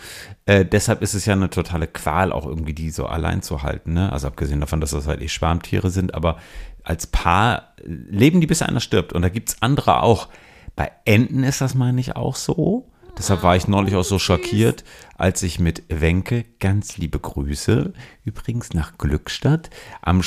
Äh, 0.45 0.65
deshalb 0.65 1.01
ist 1.01 1.13
es 1.13 1.25
ja 1.25 1.33
eine 1.33 1.49
totale 1.49 1.87
Qual, 1.87 2.31
auch 2.31 2.45
irgendwie 2.45 2.73
die 2.73 2.89
so 2.89 3.05
allein 3.05 3.41
zu 3.41 3.63
halten. 3.63 3.93
Ne? 3.93 4.11
Also 4.11 4.27
abgesehen 4.27 4.59
davon, 4.59 4.81
dass 4.81 4.91
das 4.91 5.07
halt 5.07 5.21
eh 5.21 5.27
Schwarmtiere 5.27 5.89
sind, 5.89 6.13
aber 6.13 6.37
als 6.83 7.07
Paar 7.07 7.73
leben 7.83 8.39
die, 8.39 8.47
bis 8.47 8.61
einer 8.61 8.79
stirbt. 8.79 9.13
Und 9.13 9.21
da 9.21 9.29
gibt 9.29 9.49
es 9.49 9.61
andere 9.61 10.03
auch. 10.03 10.29
Bei 10.75 10.91
Enten 11.05 11.43
ist 11.43 11.59
das, 11.59 11.75
meine 11.75 11.99
ich, 11.99 12.15
auch 12.15 12.35
so. 12.35 12.89
Deshalb 13.17 13.41
war 13.41 13.55
ich 13.55 13.67
neulich 13.67 13.95
auch 13.95 14.03
so 14.03 14.19
schockiert, 14.19 14.83
als 15.17 15.41
ich 15.41 15.59
mit 15.59 15.83
Wenke, 15.89 16.45
ganz 16.59 16.97
liebe 16.97 17.19
Grüße, 17.19 17.93
übrigens 18.23 18.73
nach 18.73 18.97
Glückstadt, 18.97 19.71
am 20.01 20.21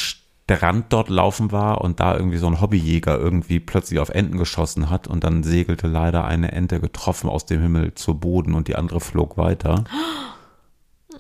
Strand 0.57 0.93
dort 0.93 1.09
laufen 1.09 1.53
war 1.53 1.81
und 1.81 2.01
da 2.01 2.15
irgendwie 2.17 2.39
so 2.39 2.47
ein 2.47 2.61
Hobbyjäger 2.61 3.19
irgendwie 3.19 3.61
plötzlich 3.61 3.99
auf 3.99 4.09
Enten 4.09 4.39
geschossen 4.39 4.91
hat 4.91 5.07
und 5.07 5.25
dann 5.25 5.43
segelte 5.43 5.87
leider 5.87 6.25
eine 6.25 6.53
Ente 6.53 6.81
getroffen 6.81 7.29
aus 7.29 7.47
dem 7.47 7.61
Himmel 7.61 7.95
zu 7.95 8.15
Boden 8.15 8.55
und 8.55 8.69
die 8.69 8.77
andere 8.77 9.01
flog 9.01 9.37
weiter. 9.37 9.85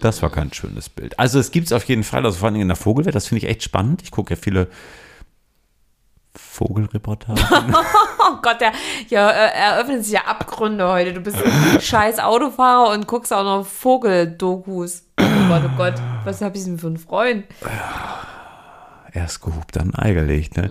Das 0.00 0.22
war 0.22 0.30
kein 0.30 0.52
schönes 0.52 0.88
Bild. 0.88 1.18
Also 1.18 1.38
es 1.38 1.50
gibt 1.50 1.66
es 1.66 1.72
auf 1.72 1.84
jeden 1.84 2.04
Fall, 2.04 2.24
also 2.24 2.38
vor 2.38 2.48
allem 2.48 2.60
in 2.60 2.68
der 2.68 2.76
Vogelwelt, 2.76 3.14
das 3.14 3.28
finde 3.28 3.44
ich 3.44 3.50
echt 3.50 3.62
spannend. 3.62 4.02
Ich 4.02 4.10
gucke 4.10 4.34
ja 4.34 4.40
viele 4.40 4.68
Vogelreportagen. 6.34 7.74
Oh 8.32 8.36
Gott, 8.42 8.60
der, 8.60 8.72
ja, 9.08 9.28
äh, 9.28 9.50
eröffnen 9.50 10.04
sich 10.04 10.12
ja 10.12 10.20
Abgründe 10.26 10.86
heute. 10.86 11.14
Du 11.14 11.20
bist 11.20 11.36
ein 11.44 11.80
scheiß 11.80 12.20
Autofahrer 12.20 12.92
und 12.92 13.08
guckst 13.08 13.32
auch 13.32 13.42
noch 13.42 13.66
Vogeldokus. 13.66 15.02
Oh 15.18 15.48
Gott, 15.48 15.62
oh 15.64 15.76
Gott, 15.76 15.94
was 16.24 16.40
habe 16.40 16.56
ich 16.56 16.62
denn 16.62 16.78
für 16.78 16.86
einen 16.86 16.98
Freund? 16.98 17.44
Erst 19.12 19.42
gehupt, 19.42 19.76
dann 19.76 19.94
Ei 19.94 20.12
gelegt. 20.12 20.56
Ne? 20.56 20.70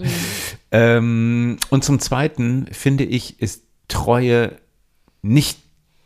Ähm, 0.72 1.58
und 1.70 1.84
zum 1.84 2.00
Zweiten 2.00 2.68
finde 2.72 3.04
ich, 3.04 3.42
ist 3.42 3.64
Treue 3.88 4.58
nicht 5.22 5.60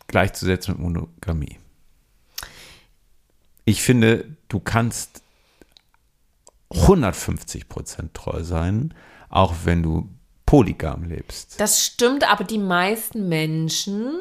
gleichzusetzen 0.08 0.74
mit 0.74 0.84
Monogamie. 0.84 1.58
ich 3.66 3.82
finde, 3.82 4.26
du 4.50 4.60
kannst 4.60 5.22
150 6.70 7.70
Prozent 7.70 8.14
treu 8.14 8.44
sein, 8.44 8.94
auch 9.30 9.54
wenn 9.64 9.84
du 9.84 10.10
polygam 10.46 11.04
lebst. 11.04 11.60
Das 11.60 11.86
stimmt, 11.86 12.30
aber 12.30 12.44
die 12.44 12.58
meisten 12.58 13.30
Menschen 13.30 14.20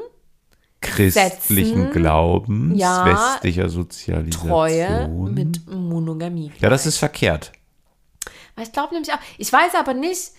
Christlichen 0.81 1.85
setzen, 1.85 1.90
Glaubens, 1.92 2.79
ja, 2.81 3.07
westlicher 3.07 3.68
Sozialisation. 3.68 4.48
Treue 4.51 5.09
mit 5.09 5.66
Monogamie. 5.68 6.51
ja, 6.61 6.68
das 6.68 6.87
ist 6.87 6.98
verkehrt. 6.98 7.53
Weil 8.55 8.65
Ich 8.65 8.73
glaube 8.73 8.95
nämlich 8.95 9.12
auch, 9.12 9.19
ich 9.38 9.53
weiß 9.53 9.75
aber 9.75 9.95
nicht, 9.95 10.33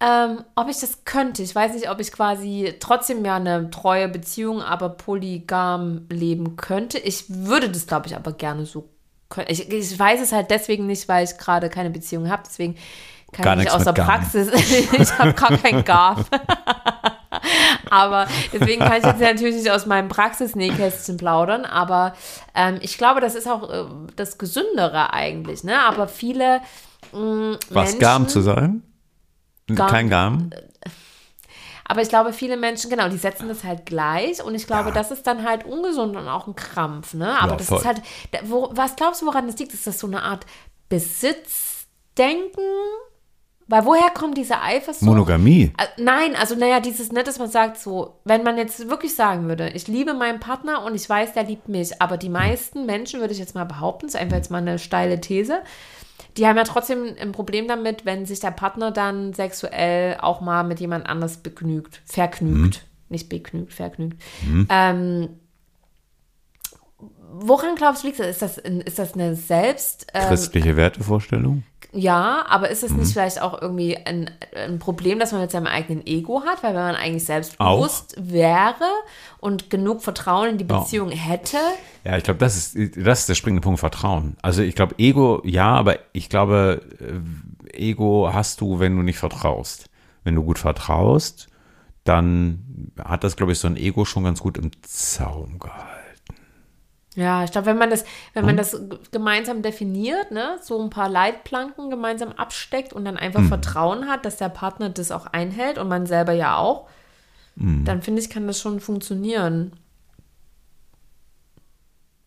ähm, 0.00 0.44
ob 0.54 0.68
ich 0.68 0.80
das 0.80 1.04
könnte. 1.04 1.42
Ich 1.42 1.54
weiß 1.54 1.74
nicht, 1.74 1.88
ob 1.88 2.00
ich 2.00 2.12
quasi 2.12 2.74
trotzdem 2.80 3.24
ja 3.24 3.36
eine 3.36 3.70
treue 3.70 4.08
Beziehung, 4.08 4.60
aber 4.60 4.90
polygam 4.90 6.06
leben 6.10 6.56
könnte. 6.56 6.98
Ich 6.98 7.24
würde 7.28 7.70
das, 7.70 7.86
glaube 7.86 8.08
ich, 8.08 8.16
aber 8.16 8.32
gerne 8.32 8.66
so 8.66 8.88
können. 9.28 9.46
Ich, 9.48 9.70
ich 9.70 9.98
weiß 9.98 10.20
es 10.20 10.32
halt 10.32 10.50
deswegen 10.50 10.86
nicht, 10.86 11.08
weil 11.08 11.24
ich 11.24 11.38
gerade 11.38 11.70
keine 11.70 11.90
Beziehung 11.90 12.28
habe. 12.28 12.42
Deswegen 12.46 12.76
kann 13.32 13.44
Gar 13.44 13.58
ich 13.60 13.70
aus 13.70 13.84
der. 13.84 13.92
Praxis. 13.92 14.48
ich 14.92 15.18
habe 15.18 15.32
gar 15.32 15.56
kein 15.58 15.84
Garf. 15.84 16.26
aber 17.90 18.26
deswegen 18.52 18.80
kann 18.80 18.98
ich 18.98 19.04
jetzt 19.04 19.20
natürlich 19.20 19.56
nicht 19.56 19.70
aus 19.70 19.86
meinem 19.86 20.08
Praxisnähkästchen 20.08 21.16
plaudern. 21.16 21.64
Aber 21.64 22.14
ähm, 22.54 22.78
ich 22.80 22.98
glaube, 22.98 23.20
das 23.20 23.34
ist 23.34 23.48
auch 23.48 23.70
äh, 23.70 23.84
das 24.16 24.38
Gesündere 24.38 25.12
eigentlich. 25.12 25.64
Ne? 25.64 25.80
Aber 25.80 26.08
viele 26.08 26.60
Was, 27.14 27.60
Menschen, 27.70 27.98
Garm 28.00 28.28
zu 28.28 28.40
sein? 28.40 28.82
Garm- 29.68 29.90
Kein 29.90 30.10
Garm? 30.10 30.50
Aber 31.86 32.00
ich 32.00 32.08
glaube, 32.08 32.32
viele 32.32 32.56
Menschen, 32.56 32.88
genau, 32.90 33.08
die 33.10 33.18
setzen 33.18 33.46
das 33.48 33.62
halt 33.62 33.84
gleich 33.84 34.42
und 34.42 34.54
ich 34.54 34.66
glaube, 34.66 34.88
Ja. 34.88 34.94
das 34.94 35.10
ist 35.10 35.26
dann 35.26 35.46
halt 35.46 35.64
ungesund 35.64 36.16
und 36.16 36.28
auch 36.28 36.46
ein 36.46 36.56
Krampf, 36.56 37.12
ne? 37.14 37.38
Aber 37.38 37.52
Ja, 37.52 37.56
das 37.58 37.66
voll. 37.68 37.78
ist 37.78 37.84
halt, 37.84 38.02
wo, 38.44 38.70
was 38.72 38.96
glaubst 38.96 39.20
du, 39.22 39.26
woran 39.26 39.46
das 39.46 39.58
liegt? 39.58 39.74
Ist 39.74 39.86
das 39.86 39.98
so 40.00 40.06
eine 40.06 40.22
Art 40.22 40.46
Besitzdenken? 40.88 42.60
Weil 43.66 43.86
woher 43.86 44.10
kommt 44.10 44.36
diese 44.36 44.60
Eifersucht? 44.60 45.02
Monogamie? 45.02 45.72
Äh, 45.78 45.86
Nein, 46.02 46.36
also 46.36 46.54
naja, 46.54 46.80
dieses 46.80 47.12
nicht, 47.12 47.26
dass 47.26 47.38
man 47.38 47.50
sagt 47.50 47.78
so, 47.78 48.20
wenn 48.24 48.42
man 48.42 48.58
jetzt 48.58 48.88
wirklich 48.90 49.14
sagen 49.14 49.48
würde, 49.48 49.70
ich 49.70 49.88
liebe 49.88 50.12
meinen 50.12 50.38
Partner 50.38 50.84
und 50.84 50.94
ich 50.94 51.08
weiß, 51.08 51.32
der 51.32 51.44
liebt 51.44 51.68
mich, 51.68 52.00
aber 52.02 52.18
die 52.18 52.28
meisten 52.28 52.84
Menschen, 52.84 53.20
würde 53.20 53.32
ich 53.32 53.38
jetzt 53.38 53.54
mal 53.54 53.64
behaupten, 53.64 54.06
ist 54.06 54.16
einfach 54.16 54.36
jetzt 54.36 54.50
mal 54.50 54.58
eine 54.58 54.78
steile 54.78 55.18
These, 55.18 55.60
die 56.36 56.46
haben 56.46 56.56
ja 56.56 56.64
trotzdem 56.64 57.14
ein 57.18 57.32
Problem 57.32 57.68
damit, 57.68 58.04
wenn 58.04 58.26
sich 58.26 58.40
der 58.40 58.50
Partner 58.50 58.90
dann 58.90 59.34
sexuell 59.34 60.16
auch 60.20 60.40
mal 60.40 60.64
mit 60.64 60.80
jemand 60.80 61.06
anders 61.06 61.38
begnügt, 61.38 62.02
vergnügt, 62.04 62.84
nicht 63.08 63.28
begnügt, 63.28 63.72
vergnügt. 63.72 64.20
Ähm, 64.68 65.28
woran 67.34 67.74
glaubst 67.76 68.02
du 68.02 68.08
liegt 68.08 68.18
das? 68.18 68.26
Ist 68.26 68.42
das, 68.42 68.58
ist 68.58 68.98
das 68.98 69.14
eine 69.14 69.36
Selbst... 69.36 70.06
ähm, 70.14 70.28
Christliche 70.28 70.76
Wertevorstellung? 70.76 71.62
Ja, 71.94 72.44
aber 72.48 72.68
ist 72.70 72.82
es 72.82 72.90
Mhm. 72.92 72.98
nicht 73.00 73.12
vielleicht 73.12 73.40
auch 73.40 73.60
irgendwie 73.62 73.96
ein, 73.96 74.30
ein 74.56 74.78
Problem, 74.78 75.18
das 75.18 75.32
man 75.32 75.40
mit 75.40 75.50
seinem 75.50 75.66
eigenen 75.66 76.06
Ego 76.06 76.42
hat? 76.44 76.62
Weil 76.62 76.74
wenn 76.74 76.82
man 76.82 76.94
eigentlich 76.96 77.24
selbstbewusst 77.24 78.16
wäre 78.18 78.84
und 79.38 79.70
genug 79.70 80.02
Vertrauen 80.02 80.50
in 80.50 80.58
die 80.58 80.66
Ja. 80.66 80.80
Beziehung 80.80 81.10
hätte, 81.10 81.58
Ja, 82.04 82.16
ich 82.18 82.24
glaube, 82.24 82.38
das 82.38 82.56
ist, 82.74 82.96
das 82.96 83.20
ist 83.20 83.28
der 83.28 83.34
springende 83.34 83.62
Punkt, 83.62 83.80
Vertrauen. 83.80 84.36
Also 84.42 84.62
ich 84.62 84.74
glaube, 84.74 84.94
Ego, 84.98 85.40
ja, 85.44 85.68
aber 85.74 85.98
ich 86.12 86.28
glaube, 86.28 86.82
äh, 87.00 87.76
Ego 87.90 88.30
hast 88.32 88.60
du, 88.60 88.78
wenn 88.80 88.96
du 88.96 89.02
nicht 89.02 89.18
vertraust. 89.18 89.88
Wenn 90.24 90.34
du 90.34 90.42
gut 90.42 90.58
vertraust, 90.58 91.48
dann 92.04 92.92
hat 93.02 93.24
das, 93.24 93.36
glaube 93.36 93.52
ich, 93.52 93.58
so 93.58 93.66
ein 93.68 93.76
Ego 93.76 94.04
schon 94.04 94.24
ganz 94.24 94.40
gut 94.40 94.58
im 94.58 94.70
Zaum 94.82 95.58
gehalten. 95.58 96.03
Ja, 97.16 97.44
ich 97.44 97.52
glaube, 97.52 97.66
wenn 97.66 97.78
man 97.78 97.90
das, 97.90 98.04
wenn 98.32 98.44
man 98.44 98.56
das 98.56 98.72
g- 98.72 98.98
gemeinsam 99.12 99.62
definiert, 99.62 100.30
ne, 100.32 100.58
so 100.60 100.82
ein 100.82 100.90
paar 100.90 101.08
Leitplanken 101.08 101.88
gemeinsam 101.90 102.32
absteckt 102.32 102.92
und 102.92 103.04
dann 103.04 103.16
einfach 103.16 103.42
Vertrauen 103.44 104.08
hat, 104.08 104.24
dass 104.24 104.36
der 104.36 104.48
Partner 104.48 104.90
das 104.90 105.10
auch 105.12 105.26
einhält 105.26 105.78
und 105.78 105.88
man 105.88 106.06
selber 106.06 106.32
ja 106.32 106.56
auch, 106.56 106.88
Mhm. 107.56 107.84
dann 107.84 108.02
finde 108.02 108.20
ich, 108.20 108.30
kann 108.30 108.48
das 108.48 108.58
schon 108.60 108.80
funktionieren. 108.80 109.72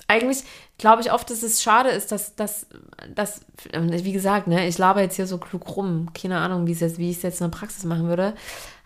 Eigentlich 0.10 0.44
glaube 0.78 1.02
ich 1.02 1.12
oft, 1.12 1.30
dass 1.30 1.44
es 1.44 1.62
schade 1.62 1.90
ist, 1.90 2.14
dass 2.14 2.36
das, 2.36 2.68
dass, 3.14 3.42
wie 3.74 4.14
gesagt, 4.14 4.48
ne, 4.48 4.66
ich 4.66 4.78
laber 4.78 5.02
jetzt 5.02 5.18
hier 5.18 5.28
so 5.28 5.38
klug 5.38 5.76
rum. 5.76 6.08
Keine 6.14 6.38
Ahnung, 6.38 6.66
wie, 6.66 6.72
es 6.72 6.80
jetzt, 6.80 6.98
wie 6.98 7.10
ich 7.12 7.18
es 7.18 7.24
jetzt 7.24 7.42
in 7.42 7.52
der 7.52 7.58
Praxis 7.58 7.84
machen 7.84 8.08
würde, 8.08 8.34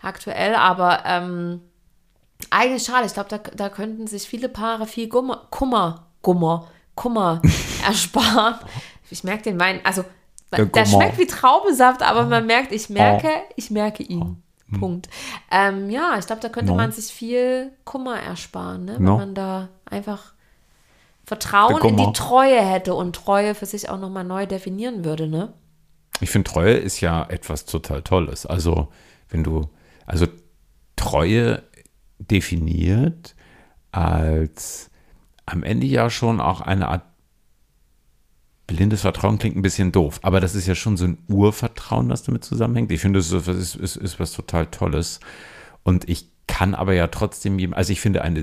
aktuell, 0.00 0.56
aber 0.56 1.04
ähm, 1.06 1.60
eigentlich 2.50 2.84
schade. 2.84 3.06
Ich 3.06 3.14
glaube, 3.14 3.28
da, 3.28 3.38
da 3.38 3.68
könnten 3.68 4.06
sich 4.06 4.24
viele 4.24 4.48
Paare 4.48 4.86
viel 4.86 5.08
Gummer, 5.08 5.46
Kummer, 5.50 6.06
Gummer, 6.22 6.66
Kummer 6.94 7.40
ersparen. 7.86 8.56
Ich 9.10 9.24
merke 9.24 9.44
den 9.44 9.60
Wein, 9.60 9.80
also 9.84 10.04
Der 10.56 10.66
der 10.66 10.86
schmeckt 10.86 11.18
wie 11.18 11.26
Traubensaft, 11.26 12.02
aber 12.02 12.24
man 12.26 12.46
merkt, 12.46 12.72
ich 12.72 12.88
merke, 12.90 13.28
ich 13.56 13.70
merke 13.70 14.02
ihn. 14.02 14.42
Punkt. 14.80 15.10
Ähm, 15.50 15.90
ja, 15.90 16.16
ich 16.18 16.26
glaube, 16.26 16.40
da 16.40 16.48
könnte 16.48 16.70
No. 16.72 16.76
man 16.78 16.92
sich 16.92 17.12
viel 17.12 17.72
Kummer 17.84 18.18
ersparen, 18.18 18.86
ne? 18.86 18.94
wenn 18.94 19.04
No. 19.04 19.18
man 19.18 19.34
da 19.34 19.68
einfach 19.84 20.32
Vertrauen 21.24 21.82
in 21.84 21.96
die. 21.98 22.12
Treue 22.14 22.60
hätte 22.60 22.94
und 22.94 23.14
Treue 23.14 23.54
für 23.54 23.66
sich 23.66 23.90
auch 23.90 23.98
nochmal 23.98 24.24
neu 24.24 24.46
definieren 24.46 25.04
würde, 25.04 25.28
ne? 25.28 25.52
Ich 26.20 26.30
finde, 26.30 26.50
Treue 26.50 26.72
ist 26.74 27.00
ja 27.02 27.24
etwas 27.28 27.64
total 27.66 28.00
Tolles. 28.02 28.46
Also, 28.46 28.88
wenn 29.28 29.44
du, 29.44 29.68
also 30.06 30.26
Treue 30.96 31.62
definiert 32.30 33.34
als 33.90 34.90
am 35.46 35.62
Ende 35.62 35.86
ja 35.86 36.08
schon 36.10 36.40
auch 36.40 36.60
eine 36.60 36.88
Art 36.88 37.02
blindes 38.66 39.02
Vertrauen 39.02 39.38
klingt 39.38 39.56
ein 39.56 39.62
bisschen 39.62 39.92
doof, 39.92 40.20
aber 40.22 40.40
das 40.40 40.54
ist 40.54 40.66
ja 40.66 40.74
schon 40.74 40.96
so 40.96 41.04
ein 41.04 41.18
Urvertrauen, 41.28 42.08
das 42.08 42.22
damit 42.22 42.44
zusammenhängt. 42.44 42.90
Ich 42.92 43.00
finde, 43.00 43.18
das 43.18 43.30
ist, 43.32 43.74
ist, 43.76 43.96
ist, 43.96 44.20
was 44.20 44.32
total 44.32 44.66
Tolles. 44.66 45.20
Und 45.82 46.08
ich 46.08 46.28
kann 46.46 46.74
aber 46.74 46.94
ja 46.94 47.08
trotzdem, 47.08 47.58
jedem- 47.58 47.74
also 47.74 47.92
ich 47.92 48.00
finde 48.00 48.22
eine 48.22 48.42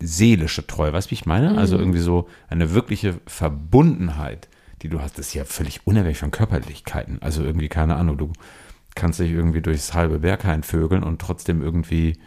seelische 0.00 0.66
Treue, 0.66 0.92
weißt 0.92 1.08
du, 1.08 1.10
wie 1.10 1.14
ich 1.16 1.26
meine? 1.26 1.58
Also 1.58 1.76
irgendwie 1.76 1.98
so 1.98 2.28
eine 2.48 2.72
wirkliche 2.72 3.20
Verbundenheit, 3.26 4.48
die 4.82 4.88
du 4.88 5.00
hast, 5.00 5.18
ist 5.18 5.34
ja 5.34 5.44
völlig 5.44 5.86
unabhängig 5.86 6.18
von 6.18 6.30
Körperlichkeiten. 6.30 7.20
Also 7.20 7.42
irgendwie, 7.44 7.68
keine 7.68 7.96
Ahnung, 7.96 8.16
du 8.16 8.32
kannst 8.98 9.20
dich 9.20 9.30
irgendwie 9.30 9.62
durchs 9.62 9.94
halbe 9.94 10.18
Berghain 10.18 10.62
vögeln 10.62 11.02
und 11.02 11.20
trotzdem 11.20 11.62
irgendwie 11.62 12.18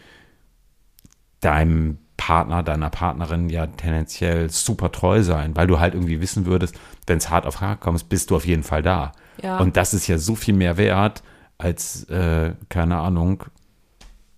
deinem 1.41 1.99
Partner, 2.17 2.63
deiner 2.63 2.89
Partnerin 2.89 3.49
ja 3.49 3.67
tendenziell 3.67 4.49
super 4.49 4.91
treu 4.91 5.21
sein, 5.23 5.55
weil 5.55 5.67
du 5.67 5.79
halt 5.79 5.93
irgendwie 5.93 6.21
wissen 6.21 6.45
würdest, 6.45 6.79
wenn 7.07 7.17
es 7.17 7.29
hart 7.29 7.45
auf 7.45 7.62
hart 7.62 7.81
kommt, 7.81 8.10
bist 8.10 8.31
du 8.31 8.36
auf 8.36 8.45
jeden 8.45 8.63
Fall 8.63 8.81
da. 8.81 9.12
Ja. 9.41 9.57
Und 9.57 9.75
das 9.75 9.93
ist 9.93 10.07
ja 10.07 10.17
so 10.17 10.36
viel 10.36 10.53
mehr 10.53 10.77
wert, 10.77 11.23
als, 11.57 12.03
äh, 12.05 12.53
keine 12.69 12.97
Ahnung, 12.97 13.43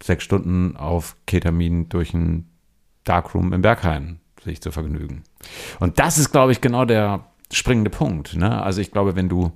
sechs 0.02 0.24
Stunden 0.24 0.76
auf 0.76 1.16
Ketamin 1.26 1.90
durch 1.90 2.14
ein 2.14 2.50
Darkroom 3.04 3.54
im 3.54 3.62
Berghain 3.62 4.20
sich 4.44 4.62
zu 4.62 4.72
vergnügen. 4.72 5.24
Und 5.80 6.00
das 6.00 6.18
ist, 6.18 6.32
glaube 6.32 6.52
ich, 6.52 6.62
genau 6.62 6.86
der 6.86 7.26
springende 7.52 7.90
Punkt. 7.90 8.36
Ne? 8.36 8.62
Also 8.62 8.82
ich 8.82 8.92
glaube, 8.92 9.16
wenn 9.16 9.30
du 9.30 9.52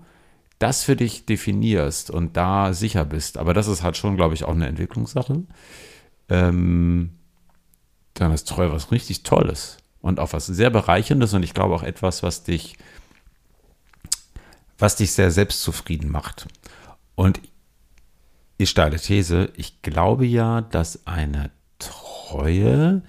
das 0.60 0.84
für 0.84 0.96
dich 0.96 1.26
definierst 1.26 2.10
und 2.10 2.36
da 2.36 2.74
sicher 2.74 3.06
bist, 3.06 3.38
aber 3.38 3.54
das 3.54 3.68
ist 3.68 3.84
halt 3.84 3.98
schon, 3.98 4.16
glaube 4.16 4.34
ich, 4.34 4.44
auch 4.44 4.54
eine 4.54 4.68
Entwicklungssache, 4.68 5.44
ähm, 6.30 7.12
dann 8.14 8.32
ist 8.32 8.48
Treue 8.48 8.72
was 8.72 8.92
richtig 8.92 9.24
Tolles 9.24 9.78
und 10.02 10.20
auch 10.20 10.34
was 10.34 10.48
sehr 10.48 10.70
Bereicherndes 10.70 11.34
und 11.34 11.44
ich 11.44 11.54
glaube 11.54 11.76
auch 11.76 11.84
etwas, 11.84 12.24
was 12.24 12.44
dich, 12.44 12.78
was 14.78 14.96
dich 14.96 15.12
sehr 15.12 15.32
selbstzufrieden 15.32 16.10
macht. 16.10 16.48
Und 17.16 17.40
die 18.60 18.68
steile 18.68 19.00
These, 19.00 19.52
ich 19.56 19.82
glaube 19.82 20.26
ja, 20.26 20.62
dass 20.62 21.06
eine 21.06 21.52
Treue 21.78 23.04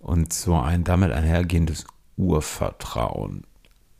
und 0.00 0.32
so 0.32 0.56
ein 0.56 0.84
damit 0.84 1.12
einhergehendes 1.12 1.86
Urvertrauen 2.16 3.44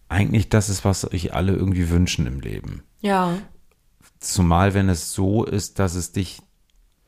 eigentlich 0.09 0.49
das 0.49 0.69
ist, 0.69 0.85
was 0.85 1.03
sich 1.03 1.35
alle 1.35 1.53
irgendwie 1.53 1.91
wünschen 1.91 2.27
im 2.27 2.41
Leben. 2.41 2.83
Ja. 3.01 3.39
Zumal 4.21 4.75
wenn 4.75 4.89
es 4.89 5.13
so 5.13 5.45
ist, 5.45 5.79
dass 5.79 5.95
es 5.95 6.13
dich 6.13 6.41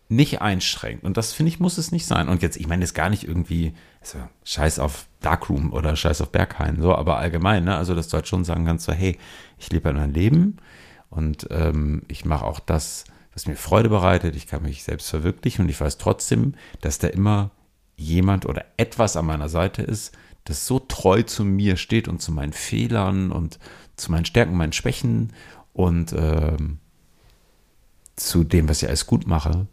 nicht 0.09 0.41
einschränkt. 0.41 1.05
Und 1.05 1.17
das 1.17 1.33
finde 1.33 1.49
ich, 1.51 1.61
muss 1.61 1.77
es 1.79 1.93
nicht 1.93 2.07
sein. 2.07 2.29
Und 2.29 2.43
jetzt, 2.43 2.57
ich 2.57 2.67
meine, 2.67 2.83
es 2.83 2.95
gar 2.95 3.11
nicht 3.11 3.25
irgendwie, 3.25 3.75
also 4.01 4.19
scheiß 4.45 4.79
auf 4.79 5.07
Darkroom 5.21 5.73
oder 5.73 5.97
scheiß 5.97 6.23
auf 6.23 6.31
Berghain, 6.31 6.81
so, 6.81 6.95
aber 6.95 7.19
allgemein, 7.19 7.65
ne? 7.65 7.77
Also, 7.77 7.95
dass 7.95 8.09
du 8.09 8.15
halt 8.15 8.27
schon 8.27 8.45
sagen 8.45 8.65
kannst, 8.65 8.87
so, 8.87 8.93
hey, 8.93 9.19
ich 9.59 9.71
lebe 9.71 9.93
mein 9.93 10.15
Leben 10.15 10.57
und 11.11 11.47
ähm, 11.51 12.03
ich 12.09 12.25
mache 12.25 12.47
auch 12.47 12.61
das, 12.61 13.05
was 13.35 13.47
mir 13.47 13.57
Freude 13.57 13.91
bereitet, 13.91 14.35
ich 14.35 14.47
kann 14.47 14.63
mich 14.63 14.83
selbst 14.83 15.11
verwirklichen 15.11 15.65
und 15.65 15.69
ich 15.69 15.81
weiß 15.81 15.99
trotzdem, 15.99 16.55
dass 16.81 16.99
da 16.99 17.09
immer 17.09 17.51
jemand 17.97 18.47
oder 18.47 18.65
etwas 18.77 19.17
an 19.17 19.27
meiner 19.27 19.49
Seite 19.49 19.83
ist, 19.83 20.17
das 20.49 20.67
so 20.67 20.79
treu 20.79 21.23
zu 21.23 21.45
mir 21.45 21.77
steht 21.77 22.09
und 22.09 22.23
zu 22.23 22.33
meinen 22.33 22.53
Fehlern 22.53 23.33
und 23.33 23.59
zu 23.97 24.11
meinen 24.11 24.25
Stärken, 24.25 24.57
meinen 24.57 24.73
Schwächen 24.73 25.33
und 25.73 26.13
ähm, 26.13 26.79
zu 28.17 28.45
dem, 28.45 28.69
was 28.69 28.83
ich 28.83 28.89
alles 28.89 29.07
gut 29.07 29.27
mache, 29.27 29.67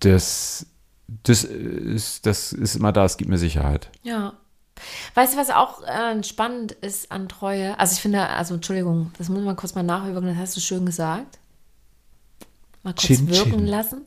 das, 0.00 0.66
das, 1.06 1.44
ist, 1.44 2.26
das 2.26 2.52
ist 2.52 2.76
immer 2.76 2.92
da, 2.92 3.04
es 3.04 3.16
gibt 3.16 3.30
mir 3.30 3.38
Sicherheit. 3.38 3.90
Ja. 4.02 4.34
Weißt 5.14 5.34
du, 5.34 5.38
was 5.38 5.50
auch 5.50 5.82
äh, 5.84 6.22
spannend 6.22 6.72
ist 6.72 7.10
an 7.10 7.28
Treue? 7.28 7.78
Also 7.78 7.94
ich 7.94 8.00
finde, 8.00 8.28
also 8.28 8.54
Entschuldigung, 8.54 9.12
das 9.16 9.28
muss 9.28 9.42
man 9.42 9.56
kurz 9.56 9.74
mal 9.74 9.82
nachüberlegen, 9.82 10.34
das 10.34 10.48
hast 10.48 10.56
du 10.56 10.60
schön 10.60 10.84
gesagt. 10.84 11.38
Mal 12.82 12.92
kurz 12.92 13.06
Chin, 13.06 13.28
wirken 13.28 13.50
chin. 13.50 13.66
lassen. 13.66 14.06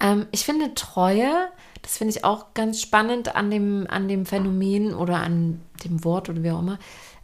Ähm, 0.00 0.26
ich 0.32 0.44
finde 0.44 0.74
Treue, 0.74 1.48
das 1.82 1.98
finde 1.98 2.14
ich 2.16 2.24
auch 2.24 2.54
ganz 2.54 2.80
spannend 2.80 3.34
an 3.34 3.50
dem, 3.50 3.86
an 3.88 4.08
dem 4.08 4.26
Phänomen 4.26 4.94
oder 4.94 5.16
an 5.16 5.60
dem 5.84 6.04
Wort 6.04 6.28
oder 6.28 6.42
wie 6.42 6.50
auch 6.50 6.60
immer. 6.60 6.78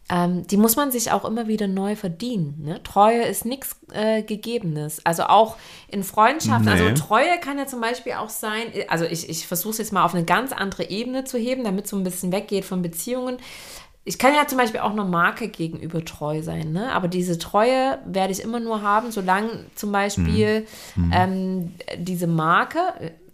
Ähm, 0.09 0.47
die 0.47 0.57
muss 0.57 0.77
man 0.77 0.93
sich 0.93 1.11
auch 1.11 1.25
immer 1.25 1.49
wieder 1.49 1.67
neu 1.67 1.97
verdienen. 1.97 2.63
Ne? 2.63 2.81
Treue 2.85 3.23
ist 3.23 3.45
nichts 3.45 3.81
äh, 3.93 4.23
Gegebenes. 4.23 5.05
Also 5.05 5.25
auch 5.25 5.57
in 5.89 6.05
Freundschaften. 6.05 6.67
Nee. 6.67 6.81
Also 6.81 7.07
Treue 7.07 7.41
kann 7.41 7.59
ja 7.59 7.67
zum 7.67 7.81
Beispiel 7.81 8.13
auch 8.13 8.29
sein, 8.29 8.67
also 8.87 9.05
ich, 9.05 9.29
ich 9.29 9.49
versuche 9.49 9.73
es 9.73 9.79
jetzt 9.79 9.93
mal 9.93 10.05
auf 10.05 10.15
eine 10.15 10.25
ganz 10.25 10.53
andere 10.53 10.91
Ebene 10.91 11.25
zu 11.25 11.39
heben, 11.39 11.65
damit 11.65 11.87
es 11.87 11.91
so 11.91 11.97
ein 11.97 12.05
bisschen 12.05 12.31
weggeht 12.31 12.65
von 12.65 12.83
Beziehungen. 12.83 13.39
Ich 14.09 14.19
kann 14.19 14.35
ja 14.35 14.47
zum 14.47 14.57
Beispiel 14.57 14.81
auch 14.81 14.93
einer 14.93 15.05
Marke 15.05 15.49
gegenüber 15.49 16.05
treu 16.05 16.41
sein, 16.41 16.71
ne? 16.73 16.93
aber 16.93 17.09
diese 17.09 17.39
Treue 17.39 17.99
werde 18.07 18.33
ich 18.33 18.41
immer 18.41 18.61
nur 18.61 18.81
haben, 18.81 19.11
solange 19.11 19.67
zum 19.75 19.91
Beispiel 19.91 20.67
Ähm, 21.13 21.75
diese 21.99 22.29
Marke, 22.29 22.79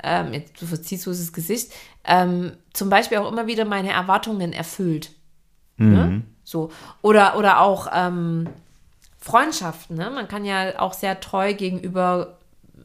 ähm, 0.03 0.33
jetzt, 0.33 0.61
du 0.61 0.67
verziehst 0.67 1.05
so 1.05 1.11
das 1.11 1.33
Gesicht, 1.33 1.73
ähm, 2.05 2.53
zum 2.73 2.89
Beispiel 2.89 3.19
auch 3.19 3.31
immer 3.31 3.47
wieder 3.47 3.67
meine 3.67 3.91
Erwartungen 3.93 4.55
erfüllt. 4.55 5.11
Ne? 5.91 6.23
So. 6.43 6.71
Oder, 7.03 7.37
oder 7.37 7.61
auch 7.61 7.89
ähm, 7.93 8.49
Freundschaften. 9.19 9.97
Ne? 9.97 10.11
Man 10.11 10.27
kann 10.27 10.45
ja 10.45 10.81
auch 10.81 10.95
sehr 10.95 11.21
treu 11.21 11.55
gegenüber 11.55 12.39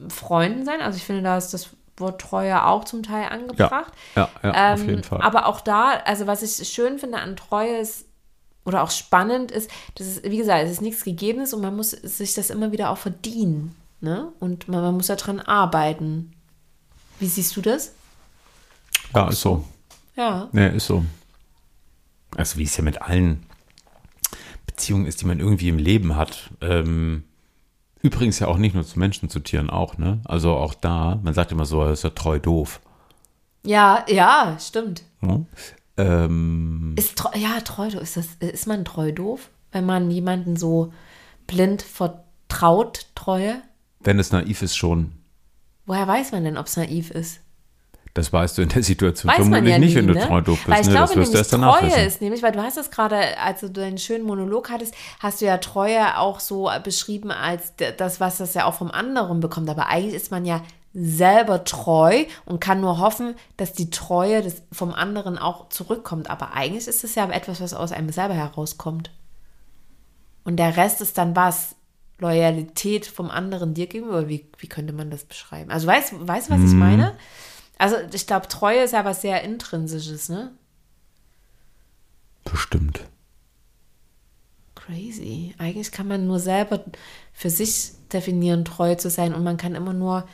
Freunden 0.08 0.64
sein. 0.64 0.80
Also 0.80 0.98
ich 0.98 1.04
finde, 1.04 1.22
da 1.22 1.36
ist 1.36 1.54
das 1.54 1.70
Wort 2.00 2.20
Treue 2.20 2.64
auch 2.64 2.84
zum 2.84 3.02
Teil 3.02 3.28
angebracht. 3.28 3.92
Ja, 4.14 4.28
ja, 4.42 4.72
auf 4.72 4.80
Ähm, 4.80 4.88
jeden 4.88 5.02
Fall. 5.02 5.20
Aber 5.20 5.46
auch 5.46 5.60
da, 5.60 5.90
also 6.04 6.26
was 6.26 6.42
ich 6.42 6.68
schön 6.68 6.98
finde 6.98 7.18
an 7.18 7.36
Treue 7.36 7.78
ist, 7.78 8.06
oder 8.64 8.82
auch 8.82 8.90
spannend 8.90 9.50
ist, 9.50 9.70
das 9.94 10.06
ist, 10.06 10.24
wie 10.24 10.36
gesagt, 10.36 10.64
es 10.64 10.72
ist 10.72 10.82
nichts 10.82 11.02
Gegebenes 11.02 11.54
und 11.54 11.62
man 11.62 11.74
muss 11.74 11.90
sich 11.90 12.34
das 12.34 12.50
immer 12.50 12.70
wieder 12.70 12.90
auch 12.90 12.98
verdienen. 12.98 13.74
Ne? 14.00 14.30
Und 14.40 14.68
man, 14.68 14.82
man 14.82 14.94
muss 14.94 15.06
daran 15.06 15.40
arbeiten. 15.40 16.32
Wie 17.18 17.26
siehst 17.26 17.56
du 17.56 17.62
das? 17.62 17.92
ja, 19.14 19.28
ist 19.28 19.40
so. 19.40 19.64
Ja. 20.16 20.48
Nee, 20.52 20.76
ist 20.76 20.86
so. 20.86 21.04
Also 22.36 22.58
wie 22.58 22.64
es 22.64 22.76
ja 22.76 22.84
mit 22.84 23.00
allen 23.00 23.44
Beziehungen 24.66 25.06
ist, 25.06 25.22
die 25.22 25.26
man 25.26 25.40
irgendwie 25.40 25.68
im 25.68 25.78
Leben 25.78 26.14
hat. 26.14 26.50
Ähm, 26.60 27.24
übrigens 28.02 28.38
ja 28.38 28.48
auch 28.48 28.58
nicht 28.58 28.74
nur 28.74 28.84
zu 28.84 28.98
Menschen, 28.98 29.28
zu 29.28 29.40
Tieren 29.40 29.70
auch, 29.70 29.98
ne? 29.98 30.20
Also 30.24 30.54
auch 30.54 30.74
da, 30.74 31.18
man 31.22 31.34
sagt 31.34 31.52
immer 31.52 31.64
so, 31.66 31.82
er 31.82 31.92
ist 31.92 32.04
ja 32.04 32.10
treu 32.10 32.38
doof. 32.38 32.80
Ja, 33.64 34.04
ja, 34.08 34.56
stimmt. 34.60 35.02
Ne? 35.20 35.44
Ähm, 35.96 36.94
Ist 36.96 37.16
treu, 37.18 37.30
ja, 37.36 37.60
treu, 37.60 37.86
ist 37.88 38.16
das, 38.16 38.28
ist 38.38 38.66
man 38.66 38.84
treu 38.84 39.12
doof, 39.12 39.50
wenn 39.72 39.84
man 39.84 40.10
jemanden 40.10 40.56
so 40.56 40.92
blind 41.46 41.82
vertraut, 41.82 43.06
Treue? 43.14 43.62
wenn 44.00 44.18
es 44.18 44.30
naiv 44.30 44.62
ist 44.62 44.76
schon, 44.76 45.12
Woher 45.86 46.06
weiß 46.06 46.32
man 46.32 46.44
denn, 46.44 46.56
ob 46.58 46.66
es 46.66 46.76
naiv 46.76 47.10
ist? 47.10 47.40
Das 48.18 48.32
weißt 48.32 48.58
du 48.58 48.62
in 48.62 48.68
der 48.68 48.82
Situation 48.82 49.30
Weiß 49.30 49.38
man 49.38 49.64
vermutlich 49.64 49.72
ja 49.72 49.78
nicht, 49.78 49.90
nie, 49.90 49.96
wenn 49.96 50.06
du 50.08 50.14
ne? 50.14 50.26
treu 50.26 50.40
bist. 50.42 50.68
Weil 50.68 50.80
ich 50.80 50.86
ne? 50.86 50.92
glaube 50.92 51.14
das 51.14 51.16
nämlich, 51.16 51.50
Treue 51.50 51.86
wissen. 51.86 52.06
ist 52.06 52.20
nämlich, 52.20 52.42
weil 52.42 52.52
du 52.52 52.62
hast 52.62 52.76
das 52.76 52.90
gerade, 52.90 53.38
als 53.38 53.60
du 53.60 53.70
deinen 53.70 53.98
schönen 53.98 54.24
Monolog 54.24 54.70
hattest, 54.70 54.94
hast 55.20 55.40
du 55.40 55.46
ja 55.46 55.58
Treue 55.58 56.18
auch 56.18 56.40
so 56.40 56.70
beschrieben 56.82 57.30
als 57.30 57.72
das, 57.96 58.20
was 58.20 58.38
das 58.38 58.54
ja 58.54 58.64
auch 58.64 58.74
vom 58.74 58.90
anderen 58.90 59.40
bekommt. 59.40 59.70
Aber 59.70 59.86
eigentlich 59.86 60.14
ist 60.14 60.30
man 60.30 60.44
ja 60.44 60.62
selber 60.94 61.64
treu 61.64 62.24
und 62.44 62.60
kann 62.60 62.80
nur 62.80 62.98
hoffen, 62.98 63.34
dass 63.56 63.72
die 63.72 63.90
Treue 63.90 64.42
des, 64.42 64.62
vom 64.72 64.92
anderen 64.92 65.38
auch 65.38 65.68
zurückkommt. 65.68 66.28
Aber 66.30 66.54
eigentlich 66.54 66.88
ist 66.88 67.04
es 67.04 67.14
ja 67.14 67.28
etwas, 67.30 67.60
was 67.60 67.74
aus 67.74 67.92
einem 67.92 68.10
selber 68.10 68.34
herauskommt. 68.34 69.10
Und 70.44 70.56
der 70.56 70.76
Rest 70.76 71.00
ist 71.00 71.18
dann 71.18 71.36
was? 71.36 71.76
Loyalität 72.20 73.06
vom 73.06 73.30
anderen 73.30 73.74
dir 73.74 73.86
gegenüber? 73.86 74.28
Wie, 74.28 74.46
wie 74.58 74.66
könnte 74.66 74.92
man 74.92 75.10
das 75.10 75.24
beschreiben? 75.24 75.70
Also 75.70 75.86
weißt 75.86 76.12
du, 76.12 76.26
weißt, 76.26 76.48
du, 76.48 76.54
was 76.54 76.60
ich 76.62 76.72
Mhm. 76.72 76.78
meine? 76.78 77.14
Also 77.78 77.96
ich 78.12 78.26
glaube, 78.26 78.48
Treue 78.48 78.82
ist 78.82 78.92
ja 78.92 79.04
was 79.04 79.22
sehr 79.22 79.42
Intrinsisches, 79.42 80.28
ne? 80.28 80.50
Bestimmt. 82.44 83.04
Crazy. 84.74 85.54
Eigentlich 85.58 85.92
kann 85.92 86.08
man 86.08 86.26
nur 86.26 86.40
selber 86.40 86.84
für 87.32 87.50
sich 87.50 87.92
definieren, 88.12 88.64
treu 88.64 88.94
zu 88.96 89.10
sein 89.10 89.34
und 89.34 89.44
man 89.44 89.56
kann 89.56 89.74
immer 89.74 89.92
nur. 89.92 90.26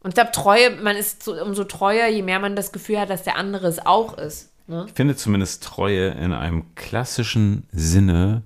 Und 0.00 0.10
ich 0.10 0.14
glaube, 0.14 0.32
Treue, 0.32 0.70
man 0.82 0.96
ist 0.96 1.22
so, 1.22 1.40
umso 1.40 1.64
treuer, 1.64 2.08
je 2.08 2.22
mehr 2.22 2.40
man 2.40 2.56
das 2.56 2.72
Gefühl 2.72 2.98
hat, 2.98 3.10
dass 3.10 3.22
der 3.22 3.36
andere 3.36 3.68
es 3.68 3.78
auch 3.84 4.18
ist. 4.18 4.50
Ne? 4.66 4.86
Ich 4.88 4.94
finde 4.94 5.14
zumindest 5.14 5.62
Treue 5.62 6.08
in 6.08 6.32
einem 6.32 6.74
klassischen 6.74 7.68
Sinne 7.70 8.42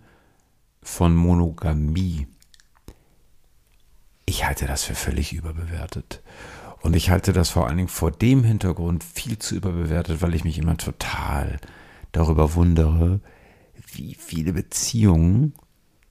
von 0.83 1.15
Monogamie. 1.15 2.27
Ich 4.27 4.45
halte 4.45 4.67
das 4.67 4.85
für 4.85 4.95
völlig 4.95 5.33
überbewertet. 5.33 6.21
Und 6.81 6.95
ich 6.95 7.11
halte 7.11 7.33
das 7.33 7.51
vor 7.51 7.67
allen 7.67 7.79
Dingen 7.79 7.89
vor 7.89 8.11
dem 8.11 8.45
Hintergrund 8.45 9.03
viel 9.03 9.39
zu 9.39 9.57
überbewertet, 9.57 10.23
weil 10.23 10.35
ich 10.35 10.45
mich 10.45 10.59
immer 10.59 10.77
total 10.77 11.59
darüber 12.13 12.55
wundere, 12.55 13.21
wie 13.93 14.15
viele 14.15 14.53
Beziehungen 14.53 15.55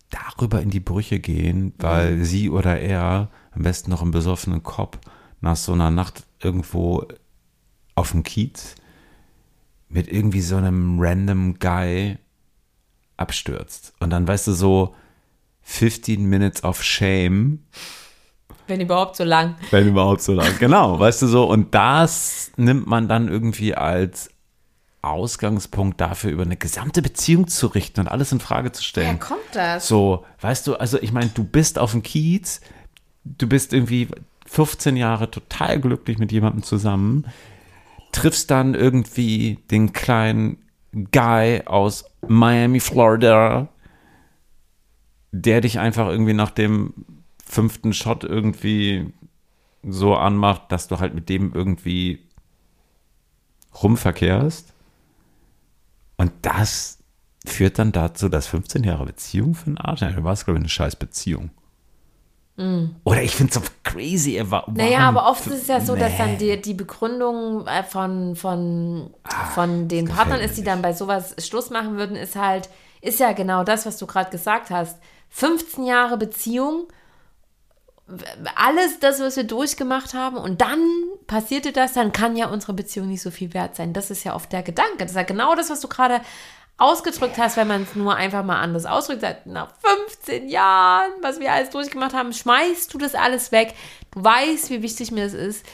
darüber 0.09 0.61
in 0.61 0.69
die 0.69 0.79
Brüche 0.79 1.19
gehen, 1.19 1.73
weil 1.77 2.23
sie 2.23 2.49
oder 2.49 2.79
er 2.79 3.31
am 3.51 3.63
besten 3.63 3.89
noch 3.89 4.01
im 4.01 4.11
besoffenen 4.11 4.63
Kopf 4.63 4.97
nach 5.41 5.55
so 5.55 5.73
einer 5.73 5.91
Nacht 5.91 6.25
irgendwo 6.39 7.07
auf 7.95 8.11
dem 8.11 8.23
Kiez 8.23 8.75
mit 9.89 10.11
irgendwie 10.11 10.41
so 10.41 10.57
einem 10.57 10.99
random 10.99 11.59
Guy 11.59 12.17
abstürzt. 13.17 13.93
Und 13.99 14.09
dann 14.09 14.27
weißt 14.27 14.47
du 14.47 14.53
so 14.53 14.95
15 15.63 16.25
Minutes 16.25 16.63
of 16.63 16.83
Shame, 16.83 17.59
Wenn 18.67 18.81
überhaupt 18.81 19.15
so 19.15 19.23
lang. 19.23 19.55
wenn 19.71 19.87
überhaupt 19.87 20.21
so 20.21 20.33
lang. 20.33 20.47
Genau, 20.59 20.99
weißt 20.99 21.21
du 21.21 21.27
so. 21.27 21.45
Und 21.45 21.73
das 21.75 22.51
nimmt 22.57 22.87
man 22.87 23.07
dann 23.07 23.27
irgendwie 23.27 23.75
als 23.75 24.29
Ausgangspunkt 25.01 26.01
dafür, 26.01 26.31
über 26.31 26.43
eine 26.43 26.57
gesamte 26.57 27.01
Beziehung 27.01 27.47
zu 27.47 27.67
richten 27.67 28.01
und 28.01 28.07
alles 28.07 28.31
in 28.31 28.39
Frage 28.39 28.71
zu 28.71 28.83
stellen. 28.83 29.19
kommt 29.19 29.39
das? 29.53 29.87
So, 29.87 30.25
weißt 30.41 30.65
du, 30.65 30.75
also 30.75 30.99
ich 30.99 31.11
meine, 31.11 31.29
du 31.29 31.43
bist 31.43 31.77
auf 31.77 31.91
dem 31.91 32.01
Kiez, 32.01 32.59
du 33.23 33.47
bist 33.47 33.71
irgendwie 33.71 34.07
15 34.47 34.97
Jahre 34.97 35.29
total 35.29 35.79
glücklich 35.79 36.17
mit 36.17 36.31
jemandem 36.31 36.63
zusammen, 36.63 37.27
triffst 38.11 38.49
dann 38.49 38.73
irgendwie 38.73 39.59
den 39.69 39.93
kleinen 39.93 40.57
Guy 41.11 41.61
aus 41.65 42.05
Miami, 42.27 42.79
Florida, 42.79 43.67
der 45.31 45.61
dich 45.61 45.79
einfach 45.79 46.07
irgendwie 46.07 46.33
nach 46.33 46.51
dem 46.51 46.93
fünften 47.45 47.93
Shot 47.93 48.23
irgendwie 48.23 49.13
so 49.83 50.15
anmacht, 50.15 50.71
dass 50.71 50.87
du 50.87 50.99
halt 50.99 51.13
mit 51.13 51.29
dem 51.29 51.53
irgendwie 51.53 52.19
rumverkehrst. 53.81 54.73
Und 56.17 56.31
das 56.41 56.99
führt 57.45 57.77
dann 57.77 57.91
dazu, 57.91 58.29
dass 58.29 58.47
15 58.47 58.83
Jahre 58.83 59.05
Beziehung 59.05 59.53
für 59.53 59.67
einen 59.67 59.77
Arsch, 59.77 60.01
ja, 60.01 60.23
war 60.23 60.33
es, 60.33 60.45
glaube 60.45 60.57
ich, 60.57 60.63
eine 60.63 60.69
scheiß 60.69 60.95
Beziehung. 60.95 61.51
Oder 63.03 63.21
ich 63.21 63.35
finde 63.35 63.49
es 63.49 63.55
so 63.55 63.69
crazy. 63.83 64.35
er 64.35 64.49
war-. 64.49 64.65
Naja, 64.73 64.99
aber 64.99 65.27
oft 65.29 65.45
ist 65.47 65.63
es 65.63 65.67
ja 65.67 65.81
so, 65.81 65.93
dass 65.97 66.17
dann 66.17 66.37
Nee. 66.37 66.55
die, 66.55 66.61
die 66.61 66.73
Begründung 66.73 67.67
äh, 67.67 67.83
von, 67.83 68.37
von, 68.37 69.13
von 69.53 69.89
den 69.89 70.07
Partnern 70.07 70.39
ist, 70.39 70.57
die 70.57 70.63
dann 70.63 70.81
bei 70.81 70.93
sowas 70.93 71.35
Schluss 71.45 71.69
machen 71.69 71.97
würden, 71.97 72.15
ist 72.15 72.37
halt, 72.37 72.69
ist 73.01 73.19
ja 73.19 73.33
genau 73.33 73.65
das, 73.65 73.85
was 73.85 73.97
du 73.97 74.07
gerade 74.07 74.29
gesagt 74.31 74.69
hast. 74.69 74.97
15 75.31 75.83
Jahre 75.85 76.17
Beziehung, 76.17 76.87
alles 78.55 78.99
das, 78.99 79.19
was 79.19 79.35
wir 79.35 79.45
durchgemacht 79.45 80.13
haben 80.13 80.37
und 80.37 80.61
dann 80.61 80.79
passierte 81.25 81.71
das, 81.71 81.93
dann 81.93 82.11
kann 82.11 82.35
ja 82.35 82.47
unsere 82.47 82.73
Beziehung 82.73 83.07
nicht 83.07 83.21
so 83.21 83.31
viel 83.31 83.53
wert 83.53 83.75
sein. 83.75 83.93
Das 83.93 84.11
ist 84.11 84.23
ja 84.23 84.35
oft 84.35 84.51
der 84.51 84.61
Gedanke. 84.61 84.97
Das 84.99 85.11
ist 85.11 85.17
ja 85.17 85.23
genau 85.23 85.55
das, 85.55 85.71
was 85.71 85.79
du 85.79 85.87
gerade 85.87 86.21
ausgedrückt 86.77 87.37
hast, 87.37 87.57
wenn 87.57 87.67
man 87.67 87.83
es 87.83 87.95
nur 87.95 88.15
einfach 88.15 88.43
mal 88.43 88.59
anders 88.59 88.85
ausdrückt. 88.85 89.21
Sagt, 89.21 89.47
Nach 89.47 89.71
15 90.07 90.49
Jahren, 90.49 91.11
was 91.21 91.39
wir 91.39 91.51
alles 91.51 91.69
durchgemacht 91.69 92.13
haben, 92.13 92.33
schmeißt 92.33 92.93
du 92.93 92.97
das 92.97 93.15
alles 93.15 93.51
weg. 93.51 93.73
Du 94.11 94.23
weißt, 94.23 94.69
wie 94.69 94.81
wichtig 94.81 95.11
mir 95.11 95.23
das 95.23 95.33
ist. 95.33 95.65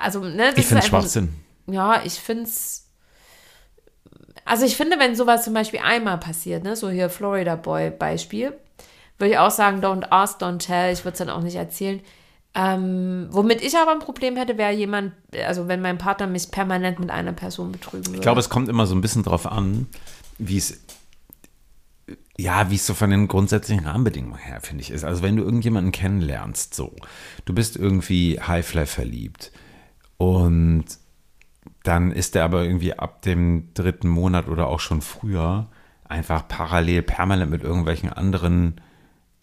Also, 0.00 0.20
ne, 0.20 0.50
das 0.50 0.58
Ich 0.58 0.66
finde 0.66 0.82
es 0.82 0.88
Schwachsinn. 0.88 1.34
Ja, 1.66 2.02
ich 2.04 2.14
finde 2.14 2.44
es. 2.44 2.88
Also, 4.44 4.64
ich 4.64 4.76
finde, 4.76 4.98
wenn 4.98 5.16
sowas 5.16 5.44
zum 5.44 5.54
Beispiel 5.54 5.80
einmal 5.80 6.18
passiert, 6.18 6.64
ne, 6.64 6.76
so 6.76 6.88
hier 6.88 7.10
Florida 7.10 7.56
Boy 7.56 7.90
Beispiel, 7.90 8.56
würde 9.18 9.32
ich 9.32 9.38
auch 9.38 9.50
sagen, 9.50 9.80
don't 9.80 10.10
ask, 10.10 10.40
don't 10.40 10.58
tell. 10.58 10.92
Ich 10.92 11.04
würde 11.04 11.12
es 11.12 11.18
dann 11.18 11.30
auch 11.30 11.42
nicht 11.42 11.56
erzählen. 11.56 12.00
Ähm, 12.54 13.28
womit 13.30 13.60
ich 13.62 13.76
aber 13.76 13.92
ein 13.92 13.98
Problem 13.98 14.36
hätte, 14.36 14.56
wäre 14.56 14.72
jemand, 14.72 15.12
also 15.46 15.68
wenn 15.68 15.82
mein 15.82 15.98
Partner 15.98 16.26
mich 16.26 16.50
permanent 16.50 16.98
mit 16.98 17.10
einer 17.10 17.34
Person 17.34 17.70
betrügen 17.70 18.06
würde. 18.06 18.16
Ich 18.16 18.22
glaube, 18.22 18.40
es 18.40 18.48
kommt 18.48 18.70
immer 18.70 18.86
so 18.86 18.94
ein 18.94 19.02
bisschen 19.02 19.22
drauf 19.22 19.46
an, 19.46 19.88
wie 20.38 20.56
es, 20.56 20.80
ja, 22.38 22.70
wie 22.70 22.76
es 22.76 22.86
so 22.86 22.94
von 22.94 23.10
den 23.10 23.28
grundsätzlichen 23.28 23.84
Rahmenbedingungen 23.84 24.38
her, 24.38 24.60
finde 24.62 24.82
ich, 24.82 24.90
ist. 24.90 25.04
Also, 25.04 25.22
wenn 25.22 25.36
du 25.36 25.42
irgendjemanden 25.42 25.92
kennenlernst, 25.92 26.74
so, 26.74 26.94
du 27.44 27.52
bist 27.52 27.76
irgendwie 27.76 28.40
Highfly 28.40 28.86
verliebt 28.86 29.52
und 30.16 30.84
dann 31.82 32.10
ist 32.10 32.36
er 32.36 32.44
aber 32.44 32.64
irgendwie 32.64 32.98
ab 32.98 33.20
dem 33.20 33.68
dritten 33.74 34.08
Monat 34.08 34.48
oder 34.48 34.68
auch 34.68 34.80
schon 34.80 35.02
früher 35.02 35.68
einfach 36.04 36.48
parallel 36.48 37.02
permanent 37.02 37.50
mit 37.50 37.62
irgendwelchen 37.62 38.12
anderen 38.12 38.80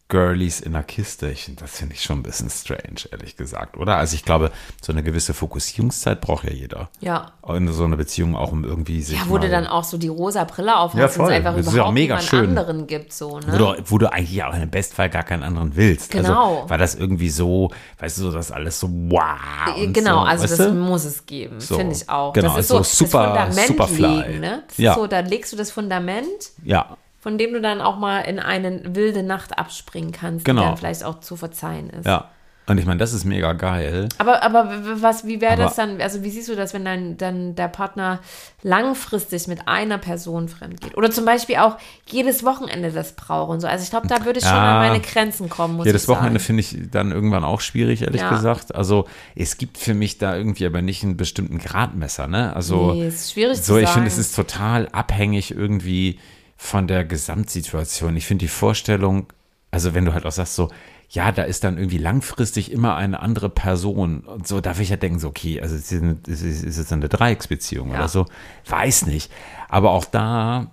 Girlies 0.09 0.59
in 0.59 0.73
der 0.73 0.83
Kiste. 0.83 1.29
Ich, 1.31 1.49
das 1.55 1.71
finde 1.71 1.95
ich 1.95 2.03
schon 2.03 2.19
ein 2.19 2.23
bisschen 2.23 2.49
strange, 2.49 3.07
ehrlich 3.11 3.35
gesagt, 3.35 3.77
oder? 3.77 3.95
Also 3.97 4.15
ich 4.15 4.23
glaube, 4.23 4.51
so 4.81 4.91
eine 4.91 5.01
gewisse 5.01 5.33
Fokussierungszeit 5.33 6.21
braucht 6.21 6.43
ja 6.43 6.51
jeder. 6.51 6.89
Ja. 6.99 7.31
In 7.49 7.71
so 7.71 7.83
einer 7.85 7.97
Beziehung 7.97 8.35
auch, 8.35 8.51
um 8.51 8.63
irgendwie 8.63 9.01
sich 9.01 9.17
Ja, 9.17 9.23
wo 9.27 9.37
du 9.37 9.47
mal- 9.47 9.51
dann 9.51 9.65
auch 9.67 9.83
so 9.83 9.97
die 9.97 10.09
rosa 10.09 10.43
Brille 10.43 10.67
Ja, 10.67 10.77
aufhast 10.81 11.17
und 11.17 11.23
voll. 11.25 11.31
es 11.31 11.37
einfach 11.37 11.55
Das 11.55 11.65
ja 11.67 11.71
überhaupt 11.73 11.93
mega 11.95 12.15
niemand 12.15 12.29
schön. 12.29 12.49
anderen 12.49 12.85
gibt, 12.85 13.11
so, 13.13 13.39
ne? 13.39 13.45
Wo 13.53 13.57
du, 13.57 13.75
wo 13.85 13.97
du 13.97 14.11
eigentlich 14.11 14.43
auch 14.43 14.53
im 14.53 14.69
Bestfall 14.69 15.09
gar 15.09 15.23
keinen 15.23 15.41
anderen 15.41 15.75
willst. 15.75 16.11
Genau. 16.11 16.57
Also, 16.57 16.69
weil 16.69 16.77
das 16.77 16.93
irgendwie 16.95 17.29
so, 17.29 17.71
weißt 17.99 18.17
du, 18.19 18.21
so 18.23 18.31
das 18.31 18.51
alles 18.51 18.79
so 18.79 18.89
wow. 18.91 19.75
Äh, 19.77 19.87
genau, 19.87 20.19
so, 20.21 20.27
also 20.27 20.47
das 20.47 20.57
du? 20.57 20.73
muss 20.73 21.05
es 21.05 21.25
geben, 21.25 21.59
So. 21.59 21.75
finde 21.77 21.95
ich 21.95 22.07
auch. 22.09 22.33
Genau, 22.33 22.49
das 22.49 22.59
ist 22.65 22.67
so 22.67 22.77
so, 22.83 23.05
super- 23.05 23.33
das 23.33 23.55
Fundament 23.57 23.67
Superfly. 23.67 24.27
legen, 24.27 24.39
ne? 24.41 24.63
Das 24.67 24.77
Ja. 24.77 24.93
so, 24.95 25.07
da 25.07 25.21
legst 25.21 25.51
du 25.53 25.57
das 25.57 25.71
Fundament, 25.71 26.27
Ja, 26.63 26.97
von 27.23 27.37
dem 27.37 27.53
du 27.53 27.61
dann 27.61 27.79
auch 27.79 27.97
mal 27.97 28.19
in 28.19 28.37
eine 28.37 28.81
wilde 28.95 29.23
Nacht 29.23 29.57
abspringen 29.57 30.11
kannst, 30.11 30.43
Genau. 30.43 30.61
die 30.61 30.67
dann 30.67 30.77
vielleicht 30.77 31.05
auch 31.05 31.21
zu 31.21 31.37
verzeihen 31.37 31.89
ist. 31.89 32.05
ja. 32.05 32.29
Und 32.65 32.77
ich 32.77 32.85
meine, 32.85 32.97
das 32.97 33.11
ist 33.11 33.25
mega 33.25 33.51
geil. 33.51 34.07
Aber, 34.19 34.41
aber 34.41 34.71
was, 35.01 35.27
wie 35.27 35.41
wäre 35.41 35.57
das 35.57 35.75
dann, 35.75 35.99
also 35.99 36.23
wie 36.23 36.29
siehst 36.29 36.47
du 36.47 36.55
das, 36.55 36.73
wenn 36.73 36.85
dein, 36.85 37.17
dann 37.17 37.55
der 37.55 37.67
Partner 37.67 38.19
langfristig 38.61 39.47
mit 39.47 39.67
einer 39.67 39.97
Person 39.97 40.47
fremd 40.47 40.79
geht? 40.79 40.95
Oder 40.97 41.11
zum 41.11 41.25
Beispiel 41.25 41.57
auch 41.57 41.77
jedes 42.09 42.45
Wochenende 42.45 42.91
das 42.91 43.13
braucht 43.17 43.49
und 43.49 43.59
so. 43.59 43.67
Also 43.67 43.83
ich 43.83 43.89
glaube, 43.89 44.07
da 44.07 44.23
würde 44.25 44.39
ich 44.39 44.45
schon 44.45 44.55
Ja. 44.55 44.79
an 44.79 44.87
meine 44.87 45.01
Grenzen 45.01 45.49
kommen, 45.49 45.75
muss 45.75 45.85
Jedes 45.85 46.03
ich 46.03 46.07
sagen. 46.07 46.19
Wochenende 46.19 46.39
finde 46.39 46.61
ich 46.61 46.77
dann 46.89 47.11
irgendwann 47.11 47.43
auch 47.43 47.59
schwierig, 47.59 48.01
ehrlich 48.03 48.21
Ja. 48.21 48.29
gesagt. 48.29 48.73
Also 48.73 49.07
es 49.35 49.57
gibt 49.57 49.77
für 49.77 49.93
mich 49.93 50.17
da 50.17 50.33
irgendwie 50.35 50.65
aber 50.65 50.81
nicht 50.81 51.03
einen 51.03 51.17
bestimmten 51.17 51.57
Gradmesser, 51.59 52.27
ne? 52.27 52.55
Also 52.55 52.93
Nee, 52.93 53.07
ist 53.07 53.33
schwierig 53.33 53.57
so, 53.57 53.73
zu 53.73 53.79
ich 53.81 53.89
finde, 53.89 54.09
sagen. 54.09 54.21
es 54.21 54.27
ist 54.29 54.35
total 54.37 54.87
abhängig 54.93 55.51
irgendwie 55.53 56.17
von 56.63 56.87
der 56.87 57.03
Gesamtsituation. 57.03 58.15
Ich 58.15 58.25
finde 58.25 58.45
die 58.45 58.49
Vorstellung, 58.49 59.27
also 59.69 59.93
wenn 59.93 60.05
du 60.05 60.13
halt 60.13 60.25
auch 60.25 60.31
sagst 60.31 60.55
so, 60.55 60.69
ja, 61.09 61.33
da 61.33 61.43
ist 61.43 61.65
dann 61.65 61.77
irgendwie 61.77 61.97
langfristig 61.97 62.71
immer 62.71 62.95
eine 62.95 63.19
andere 63.21 63.49
Person 63.49 64.21
und 64.21 64.47
so, 64.47 64.61
darf 64.61 64.79
ich 64.79 64.87
ja 64.89 64.95
denken, 64.95 65.19
so, 65.19 65.27
okay, 65.27 65.59
also 65.61 65.75
ist, 65.75 65.91
es 65.91 66.41
ist 66.41 66.63
ist 66.63 66.77
jetzt 66.77 66.93
eine 66.93 67.09
Dreiecksbeziehung 67.09 67.89
Ja. 67.89 67.95
oder 67.95 68.07
so, 68.07 68.25
weiß 68.67 69.07
nicht. 69.07 69.29
Aber 69.67 69.91
auch 69.91 70.05
da 70.05 70.71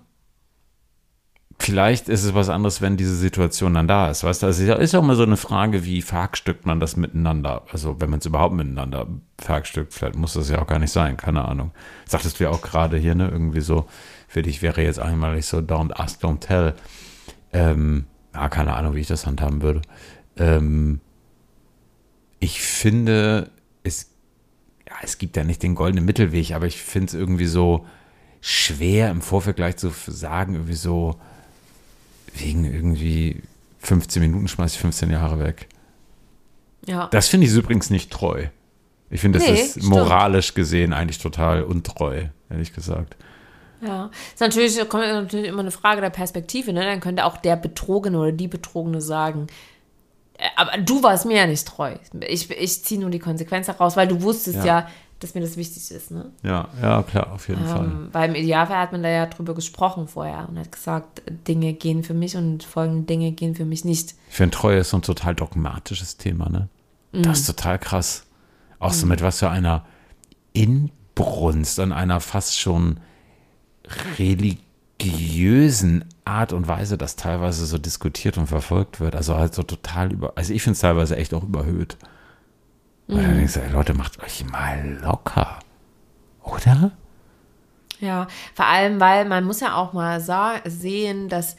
Vielleicht 1.61 2.09
ist 2.09 2.23
es 2.23 2.33
was 2.33 2.49
anderes, 2.49 2.81
wenn 2.81 2.97
diese 2.97 3.15
Situation 3.15 3.75
dann 3.75 3.87
da 3.87 4.09
ist. 4.09 4.23
Weißt 4.23 4.41
du, 4.41 4.47
also 4.47 4.63
es 4.63 4.79
ist 4.79 4.93
ja 4.93 4.99
auch 4.99 5.03
mal 5.03 5.15
so 5.15 5.21
eine 5.21 5.37
Frage, 5.37 5.85
wie 5.85 6.01
verhackstückt 6.01 6.65
man 6.65 6.79
das 6.79 6.97
miteinander? 6.97 7.67
Also, 7.71 8.01
wenn 8.01 8.09
man 8.09 8.17
es 8.17 8.25
überhaupt 8.25 8.55
miteinander 8.55 9.05
verhackstückt, 9.37 9.93
vielleicht 9.93 10.15
muss 10.15 10.33
das 10.33 10.49
ja 10.49 10.59
auch 10.59 10.65
gar 10.65 10.79
nicht 10.79 10.91
sein, 10.91 11.17
keine 11.17 11.45
Ahnung. 11.45 11.69
Sagtest 12.07 12.39
du 12.39 12.45
ja 12.45 12.49
auch 12.49 12.63
gerade 12.63 12.97
hier, 12.97 13.13
ne, 13.13 13.29
irgendwie 13.29 13.61
so, 13.61 13.85
für 14.27 14.41
dich 14.41 14.63
wäre 14.63 14.81
jetzt 14.81 14.97
einmalig 14.99 15.45
so 15.45 15.59
Don't 15.59 15.93
Ask, 15.93 16.23
Don't 16.23 16.39
Tell. 16.39 16.73
Ähm, 17.53 18.05
ja, 18.33 18.49
keine 18.49 18.73
Ahnung, 18.73 18.95
wie 18.95 19.01
ich 19.01 19.07
das 19.07 19.27
handhaben 19.27 19.61
würde. 19.61 19.83
Ähm, 20.37 20.99
ich 22.39 22.63
finde, 22.63 23.51
es, 23.83 24.09
ja, 24.89 24.95
es 25.03 25.19
gibt 25.19 25.37
ja 25.37 25.43
nicht 25.43 25.61
den 25.61 25.75
goldenen 25.75 26.05
Mittelweg, 26.05 26.53
aber 26.53 26.65
ich 26.65 26.81
finde 26.81 27.05
es 27.09 27.13
irgendwie 27.13 27.45
so 27.45 27.85
schwer 28.39 29.11
im 29.11 29.21
Vorfeld 29.21 29.57
gleich 29.57 29.77
zu 29.77 29.91
sagen, 30.07 30.55
irgendwie 30.55 30.73
so, 30.73 31.19
wegen 32.35 32.65
irgendwie 32.65 33.41
15 33.79 34.21
Minuten 34.21 34.47
schmeiße 34.47 34.75
ich 34.75 34.81
15 34.81 35.09
Jahre 35.11 35.39
weg. 35.39 35.67
Ja. 36.85 37.07
Das 37.07 37.27
finde 37.27 37.47
ich 37.47 37.53
übrigens 37.53 37.89
nicht 37.89 38.11
treu. 38.11 38.47
Ich 39.09 39.21
finde, 39.21 39.39
das 39.39 39.47
Nee, 39.47 39.55
ist 39.55 39.71
stimmt. 39.71 39.87
moralisch 39.87 40.53
gesehen 40.53 40.93
eigentlich 40.93 41.19
total 41.19 41.63
untreu, 41.63 42.25
ehrlich 42.49 42.73
gesagt. 42.73 43.15
Ja, 43.81 44.09
ist 44.33 44.39
natürlich, 44.39 44.77
kommt 44.89 45.03
natürlich 45.03 45.47
immer 45.47 45.61
eine 45.61 45.71
Frage 45.71 46.01
der 46.01 46.11
Perspektive, 46.11 46.71
ne? 46.71 46.81
Dann 46.83 46.99
könnte 46.99 47.25
auch 47.25 47.37
der 47.37 47.55
Betrogene 47.55 48.17
oder 48.19 48.31
die 48.31 48.47
Betrogene 48.47 49.01
sagen, 49.01 49.47
äh, 50.37 50.43
aber 50.55 50.77
du 50.77 51.01
warst 51.03 51.25
mir 51.25 51.37
ja 51.37 51.47
nicht 51.47 51.67
treu. 51.67 51.95
Ich, 52.27 52.49
ich 52.51 52.83
ziehe 52.85 53.01
nur 53.01 53.09
die 53.09 53.19
Konsequenz 53.19 53.65
daraus, 53.67 53.97
weil 53.97 54.07
du 54.07 54.21
wusstest 54.21 54.57
Ja. 54.59 54.65
ja, 54.65 54.87
dass 55.23 55.35
mir 55.35 55.41
das 55.41 55.55
wichtig 55.55 55.91
ist, 55.91 56.11
ne? 56.11 56.31
Ja, 56.43 56.67
ja, 56.81 57.03
klar, 57.03 57.31
auf 57.31 57.47
jeden 57.47 57.65
Fall. 57.65 57.85
Ähm, 57.85 58.09
weil 58.11 58.29
im 58.29 58.35
Idealfall 58.35 58.77
hat 58.77 58.91
man 58.91 59.03
da 59.03 59.09
ja 59.09 59.27
drüber 59.27 59.53
gesprochen 59.53 60.07
vorher 60.07 60.49
und 60.49 60.57
hat 60.57 60.71
gesagt, 60.71 61.21
Dinge 61.47 61.73
gehen 61.73 62.03
für 62.03 62.13
mich 62.13 62.35
und 62.35 62.63
folgende 62.63 63.03
Dinge 63.03 63.31
gehen 63.31 63.55
für 63.55 63.65
mich 63.65 63.85
nicht. 63.85 64.15
Ich 64.29 64.35
finde, 64.35 64.57
Treue 64.57 64.79
ist 64.79 64.89
so 64.89 64.97
ein 64.97 65.03
total 65.03 65.35
dogmatisches 65.35 66.17
Thema, 66.17 66.49
ne? 66.49 66.69
Mhm. 67.11 67.23
Das 67.23 67.41
ist 67.41 67.45
total 67.45 67.77
krass. 67.79 68.25
Auch 68.79 68.93
so 68.93 69.05
mit 69.05 69.21
was 69.21 69.39
für 69.39 69.49
einer 69.49 69.85
Inbrunst 70.53 71.77
und 71.77 71.91
einer 71.91 72.19
fast 72.19 72.59
schon 72.59 72.99
religiösen 74.17 76.05
Art 76.25 76.51
und 76.51 76.67
Weise, 76.67 76.97
das 76.97 77.15
teilweise 77.15 77.67
so 77.67 77.77
diskutiert 77.77 78.39
und 78.39 78.47
verfolgt 78.47 78.99
wird. 78.99 79.15
Also 79.15 79.35
halt 79.35 79.53
so 79.53 79.61
total 79.61 80.11
über, 80.11 80.33
also 80.35 80.51
ich 80.53 80.63
finde 80.63 80.73
es 80.73 80.81
teilweise 80.81 81.15
echt 81.15 81.33
auch 81.35 81.43
überhöht. 81.43 81.97
Mhm. 83.17 83.21
dann 83.23 83.37
denkst 83.37 83.53
du, 83.53 83.67
Leute, 83.71 83.93
macht 83.93 84.21
euch 84.23 84.45
mal 84.45 84.97
locker. 85.01 85.59
Oder? 86.43 86.91
Ja, 87.99 88.27
vor 88.55 88.65
allem, 88.65 88.99
weil 88.99 89.25
man 89.25 89.43
muss 89.43 89.59
ja 89.59 89.75
auch 89.75 89.93
mal 89.93 90.19
sehen, 90.65 91.29
dass 91.29 91.55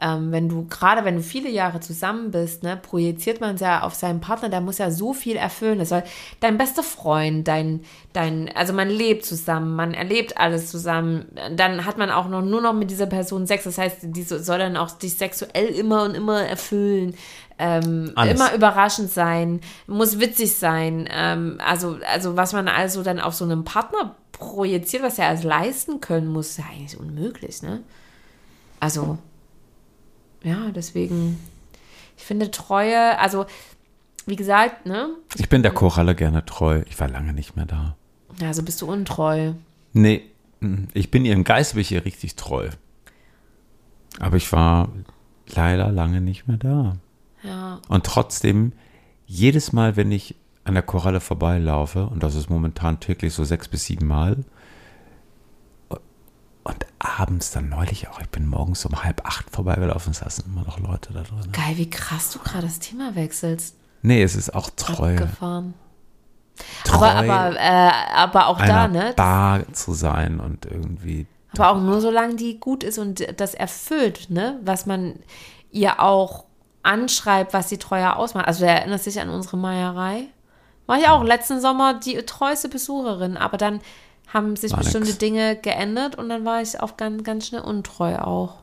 ähm, 0.00 0.32
wenn 0.32 0.48
du, 0.48 0.66
gerade 0.68 1.04
wenn 1.04 1.16
du 1.16 1.22
viele 1.22 1.50
Jahre 1.50 1.80
zusammen 1.80 2.30
bist, 2.30 2.62
ne, 2.62 2.76
projiziert 2.76 3.40
man 3.40 3.54
es 3.56 3.60
ja 3.60 3.82
auf 3.82 3.94
seinen 3.94 4.20
Partner, 4.20 4.48
der 4.48 4.60
muss 4.60 4.78
ja 4.78 4.90
so 4.90 5.12
viel 5.12 5.36
erfüllen. 5.36 5.78
Das 5.78 5.90
soll 5.90 6.02
dein 6.40 6.56
bester 6.58 6.82
Freund, 6.82 7.46
dein, 7.46 7.80
dein, 8.12 8.50
also 8.54 8.72
man 8.72 8.88
lebt 8.88 9.24
zusammen, 9.24 9.76
man 9.76 9.94
erlebt 9.94 10.38
alles 10.38 10.70
zusammen. 10.70 11.26
Dann 11.54 11.84
hat 11.84 11.98
man 11.98 12.10
auch 12.10 12.28
noch 12.28 12.42
nur 12.42 12.60
noch 12.60 12.72
mit 12.72 12.90
dieser 12.90 13.06
Person 13.06 13.46
Sex. 13.46 13.64
Das 13.64 13.78
heißt, 13.78 13.98
die 14.02 14.22
so- 14.22 14.38
soll 14.38 14.58
dann 14.58 14.76
auch 14.76 14.90
dich 14.92 15.16
sexuell 15.16 15.66
immer 15.66 16.04
und 16.04 16.14
immer 16.14 16.42
erfüllen. 16.42 17.14
Ähm, 17.58 18.14
immer 18.30 18.54
überraschend 18.54 19.10
sein, 19.10 19.60
muss 19.86 20.18
witzig 20.18 20.54
sein. 20.54 21.06
Ähm, 21.12 21.58
also, 21.62 21.98
also 22.10 22.34
was 22.34 22.54
man 22.54 22.68
also 22.68 23.02
dann 23.02 23.20
auf 23.20 23.34
so 23.34 23.44
einem 23.44 23.64
Partner 23.64 24.14
projiziert, 24.32 25.02
was 25.02 25.18
er 25.18 25.28
als 25.28 25.42
leisten 25.42 26.00
können 26.00 26.28
muss, 26.28 26.50
ist 26.52 26.58
ja 26.58 26.64
eigentlich 26.72 26.98
unmöglich, 26.98 27.60
ne? 27.60 27.80
Also, 28.80 29.18
ja, 30.42 30.70
deswegen, 30.70 31.38
ich 32.16 32.24
finde 32.24 32.50
Treue, 32.50 33.18
also, 33.18 33.46
wie 34.26 34.36
gesagt, 34.36 34.86
ne? 34.86 35.10
Ich 35.36 35.48
bin 35.48 35.62
der 35.62 35.72
Koralle 35.72 36.14
gerne 36.14 36.44
treu. 36.44 36.82
Ich 36.88 36.98
war 37.00 37.08
lange 37.08 37.32
nicht 37.32 37.56
mehr 37.56 37.66
da. 37.66 37.96
Also 38.42 38.62
bist 38.62 38.80
du 38.82 38.86
untreu. 38.86 39.52
Nee, 39.92 40.22
mm, 40.60 40.84
ich 40.94 41.10
bin 41.10 41.24
ihrem 41.24 41.44
Geist 41.44 41.74
bin 41.74 41.82
ich 41.82 41.92
ihr 41.92 42.04
richtig 42.04 42.36
treu. 42.36 42.68
Aber 44.18 44.36
ich 44.36 44.52
war 44.52 44.88
leider 45.48 45.90
lange 45.90 46.20
nicht 46.20 46.48
mehr 46.48 46.56
da. 46.58 46.96
Ja, 47.42 47.80
Und 47.88 48.04
trotzdem, 48.04 48.72
jedes 49.26 49.72
Mal, 49.72 49.96
wenn 49.96 50.12
ich 50.12 50.34
an 50.64 50.74
der 50.74 50.82
Koralle 50.82 51.20
vorbeilaufe, 51.20 52.06
und 52.06 52.22
das 52.22 52.34
ist 52.34 52.50
momentan 52.50 53.00
täglich 53.00 53.32
so 53.32 53.44
sechs 53.44 53.68
bis 53.68 53.86
sieben 53.86 54.06
Mal, 54.06 54.44
und 56.62 56.86
abends 56.98 57.50
dann 57.50 57.68
neulich 57.68 58.08
auch, 58.08 58.20
ich 58.20 58.28
bin 58.28 58.46
morgens 58.46 58.84
um 58.84 59.02
halb 59.02 59.26
acht 59.26 59.50
vorbeigelaufen, 59.50 60.12
es 60.12 60.18
saßen 60.18 60.44
immer 60.46 60.62
noch 60.64 60.78
Leute 60.78 61.12
da 61.12 61.22
drin. 61.22 61.52
geil, 61.52 61.76
wie 61.76 61.88
krass 61.90 62.30
du 62.32 62.38
gerade 62.38 62.66
das 62.66 62.78
Thema 62.78 63.14
wechselst. 63.14 63.76
Nee, 64.02 64.22
es 64.22 64.36
ist 64.36 64.54
auch 64.54 64.70
Treue. 64.70 65.16
Abgefahren. 65.16 65.74
Treu, 66.84 67.06
Aber, 67.06 67.32
aber, 67.32 67.56
äh, 67.58 67.90
aber 68.14 68.46
auch 68.48 68.58
da, 68.58 68.88
ne? 68.88 69.14
Bar 69.16 69.72
zu 69.72 69.92
sein 69.94 70.40
und 70.40 70.66
irgendwie 70.66 71.26
Aber 71.52 71.70
auch 71.70 71.80
nur 71.80 72.00
solange 72.00 72.36
die 72.36 72.60
gut 72.60 72.84
ist 72.84 72.98
und 72.98 73.26
das 73.40 73.54
erfüllt, 73.54 74.28
ne? 74.30 74.58
Was 74.62 74.86
man 74.86 75.14
ihr 75.70 76.00
auch 76.00 76.44
anschreibt, 76.82 77.52
was 77.52 77.68
die 77.68 77.78
Treue 77.78 78.16
ausmacht. 78.16 78.46
Also 78.46 78.64
du 78.64 78.70
erinnerst 78.70 79.06
dich 79.06 79.20
an 79.20 79.28
unsere 79.30 79.56
Meierei? 79.56 80.28
War 80.86 80.98
ich 80.98 81.06
auch 81.06 81.22
letzten 81.22 81.60
Sommer 81.60 81.94
die 81.94 82.16
treueste 82.22 82.68
Besucherin, 82.68 83.36
aber 83.36 83.56
dann 83.58 83.80
haben 84.32 84.56
sich 84.56 84.72
War 84.72 84.78
bestimmte 84.78 85.08
nix. 85.08 85.18
Dinge 85.18 85.56
geändert 85.56 86.16
und 86.16 86.28
dann 86.28 86.44
war 86.44 86.62
ich 86.62 86.80
auch 86.80 86.96
ganz, 86.96 87.24
ganz 87.24 87.46
schnell 87.46 87.62
untreu 87.62 88.16
auch. 88.16 88.56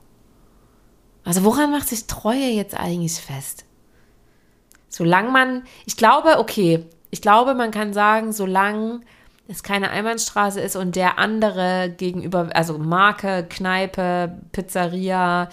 Also 1.24 1.44
woran 1.44 1.72
macht 1.72 1.90
sich 1.90 2.08
Treue 2.08 2.50
jetzt 2.50 2.76
eigentlich 2.76 3.14
fest? 3.16 3.66
Solange 4.88 5.30
man, 5.30 5.64
ich 5.86 5.98
glaube, 5.98 6.40
okay, 6.40 6.86
ich 7.12 7.22
glaube, 7.22 7.54
man 7.54 7.72
kann 7.72 7.94
sagen, 7.94 8.32
solange 8.32 9.02
es 9.50 9.64
keine 9.64 9.90
Einbahnstraße 9.90 10.60
ist 10.60 10.76
und 10.76 10.96
der 10.96 11.20
andere 11.20 11.94
gegenüber, 11.96 12.50
also 12.54 12.78
Marke, 12.78 13.46
Kneipe, 13.50 14.38
Pizzeria, 14.52 15.50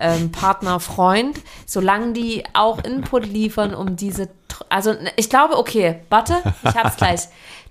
ähm, 0.00 0.32
Partner, 0.32 0.80
Freund, 0.80 1.40
solange 1.64 2.12
die 2.12 2.44
auch 2.54 2.82
Input 2.82 3.26
liefern, 3.26 3.74
um 3.74 3.96
diese, 3.96 4.28
also 4.68 4.94
ich 5.16 5.28
glaube, 5.30 5.56
okay, 5.58 6.00
warte, 6.10 6.36
ich 6.64 6.74
hab's 6.74 6.96
gleich. 6.98 7.20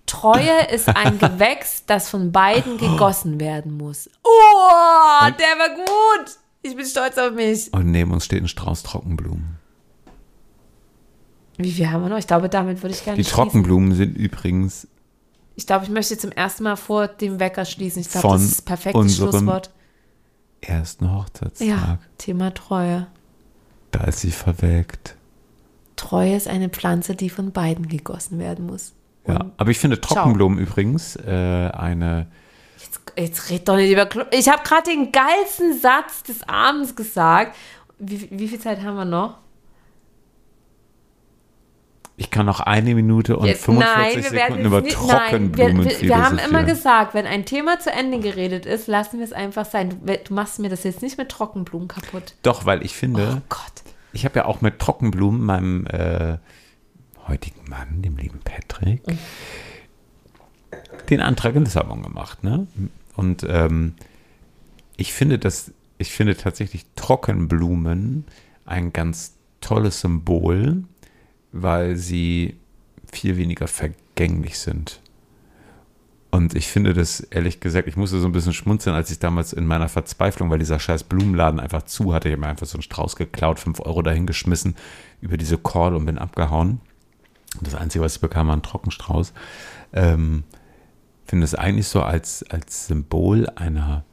Treue 0.06 0.68
ist 0.72 0.88
ein 0.89 1.18
Gewächs, 1.20 1.84
das 1.86 2.10
von 2.10 2.32
beiden 2.32 2.78
gegossen 2.78 3.39
werden 3.39 3.76
muss. 3.78 4.10
Oh, 4.24 5.28
der 5.39 5.60
war 5.60 5.70
gut. 5.76 6.32
Ich 6.62 6.76
bin 6.76 6.86
stolz 6.86 7.18
auf 7.18 7.32
mich. 7.34 7.74
Und 7.74 7.91
neben 7.91 8.12
uns 8.12 8.26
steht 8.26 8.43
ein 8.43 8.48
Strauß 8.48 8.84
Trockenblumen. 8.84 9.58
Wie 11.58 11.72
viel 11.72 11.89
haben 11.89 12.04
wir 12.04 12.10
noch? 12.10 12.18
Ich 12.18 12.28
glaube, 12.28 12.50
damit 12.50 12.82
würde 12.84 12.93
ich 12.93 13.04
gerne 13.04 13.18
Die 13.18 13.24
schließen. 13.24 13.36
Trockenblumen 13.43 13.96
sind 13.96 14.16
übrigens 14.18 14.88
Ich 15.56 15.66
glaube, 15.66 15.86
ich 15.86 15.89
möchte 15.91 16.18
zum 16.18 16.32
ersten 16.32 16.64
Mal 16.64 16.76
vor 16.76 17.08
dem 17.08 17.39
Wecker 17.39 17.66
schließen. 17.66 18.02
Ich 18.02 18.10
glaube, 18.10 18.28
Von 18.28 18.38
das 18.39 18.43
ist 18.43 18.58
das 18.58 18.62
perfekte 18.66 19.10
Schlusswort. 19.10 19.72
Ersten 20.62 21.14
Hochzeitstag. 21.14 21.68
Ja, 21.68 22.00
Thema 22.18 22.54
Treue. 22.54 23.08
Da 23.91 24.04
ist 24.06 24.20
sie 24.20 24.32
verwelkt. 24.32 25.16
Treue 25.96 26.36
ist 26.36 26.48
eine 26.48 26.70
Pflanze, 26.70 27.16
die 27.16 27.30
von 27.30 27.52
beiden 27.52 27.88
gegossen 27.88 28.39
werden 28.39 28.66
muss. 28.66 28.93
Ja, 29.28 29.38
Und 29.38 29.54
aber 29.58 29.72
ich 29.72 29.80
finde 29.80 30.00
ciao. 30.02 30.16
Trockenblumen 30.16 30.60
übrigens 30.60 31.16
äh, 31.16 31.70
eine. 31.74 32.28
Jetzt, 32.78 33.02
jetzt 33.18 33.50
red 33.50 33.68
doch 33.68 33.76
nicht 33.78 33.91
über 33.91 34.06
Club. 34.06 34.28
Ich 34.32 34.50
habe 34.50 34.62
gerade 34.64 34.89
den 34.91 35.12
geilsten 35.12 35.80
Satz 35.80 36.24
des 36.24 36.48
Abends 36.48 36.96
gesagt. 36.96 37.56
Wie, 37.98 38.28
wie 38.32 38.48
viel 38.48 38.60
Zeit 38.60 38.84
haben 38.84 38.96
wir 38.96 39.06
noch? 39.06 39.38
Ich 42.18 42.32
kann 42.32 42.46
noch 42.46 42.62
eine 42.62 42.96
Minute 42.96 43.36
und 43.38 43.48
Jetzt- 43.48 43.66
45 43.66 44.24
wir 44.24 44.32
werden 44.32 44.64
Sekunden 44.64 44.66
über 44.66 44.88
Trockenblumen 44.88 45.78
Nein, 45.78 45.86
wir, 45.86 46.02
wir, 46.02 46.10
wir 46.10 46.24
haben 46.24 46.38
immer 46.38 46.64
gesagt, 46.64 47.14
wenn 47.14 47.26
ein 47.26 47.46
Thema 47.46 47.80
zu 47.80 47.91
Ende 47.91 48.20
geredet 48.20 48.66
ist, 48.66 48.88
lassen 48.88 49.18
wir 49.18 49.26
es 49.26 49.34
einfach 49.34 49.66
sein. 49.66 49.89
Du, 50.06 50.18
du 50.18 50.34
machst 50.34 50.60
mir 50.60 50.70
das 50.70 50.84
jetzt 50.86 51.02
nicht 51.02 51.18
mit 51.18 51.28
Trockenblumen 51.30 51.89
kaputt. 51.89 52.36
Doch, 52.41 52.66
weil 52.66 52.86
ich 52.86 52.96
finde, 52.96 53.38
Oh 53.38 53.41
Gott. 53.50 53.85
Ich 54.16 54.24
habe 54.24 54.39
ja 54.39 54.45
auch 54.45 54.61
mit 54.61 54.80
Trockenblumen 54.80 55.41
meinem 55.41 55.86
äh, 55.88 56.38
heutigen 57.28 57.70
Mann, 57.70 58.01
dem 58.01 58.18
lieben 58.18 58.39
Patrick, 58.39 59.01
den 61.09 61.20
Antrag 61.20 61.55
in 61.55 61.66
Lissabon 61.66 62.01
gemacht. 62.01 62.41
Ne? 62.41 62.66
Und 63.18 63.45
ähm, 63.47 63.95
ich 64.95 65.13
finde 65.13 65.38
das, 65.38 65.74
ich 65.97 66.11
finde 66.11 66.38
tatsächlich 66.38 66.86
Trockenblumen 66.95 68.24
ein 68.66 68.93
ganz 68.93 69.36
tolles 69.59 69.99
Symbol, 69.99 70.86
weil 71.51 71.97
sie 71.97 72.55
viel 73.11 73.36
weniger 73.36 73.68
vergänglich 73.68 74.57
sind. 74.59 75.01
Und 76.36 76.54
ich 76.54 76.68
finde 76.68 76.94
das, 76.94 77.22
ehrlich 77.22 77.62
gesagt, 77.62 77.88
ich 77.88 77.96
musste 77.96 78.20
so 78.20 78.28
ein 78.28 78.34
bisschen 78.34 78.52
schmunzeln, 78.52 78.94
als 78.94 79.10
ich 79.10 79.20
damals 79.20 79.54
in 79.54 79.66
meiner 79.66 79.88
Verzweiflung, 79.88 80.50
weil 80.50 80.60
dieser 80.60 80.82
scheiß 80.82 81.06
Blumenladen 81.06 81.62
einfach 81.62 81.84
zu 81.84 82.14
hatte, 82.14 82.28
ich 82.28 82.34
habe 82.34 82.42
mir 82.42 82.50
einfach 82.50 82.66
so 82.66 82.76
einen 82.76 82.82
Strauß 82.82 83.16
geklaut, 83.16 83.58
5 83.58 83.80
Euro 83.80 84.02
dahingeschmissen 84.02 84.76
über 85.22 85.38
diese 85.38 85.58
Call 85.58 85.96
und 85.96 86.06
bin 86.06 86.18
abgehauen. 86.18 86.82
Und 87.58 87.66
das 87.66 87.76
Einzige, 87.76 88.04
was 88.04 88.16
ich 88.16 88.22
bekam, 88.22 88.48
war 88.48 88.58
ein 88.58 88.64
Trockenstrauß. 88.64 89.32
Ähm, 89.94 90.44
finde 91.26 91.46
es 91.46 91.56
eigentlich 91.56 91.88
so 91.88 92.02
als, 92.02 92.44
als 92.50 92.88
Symbol 92.88 93.48
einer 93.56 94.04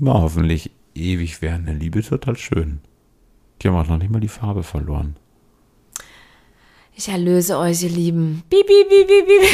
ja, 0.00 0.14
hoffentlich 0.14 0.70
ewig 0.94 1.42
währenden 1.42 1.78
Liebe 1.78 2.02
total 2.02 2.38
schön. 2.38 2.80
Die 3.60 3.68
haben 3.68 3.76
auch 3.76 3.86
noch 3.86 3.98
nicht 3.98 4.10
mal 4.10 4.20
die 4.20 4.28
Farbe 4.28 4.62
verloren. 4.62 5.16
Ich 6.98 7.08
erlöse 7.08 7.56
euch, 7.58 7.84
ihr 7.84 7.90
Lieben. 7.90 8.42
Piep, 8.50 8.66
piep, 8.66 8.88
piep, 8.88 9.06
piep, 9.06 9.26
piep. 9.28 9.48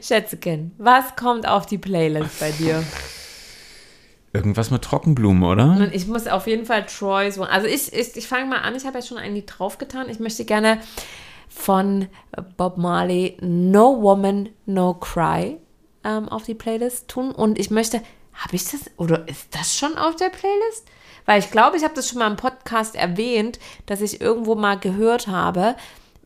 Schätzeken, 0.02 0.74
was 0.78 1.14
kommt 1.14 1.46
auf 1.46 1.66
die 1.66 1.76
Playlist 1.76 2.40
bei 2.40 2.52
dir? 2.52 2.82
Irgendwas 4.32 4.70
mit 4.70 4.80
Trockenblumen, 4.80 5.42
oder? 5.42 5.90
Ich 5.92 6.06
muss 6.06 6.26
auf 6.26 6.46
jeden 6.46 6.64
Fall 6.64 6.86
Troy's 6.86 7.38
One. 7.38 7.50
Also 7.50 7.66
ich, 7.66 7.92
ich, 7.92 8.16
ich 8.16 8.26
fange 8.26 8.46
mal 8.46 8.60
an. 8.60 8.74
Ich 8.76 8.86
habe 8.86 9.00
ja 9.00 9.04
schon 9.04 9.18
ein 9.18 9.34
Lied 9.34 9.52
draufgetan. 9.58 10.08
Ich 10.08 10.20
möchte 10.20 10.46
gerne 10.46 10.80
von 11.50 12.06
Bob 12.56 12.78
Marley 12.78 13.36
No 13.42 14.00
Woman, 14.00 14.48
No 14.64 14.94
Cry 14.94 15.58
ähm, 16.02 16.30
auf 16.30 16.44
die 16.44 16.54
Playlist 16.54 17.08
tun. 17.08 17.32
Und 17.32 17.58
ich 17.58 17.70
möchte, 17.70 18.00
habe 18.32 18.56
ich 18.56 18.64
das, 18.64 18.90
oder 18.96 19.28
ist 19.28 19.54
das 19.54 19.76
schon 19.76 19.98
auf 19.98 20.16
der 20.16 20.30
Playlist? 20.30 20.86
Weil 21.28 21.40
ich 21.40 21.50
glaube, 21.50 21.76
ich 21.76 21.84
habe 21.84 21.92
das 21.92 22.08
schon 22.08 22.20
mal 22.20 22.30
im 22.30 22.38
Podcast 22.38 22.96
erwähnt, 22.96 23.58
dass 23.84 24.00
ich 24.00 24.22
irgendwo 24.22 24.54
mal 24.54 24.78
gehört 24.78 25.26
habe. 25.26 25.74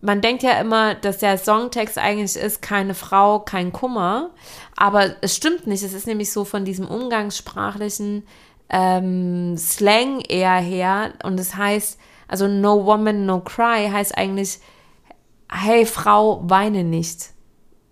Man 0.01 0.21
denkt 0.21 0.45
ja 0.45 0.61
immer, 0.61 0.95
dass 0.95 1.19
der 1.19 1.39
Songtext 1.39 1.99
eigentlich 1.99 2.37
ist, 2.37 2.63
keine 2.63 2.95
Frau, 2.95 3.41
kein 3.41 3.73
Kummer. 3.73 4.31
Aber 4.77 5.17
es 5.21 5.35
stimmt 5.35 5.67
nicht. 5.67 5.83
Es 5.83 5.93
ist 5.93 6.07
nämlich 6.07 6.31
so 6.31 6.45
von 6.45 6.65
diesem 6.65 6.87
umgangssprachlichen 6.87 8.23
ähm, 8.69 9.57
Slang 9.59 10.21
eher 10.21 10.55
her. 10.59 11.15
Und 11.25 11.41
es 11.41 11.57
heißt, 11.57 11.99
also 12.29 12.47
No 12.47 12.87
Woman, 12.87 13.27
No 13.27 13.41
Cry 13.41 13.89
heißt 13.91 14.17
eigentlich, 14.17 14.61
hey 15.51 15.85
Frau, 15.85 16.45
weine 16.45 16.85
nicht. 16.85 17.31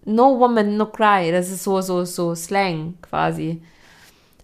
No 0.04 0.38
Woman, 0.38 0.76
No 0.76 0.86
Cry. 0.86 1.32
Das 1.32 1.50
ist 1.50 1.64
so, 1.64 1.80
so, 1.80 2.04
so 2.04 2.36
Slang 2.36 2.98
quasi. 3.02 3.64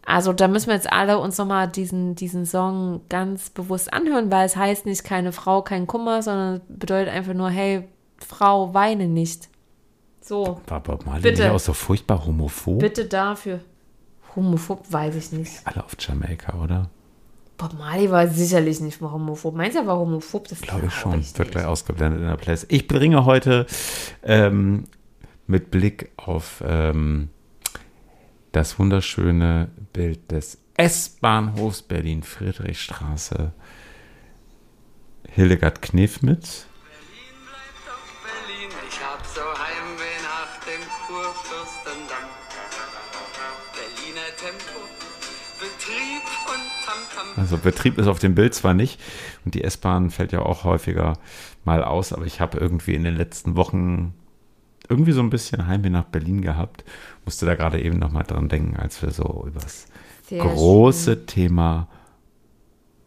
Also 0.06 0.32
da 0.32 0.46
müssen 0.46 0.68
wir 0.68 0.74
jetzt 0.74 0.90
alle 0.90 1.18
uns 1.18 1.36
nochmal 1.36 1.66
diesen, 1.68 2.14
diesen 2.14 2.46
Song 2.46 3.00
ganz 3.08 3.50
bewusst 3.50 3.92
anhören, 3.92 4.30
weil 4.30 4.46
es 4.46 4.54
heißt 4.56 4.86
nicht 4.86 5.02
keine 5.02 5.32
Frau, 5.32 5.62
kein 5.62 5.88
Kummer, 5.88 6.22
sondern 6.22 6.60
bedeutet 6.68 7.12
einfach 7.12 7.34
nur, 7.34 7.50
hey, 7.50 7.88
Frau, 8.24 8.72
weine 8.72 9.08
nicht. 9.08 9.48
So, 10.20 10.60
War 10.68 10.80
Bob 10.80 11.04
Marley 11.06 11.22
Bitte. 11.22 11.42
nicht 11.42 11.50
auch 11.52 11.58
so 11.60 11.72
furchtbar 11.72 12.24
homophob? 12.24 12.78
bitte 12.78 13.04
dafür. 13.06 13.60
Homophob 14.36 14.84
weiß 14.90 15.14
ich 15.16 15.32
nicht. 15.32 15.60
Alle 15.64 15.84
auf 15.84 15.96
Jamaika, 15.98 16.56
oder? 16.62 16.88
Bob 17.58 17.74
Marley 17.78 18.10
war 18.10 18.28
sicherlich 18.28 18.80
nicht 18.80 19.00
mal 19.00 19.10
homophob. 19.10 19.54
Meinst 19.56 19.76
du, 19.76 19.80
er 19.80 19.86
war 19.86 19.98
homophob? 19.98 20.46
Das 20.48 20.60
Glaube 20.60 20.86
ich 20.86 20.94
schon. 20.94 21.16
nicht. 21.18 21.36
Wird 21.38 21.50
gleich 21.52 21.64
ausgeblendet 21.64 22.20
in 22.20 22.28
der 22.28 22.36
Playlist. 22.36 22.66
Ich 22.68 22.86
bringe 22.86 23.24
heute 23.24 23.66
ähm, 24.22 24.84
mit 25.46 25.70
Blick 25.70 26.12
auf 26.16 26.62
ähm, 26.66 27.30
das 28.56 28.78
wunderschöne 28.78 29.68
Bild 29.92 30.32
des 30.32 30.56
S-Bahnhofs 30.78 31.82
Berlin-Friedrichstraße 31.82 33.52
Hildegard 35.28 35.82
Knef 35.82 36.22
mit. 36.22 36.40
Berlin 36.40 37.36
bleibt 37.44 37.84
doch 37.84 38.08
Berlin. 38.24 38.70
Ich 38.88 38.98
hab 39.04 39.26
so 39.26 39.42
Heimweh 39.42 40.22
nach 40.22 40.56
dem 40.64 40.80
Kurfürstendamm. 41.06 42.30
Berliner 43.74 44.34
Tempo, 44.38 44.80
Betrieb 45.60 46.24
und 46.48 46.64
Tamtam. 46.86 47.26
Also 47.36 47.58
Betrieb 47.58 47.98
ist 47.98 48.06
auf 48.06 48.20
dem 48.20 48.34
Bild 48.34 48.54
zwar 48.54 48.72
nicht 48.72 48.98
und 49.44 49.54
die 49.54 49.64
S-Bahn 49.64 50.10
fällt 50.10 50.32
ja 50.32 50.40
auch 50.40 50.64
häufiger 50.64 51.18
mal 51.66 51.84
aus, 51.84 52.14
aber 52.14 52.24
ich 52.24 52.40
habe 52.40 52.56
irgendwie 52.56 52.94
in 52.94 53.04
den 53.04 53.16
letzten 53.16 53.54
Wochen 53.54 54.14
irgendwie 54.88 55.12
so 55.12 55.20
ein 55.20 55.30
bisschen 55.30 55.66
Heimweh 55.66 55.90
nach 55.90 56.04
Berlin 56.04 56.42
gehabt. 56.42 56.84
Musste 57.24 57.46
da 57.46 57.54
gerade 57.54 57.80
eben 57.80 57.98
noch 57.98 58.12
mal 58.12 58.22
dran 58.22 58.48
denken, 58.48 58.76
als 58.76 59.02
wir 59.02 59.10
so 59.10 59.44
über 59.46 59.60
das 59.60 59.86
Sehr 60.28 60.42
große 60.42 61.26
Thema 61.26 61.88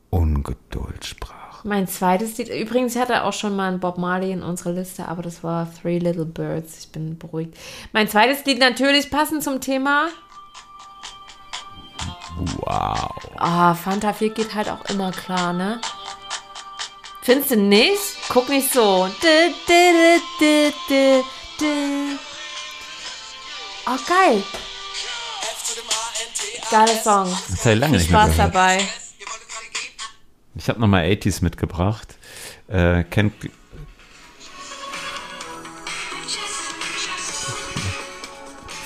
Ungeduld 0.09 1.05
sprachen. 1.05 1.39
Mein 1.63 1.87
zweites 1.87 2.37
Lied, 2.37 2.49
übrigens, 2.49 2.95
ich 2.95 3.01
hatte 3.01 3.23
auch 3.23 3.33
schon 3.33 3.55
mal 3.55 3.67
einen 3.67 3.79
Bob 3.79 3.97
Marley 3.97 4.31
in 4.31 4.43
unserer 4.43 4.71
Liste, 4.71 5.07
aber 5.07 5.21
das 5.21 5.43
war 5.43 5.67
Three 5.81 5.99
Little 5.99 6.25
Birds. 6.25 6.79
Ich 6.79 6.91
bin 6.91 7.17
beruhigt. 7.17 7.55
Mein 7.91 8.07
zweites 8.07 8.45
Lied 8.45 8.59
natürlich 8.59 9.11
passend 9.11 9.43
zum 9.43 9.59
Thema. 9.59 10.07
Wow. 12.37 13.09
Ah, 13.37 13.73
Fanta 13.73 14.13
4 14.13 14.29
geht 14.29 14.55
halt 14.55 14.69
auch 14.69 14.85
immer 14.85 15.11
klar, 15.11 15.51
ne? 15.51 15.81
Findest 17.21 17.51
du 17.51 17.57
nicht? 17.57 17.99
Guck 18.29 18.49
nicht 18.49 18.71
so. 18.71 19.07
Du, 19.21 19.53
du, 19.67 20.71
du, 20.87 21.23
du. 21.59 22.19
Oh, 23.85 23.97
geil. 24.07 24.43
Geiler 26.69 27.01
Song. 27.03 27.37
Das 27.49 27.59
habe 27.65 27.73
ich 27.73 27.79
lange 27.79 27.93
Viel 27.93 27.99
nicht 28.01 28.11
mehr 28.11 28.21
Spaß 28.21 28.35
gehört. 28.35 28.55
dabei. 28.55 28.87
Ich 30.55 30.69
habe 30.69 30.79
nochmal 30.79 31.05
80s 31.05 31.43
mitgebracht. 31.43 32.15
Äh, 32.67 33.03
kennt. 33.05 33.33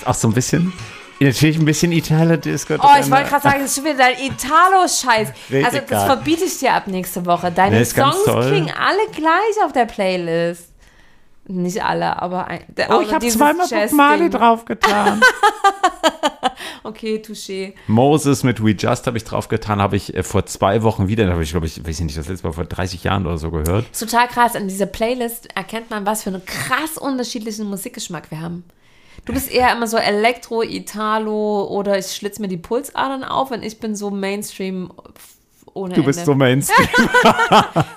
Auch 0.05 0.13
so 0.13 0.27
ein 0.27 0.33
bisschen. 0.33 0.73
Natürlich 1.19 1.57
ein 1.57 1.63
bisschen 1.63 1.93
Italo-Disco. 1.93 2.73
Oh, 2.75 2.87
ich 2.99 3.09
wollte 3.09 3.29
gerade 3.29 3.43
sagen, 3.43 3.59
das 3.61 3.71
ist 3.71 3.75
schon 3.77 3.85
wieder 3.85 3.97
dein 3.97 4.19
Italo-Scheiß. 4.19 5.29
Also, 5.63 5.79
das 5.87 6.03
verbiete 6.05 6.43
ich 6.43 6.57
dir 6.59 6.73
ab 6.73 6.87
nächste 6.87 7.25
Woche. 7.25 7.49
Deine 7.49 7.77
Nee, 7.77 7.85
Songs 7.85 8.23
klingen 8.25 8.71
alle 8.77 9.07
gleich 9.15 9.63
auf 9.65 9.71
der 9.71 9.85
Playlist. 9.85 10.72
Nicht 11.45 11.83
alle, 11.83 12.21
aber 12.21 12.47
ein. 12.47 12.61
Oh, 12.89 13.01
ich 13.01 13.13
habe 13.13 13.27
zweimal 13.27 13.67
Bob 13.67 13.91
Marley 13.91 14.29
draufgetan. 14.29 15.21
Okay, 16.83 17.21
touché. 17.25 17.73
Moses 17.87 18.43
mit 18.43 18.63
We 18.63 18.71
Just 18.71 19.07
habe 19.07 19.17
ich 19.17 19.23
draufgetan, 19.23 19.81
habe 19.81 19.95
ich 19.95 20.13
äh, 20.15 20.23
vor 20.23 20.45
zwei 20.45 20.83
Wochen 20.83 21.07
wieder, 21.07 21.25
da 21.25 21.31
habe 21.31 21.43
ich, 21.43 21.51
glaube 21.51 21.65
ich, 21.65 21.85
weiß 21.85 21.99
ich 21.99 22.05
nicht, 22.05 22.17
das 22.17 22.27
letzte 22.27 22.45
Mal 22.45 22.53
vor 22.53 22.65
30 22.65 23.03
Jahren 23.05 23.25
oder 23.25 23.37
so 23.37 23.51
gehört. 23.51 23.85
Ist 23.89 23.99
total 23.99 24.27
krass. 24.27 24.55
An 24.55 24.67
dieser 24.67 24.85
Playlist 24.85 25.55
erkennt 25.55 25.89
man, 25.89 26.05
was 26.05 26.23
für 26.23 26.29
einen 26.29 26.45
krass 26.45 26.97
unterschiedlichen 26.97 27.67
Musikgeschmack 27.67 28.31
wir 28.31 28.41
haben. 28.41 28.65
Du 29.25 29.31
bist 29.31 29.49
eher 29.49 29.71
immer 29.71 29.87
so 29.87 29.95
Elektro, 29.95 30.61
Italo 30.61 31.67
oder 31.67 31.97
ich 31.97 32.07
schlitze 32.07 32.41
mir 32.41 32.49
die 32.49 32.57
Pulsadern 32.57 33.23
auf 33.23 33.51
und 33.51 33.63
ich 33.63 33.79
bin 33.79 33.95
so 33.95 34.11
Mainstream 34.11 34.91
ohne 35.73 35.93
Du 35.93 36.03
bist 36.03 36.19
Ende. 36.19 36.25
so 36.25 36.35
Mainstream. 36.35 36.87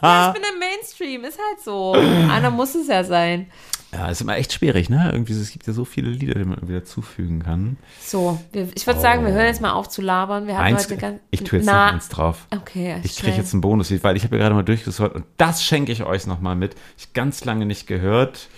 ja, 0.03 0.29
ich 0.29 0.41
bin 0.41 0.43
im 0.53 0.59
Mainstream, 0.59 1.25
ist 1.25 1.39
halt 1.39 1.61
so. 1.65 1.93
Einer 1.93 2.51
muss 2.51 2.75
es 2.75 2.89
ja 2.89 3.05
sein. 3.05 3.51
Ja, 3.93 4.09
ist 4.09 4.21
immer 4.21 4.37
echt 4.37 4.53
schwierig, 4.53 4.91
ne? 4.91 5.11
Irgendwie, 5.13 5.33
es 5.33 5.51
gibt 5.51 5.67
ja 5.67 5.73
so 5.73 5.85
viele 5.85 6.11
Lieder, 6.11 6.35
die 6.35 6.45
man 6.45 6.69
wieder 6.69 6.85
zufügen 6.85 7.43
kann. 7.43 7.79
So, 8.03 8.39
wir, 8.53 8.69
ich 8.75 8.87
würde 8.87 8.99
oh. 8.99 9.03
sagen, 9.03 9.25
wir 9.25 9.33
hören 9.33 9.47
jetzt 9.47 9.63
mal 9.63 9.73
auf 9.73 9.89
zu 9.89 10.03
labern. 10.03 10.47
Wir 10.47 10.59
haben 10.59 10.65
eins, 10.65 10.85
heute 10.85 10.97
ganz, 10.97 11.21
ich 11.31 11.45
tue 11.45 11.61
jetzt 11.61 11.67
na, 11.67 11.87
noch 11.87 11.93
eins 11.95 12.09
drauf. 12.09 12.47
Okay, 12.51 13.01
Ich 13.05 13.17
kriege 13.17 13.37
jetzt 13.37 13.55
einen 13.55 13.61
Bonus, 13.61 13.91
weil 14.03 14.17
ich 14.17 14.25
habe 14.25 14.37
ja 14.37 14.43
gerade 14.43 14.55
mal 14.55 14.65
durchgesucht 14.65 15.15
und 15.15 15.25
das 15.37 15.63
schenke 15.63 15.93
ich 15.93 16.03
euch 16.03 16.27
nochmal 16.27 16.57
mit. 16.57 16.75
Ich 16.99 17.13
ganz 17.13 17.45
lange 17.45 17.65
nicht 17.65 17.87
gehört. 17.87 18.49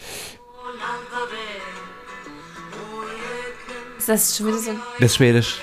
Ist 3.99 4.09
das 4.09 4.37
Schwedisch? 4.39 4.75
Das 4.99 5.11
ist 5.11 5.17
Schwedisch. 5.17 5.61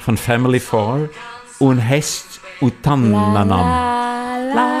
Von 0.00 0.16
Family 0.18 0.60
Four 0.60 1.08
und 1.64 1.78
Hest 1.78 2.40
Utananam. 2.60 3.48
La 3.48 4.74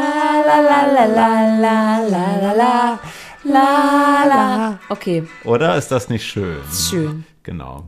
la 0.46 0.60
la 0.60 0.80
la 0.96 1.04
la 1.06 1.28
la 1.64 1.98
la 1.98 2.40
la 2.40 2.52
la 2.52 3.00
la 3.44 4.24
la. 4.28 4.78
Okay. 4.90 5.26
Oder 5.44 5.76
ist 5.76 5.88
das 5.88 6.10
nicht 6.10 6.26
schön? 6.26 6.58
Schön. 6.70 7.24
Genau. 7.42 7.84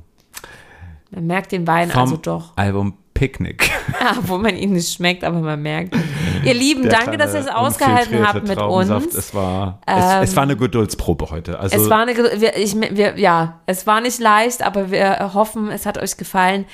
Man 1.11 1.27
merkt 1.27 1.53
den 1.53 1.67
Wein 1.67 1.91
Vom 1.91 2.01
also 2.01 2.17
doch. 2.17 2.57
Album 2.57 2.95
Picknick. 3.15 3.71
Ah, 3.99 4.17
wo 4.23 4.37
man 4.37 4.57
ihn 4.57 4.73
nicht 4.73 4.93
schmeckt, 4.93 5.25
aber 5.25 5.41
man 5.41 5.63
merkt. 5.63 5.95
Ihr 6.45 6.55
Lieben, 6.55 6.83
Der 6.83 6.93
danke, 6.93 7.17
dass 7.17 7.35
ihr 7.35 7.41
es 7.41 7.49
ausgehalten 7.49 8.27
habt 8.27 8.47
mit 8.47 8.61
uns. 8.61 9.15
Es 9.15 9.33
war, 9.33 9.81
ähm, 9.87 9.97
es, 9.97 10.31
es, 10.31 10.37
war 10.37 10.43
eine 10.43 10.53
ähm, 10.53 10.59
Geduldsprobe 10.59 11.31
heute. 11.31 11.59
Also, 11.59 11.77
es 11.77 11.89
war 11.89 12.03
eine, 12.03 12.15
wir, 12.17 12.57
ich, 12.57 12.75
wir, 12.75 13.19
ja, 13.19 13.61
es 13.67 13.87
war 13.87 14.01
nicht 14.01 14.19
leicht, 14.21 14.63
aber 14.63 14.91
wir 14.91 15.33
hoffen, 15.35 15.71
es 15.71 15.87
hat 15.87 15.99
euch 15.99 16.17
gefallen. 16.17 16.67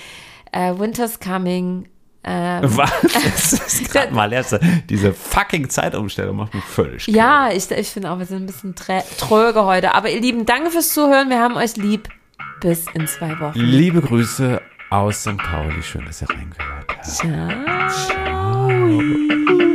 Uh, 0.55 0.79
Winter's 0.79 1.21
Coming 1.21 1.87
ähm, 2.25 2.77
was? 2.77 2.91
Das 3.13 3.53
ist 3.53 3.91
gerade 3.91 4.15
mal 4.15 4.33
erst, 4.33 4.59
diese 4.89 5.13
fucking 5.13 5.69
Zeitumstellung 5.69 6.37
macht 6.37 6.55
mich 6.55 6.65
völlig 6.65 7.07
ja, 7.09 7.51
ich, 7.51 7.71
ich 7.71 7.89
finde 7.89 8.11
auch, 8.11 8.19
wir 8.19 8.27
sind 8.27 8.43
ein 8.43 8.47
bisschen 8.47 8.75
tröge 8.75 9.65
heute. 9.65 9.95
Aber 9.95 10.09
ihr 10.11 10.21
Lieben, 10.21 10.47
danke 10.47 10.71
fürs 10.71 10.91
Zuhören. 10.91 11.31
Wir 11.31 11.41
haben 11.41 11.57
euch 11.57 11.77
lieb. 11.77 12.09
Bis 12.61 12.87
in 12.95 13.09
zwei 13.09 13.39
Wochen. 13.41 13.59
Liebe 13.59 14.01
Grüße 14.01 14.61
aus 14.91 15.23
St. 15.23 15.37
Pauli. 15.37 15.83
Schön, 15.83 16.05
dass 16.07 16.23
ihr 16.23 16.31
reingehört 16.31 16.87
habt. 16.89 17.05
Ciao. 18.07 19.72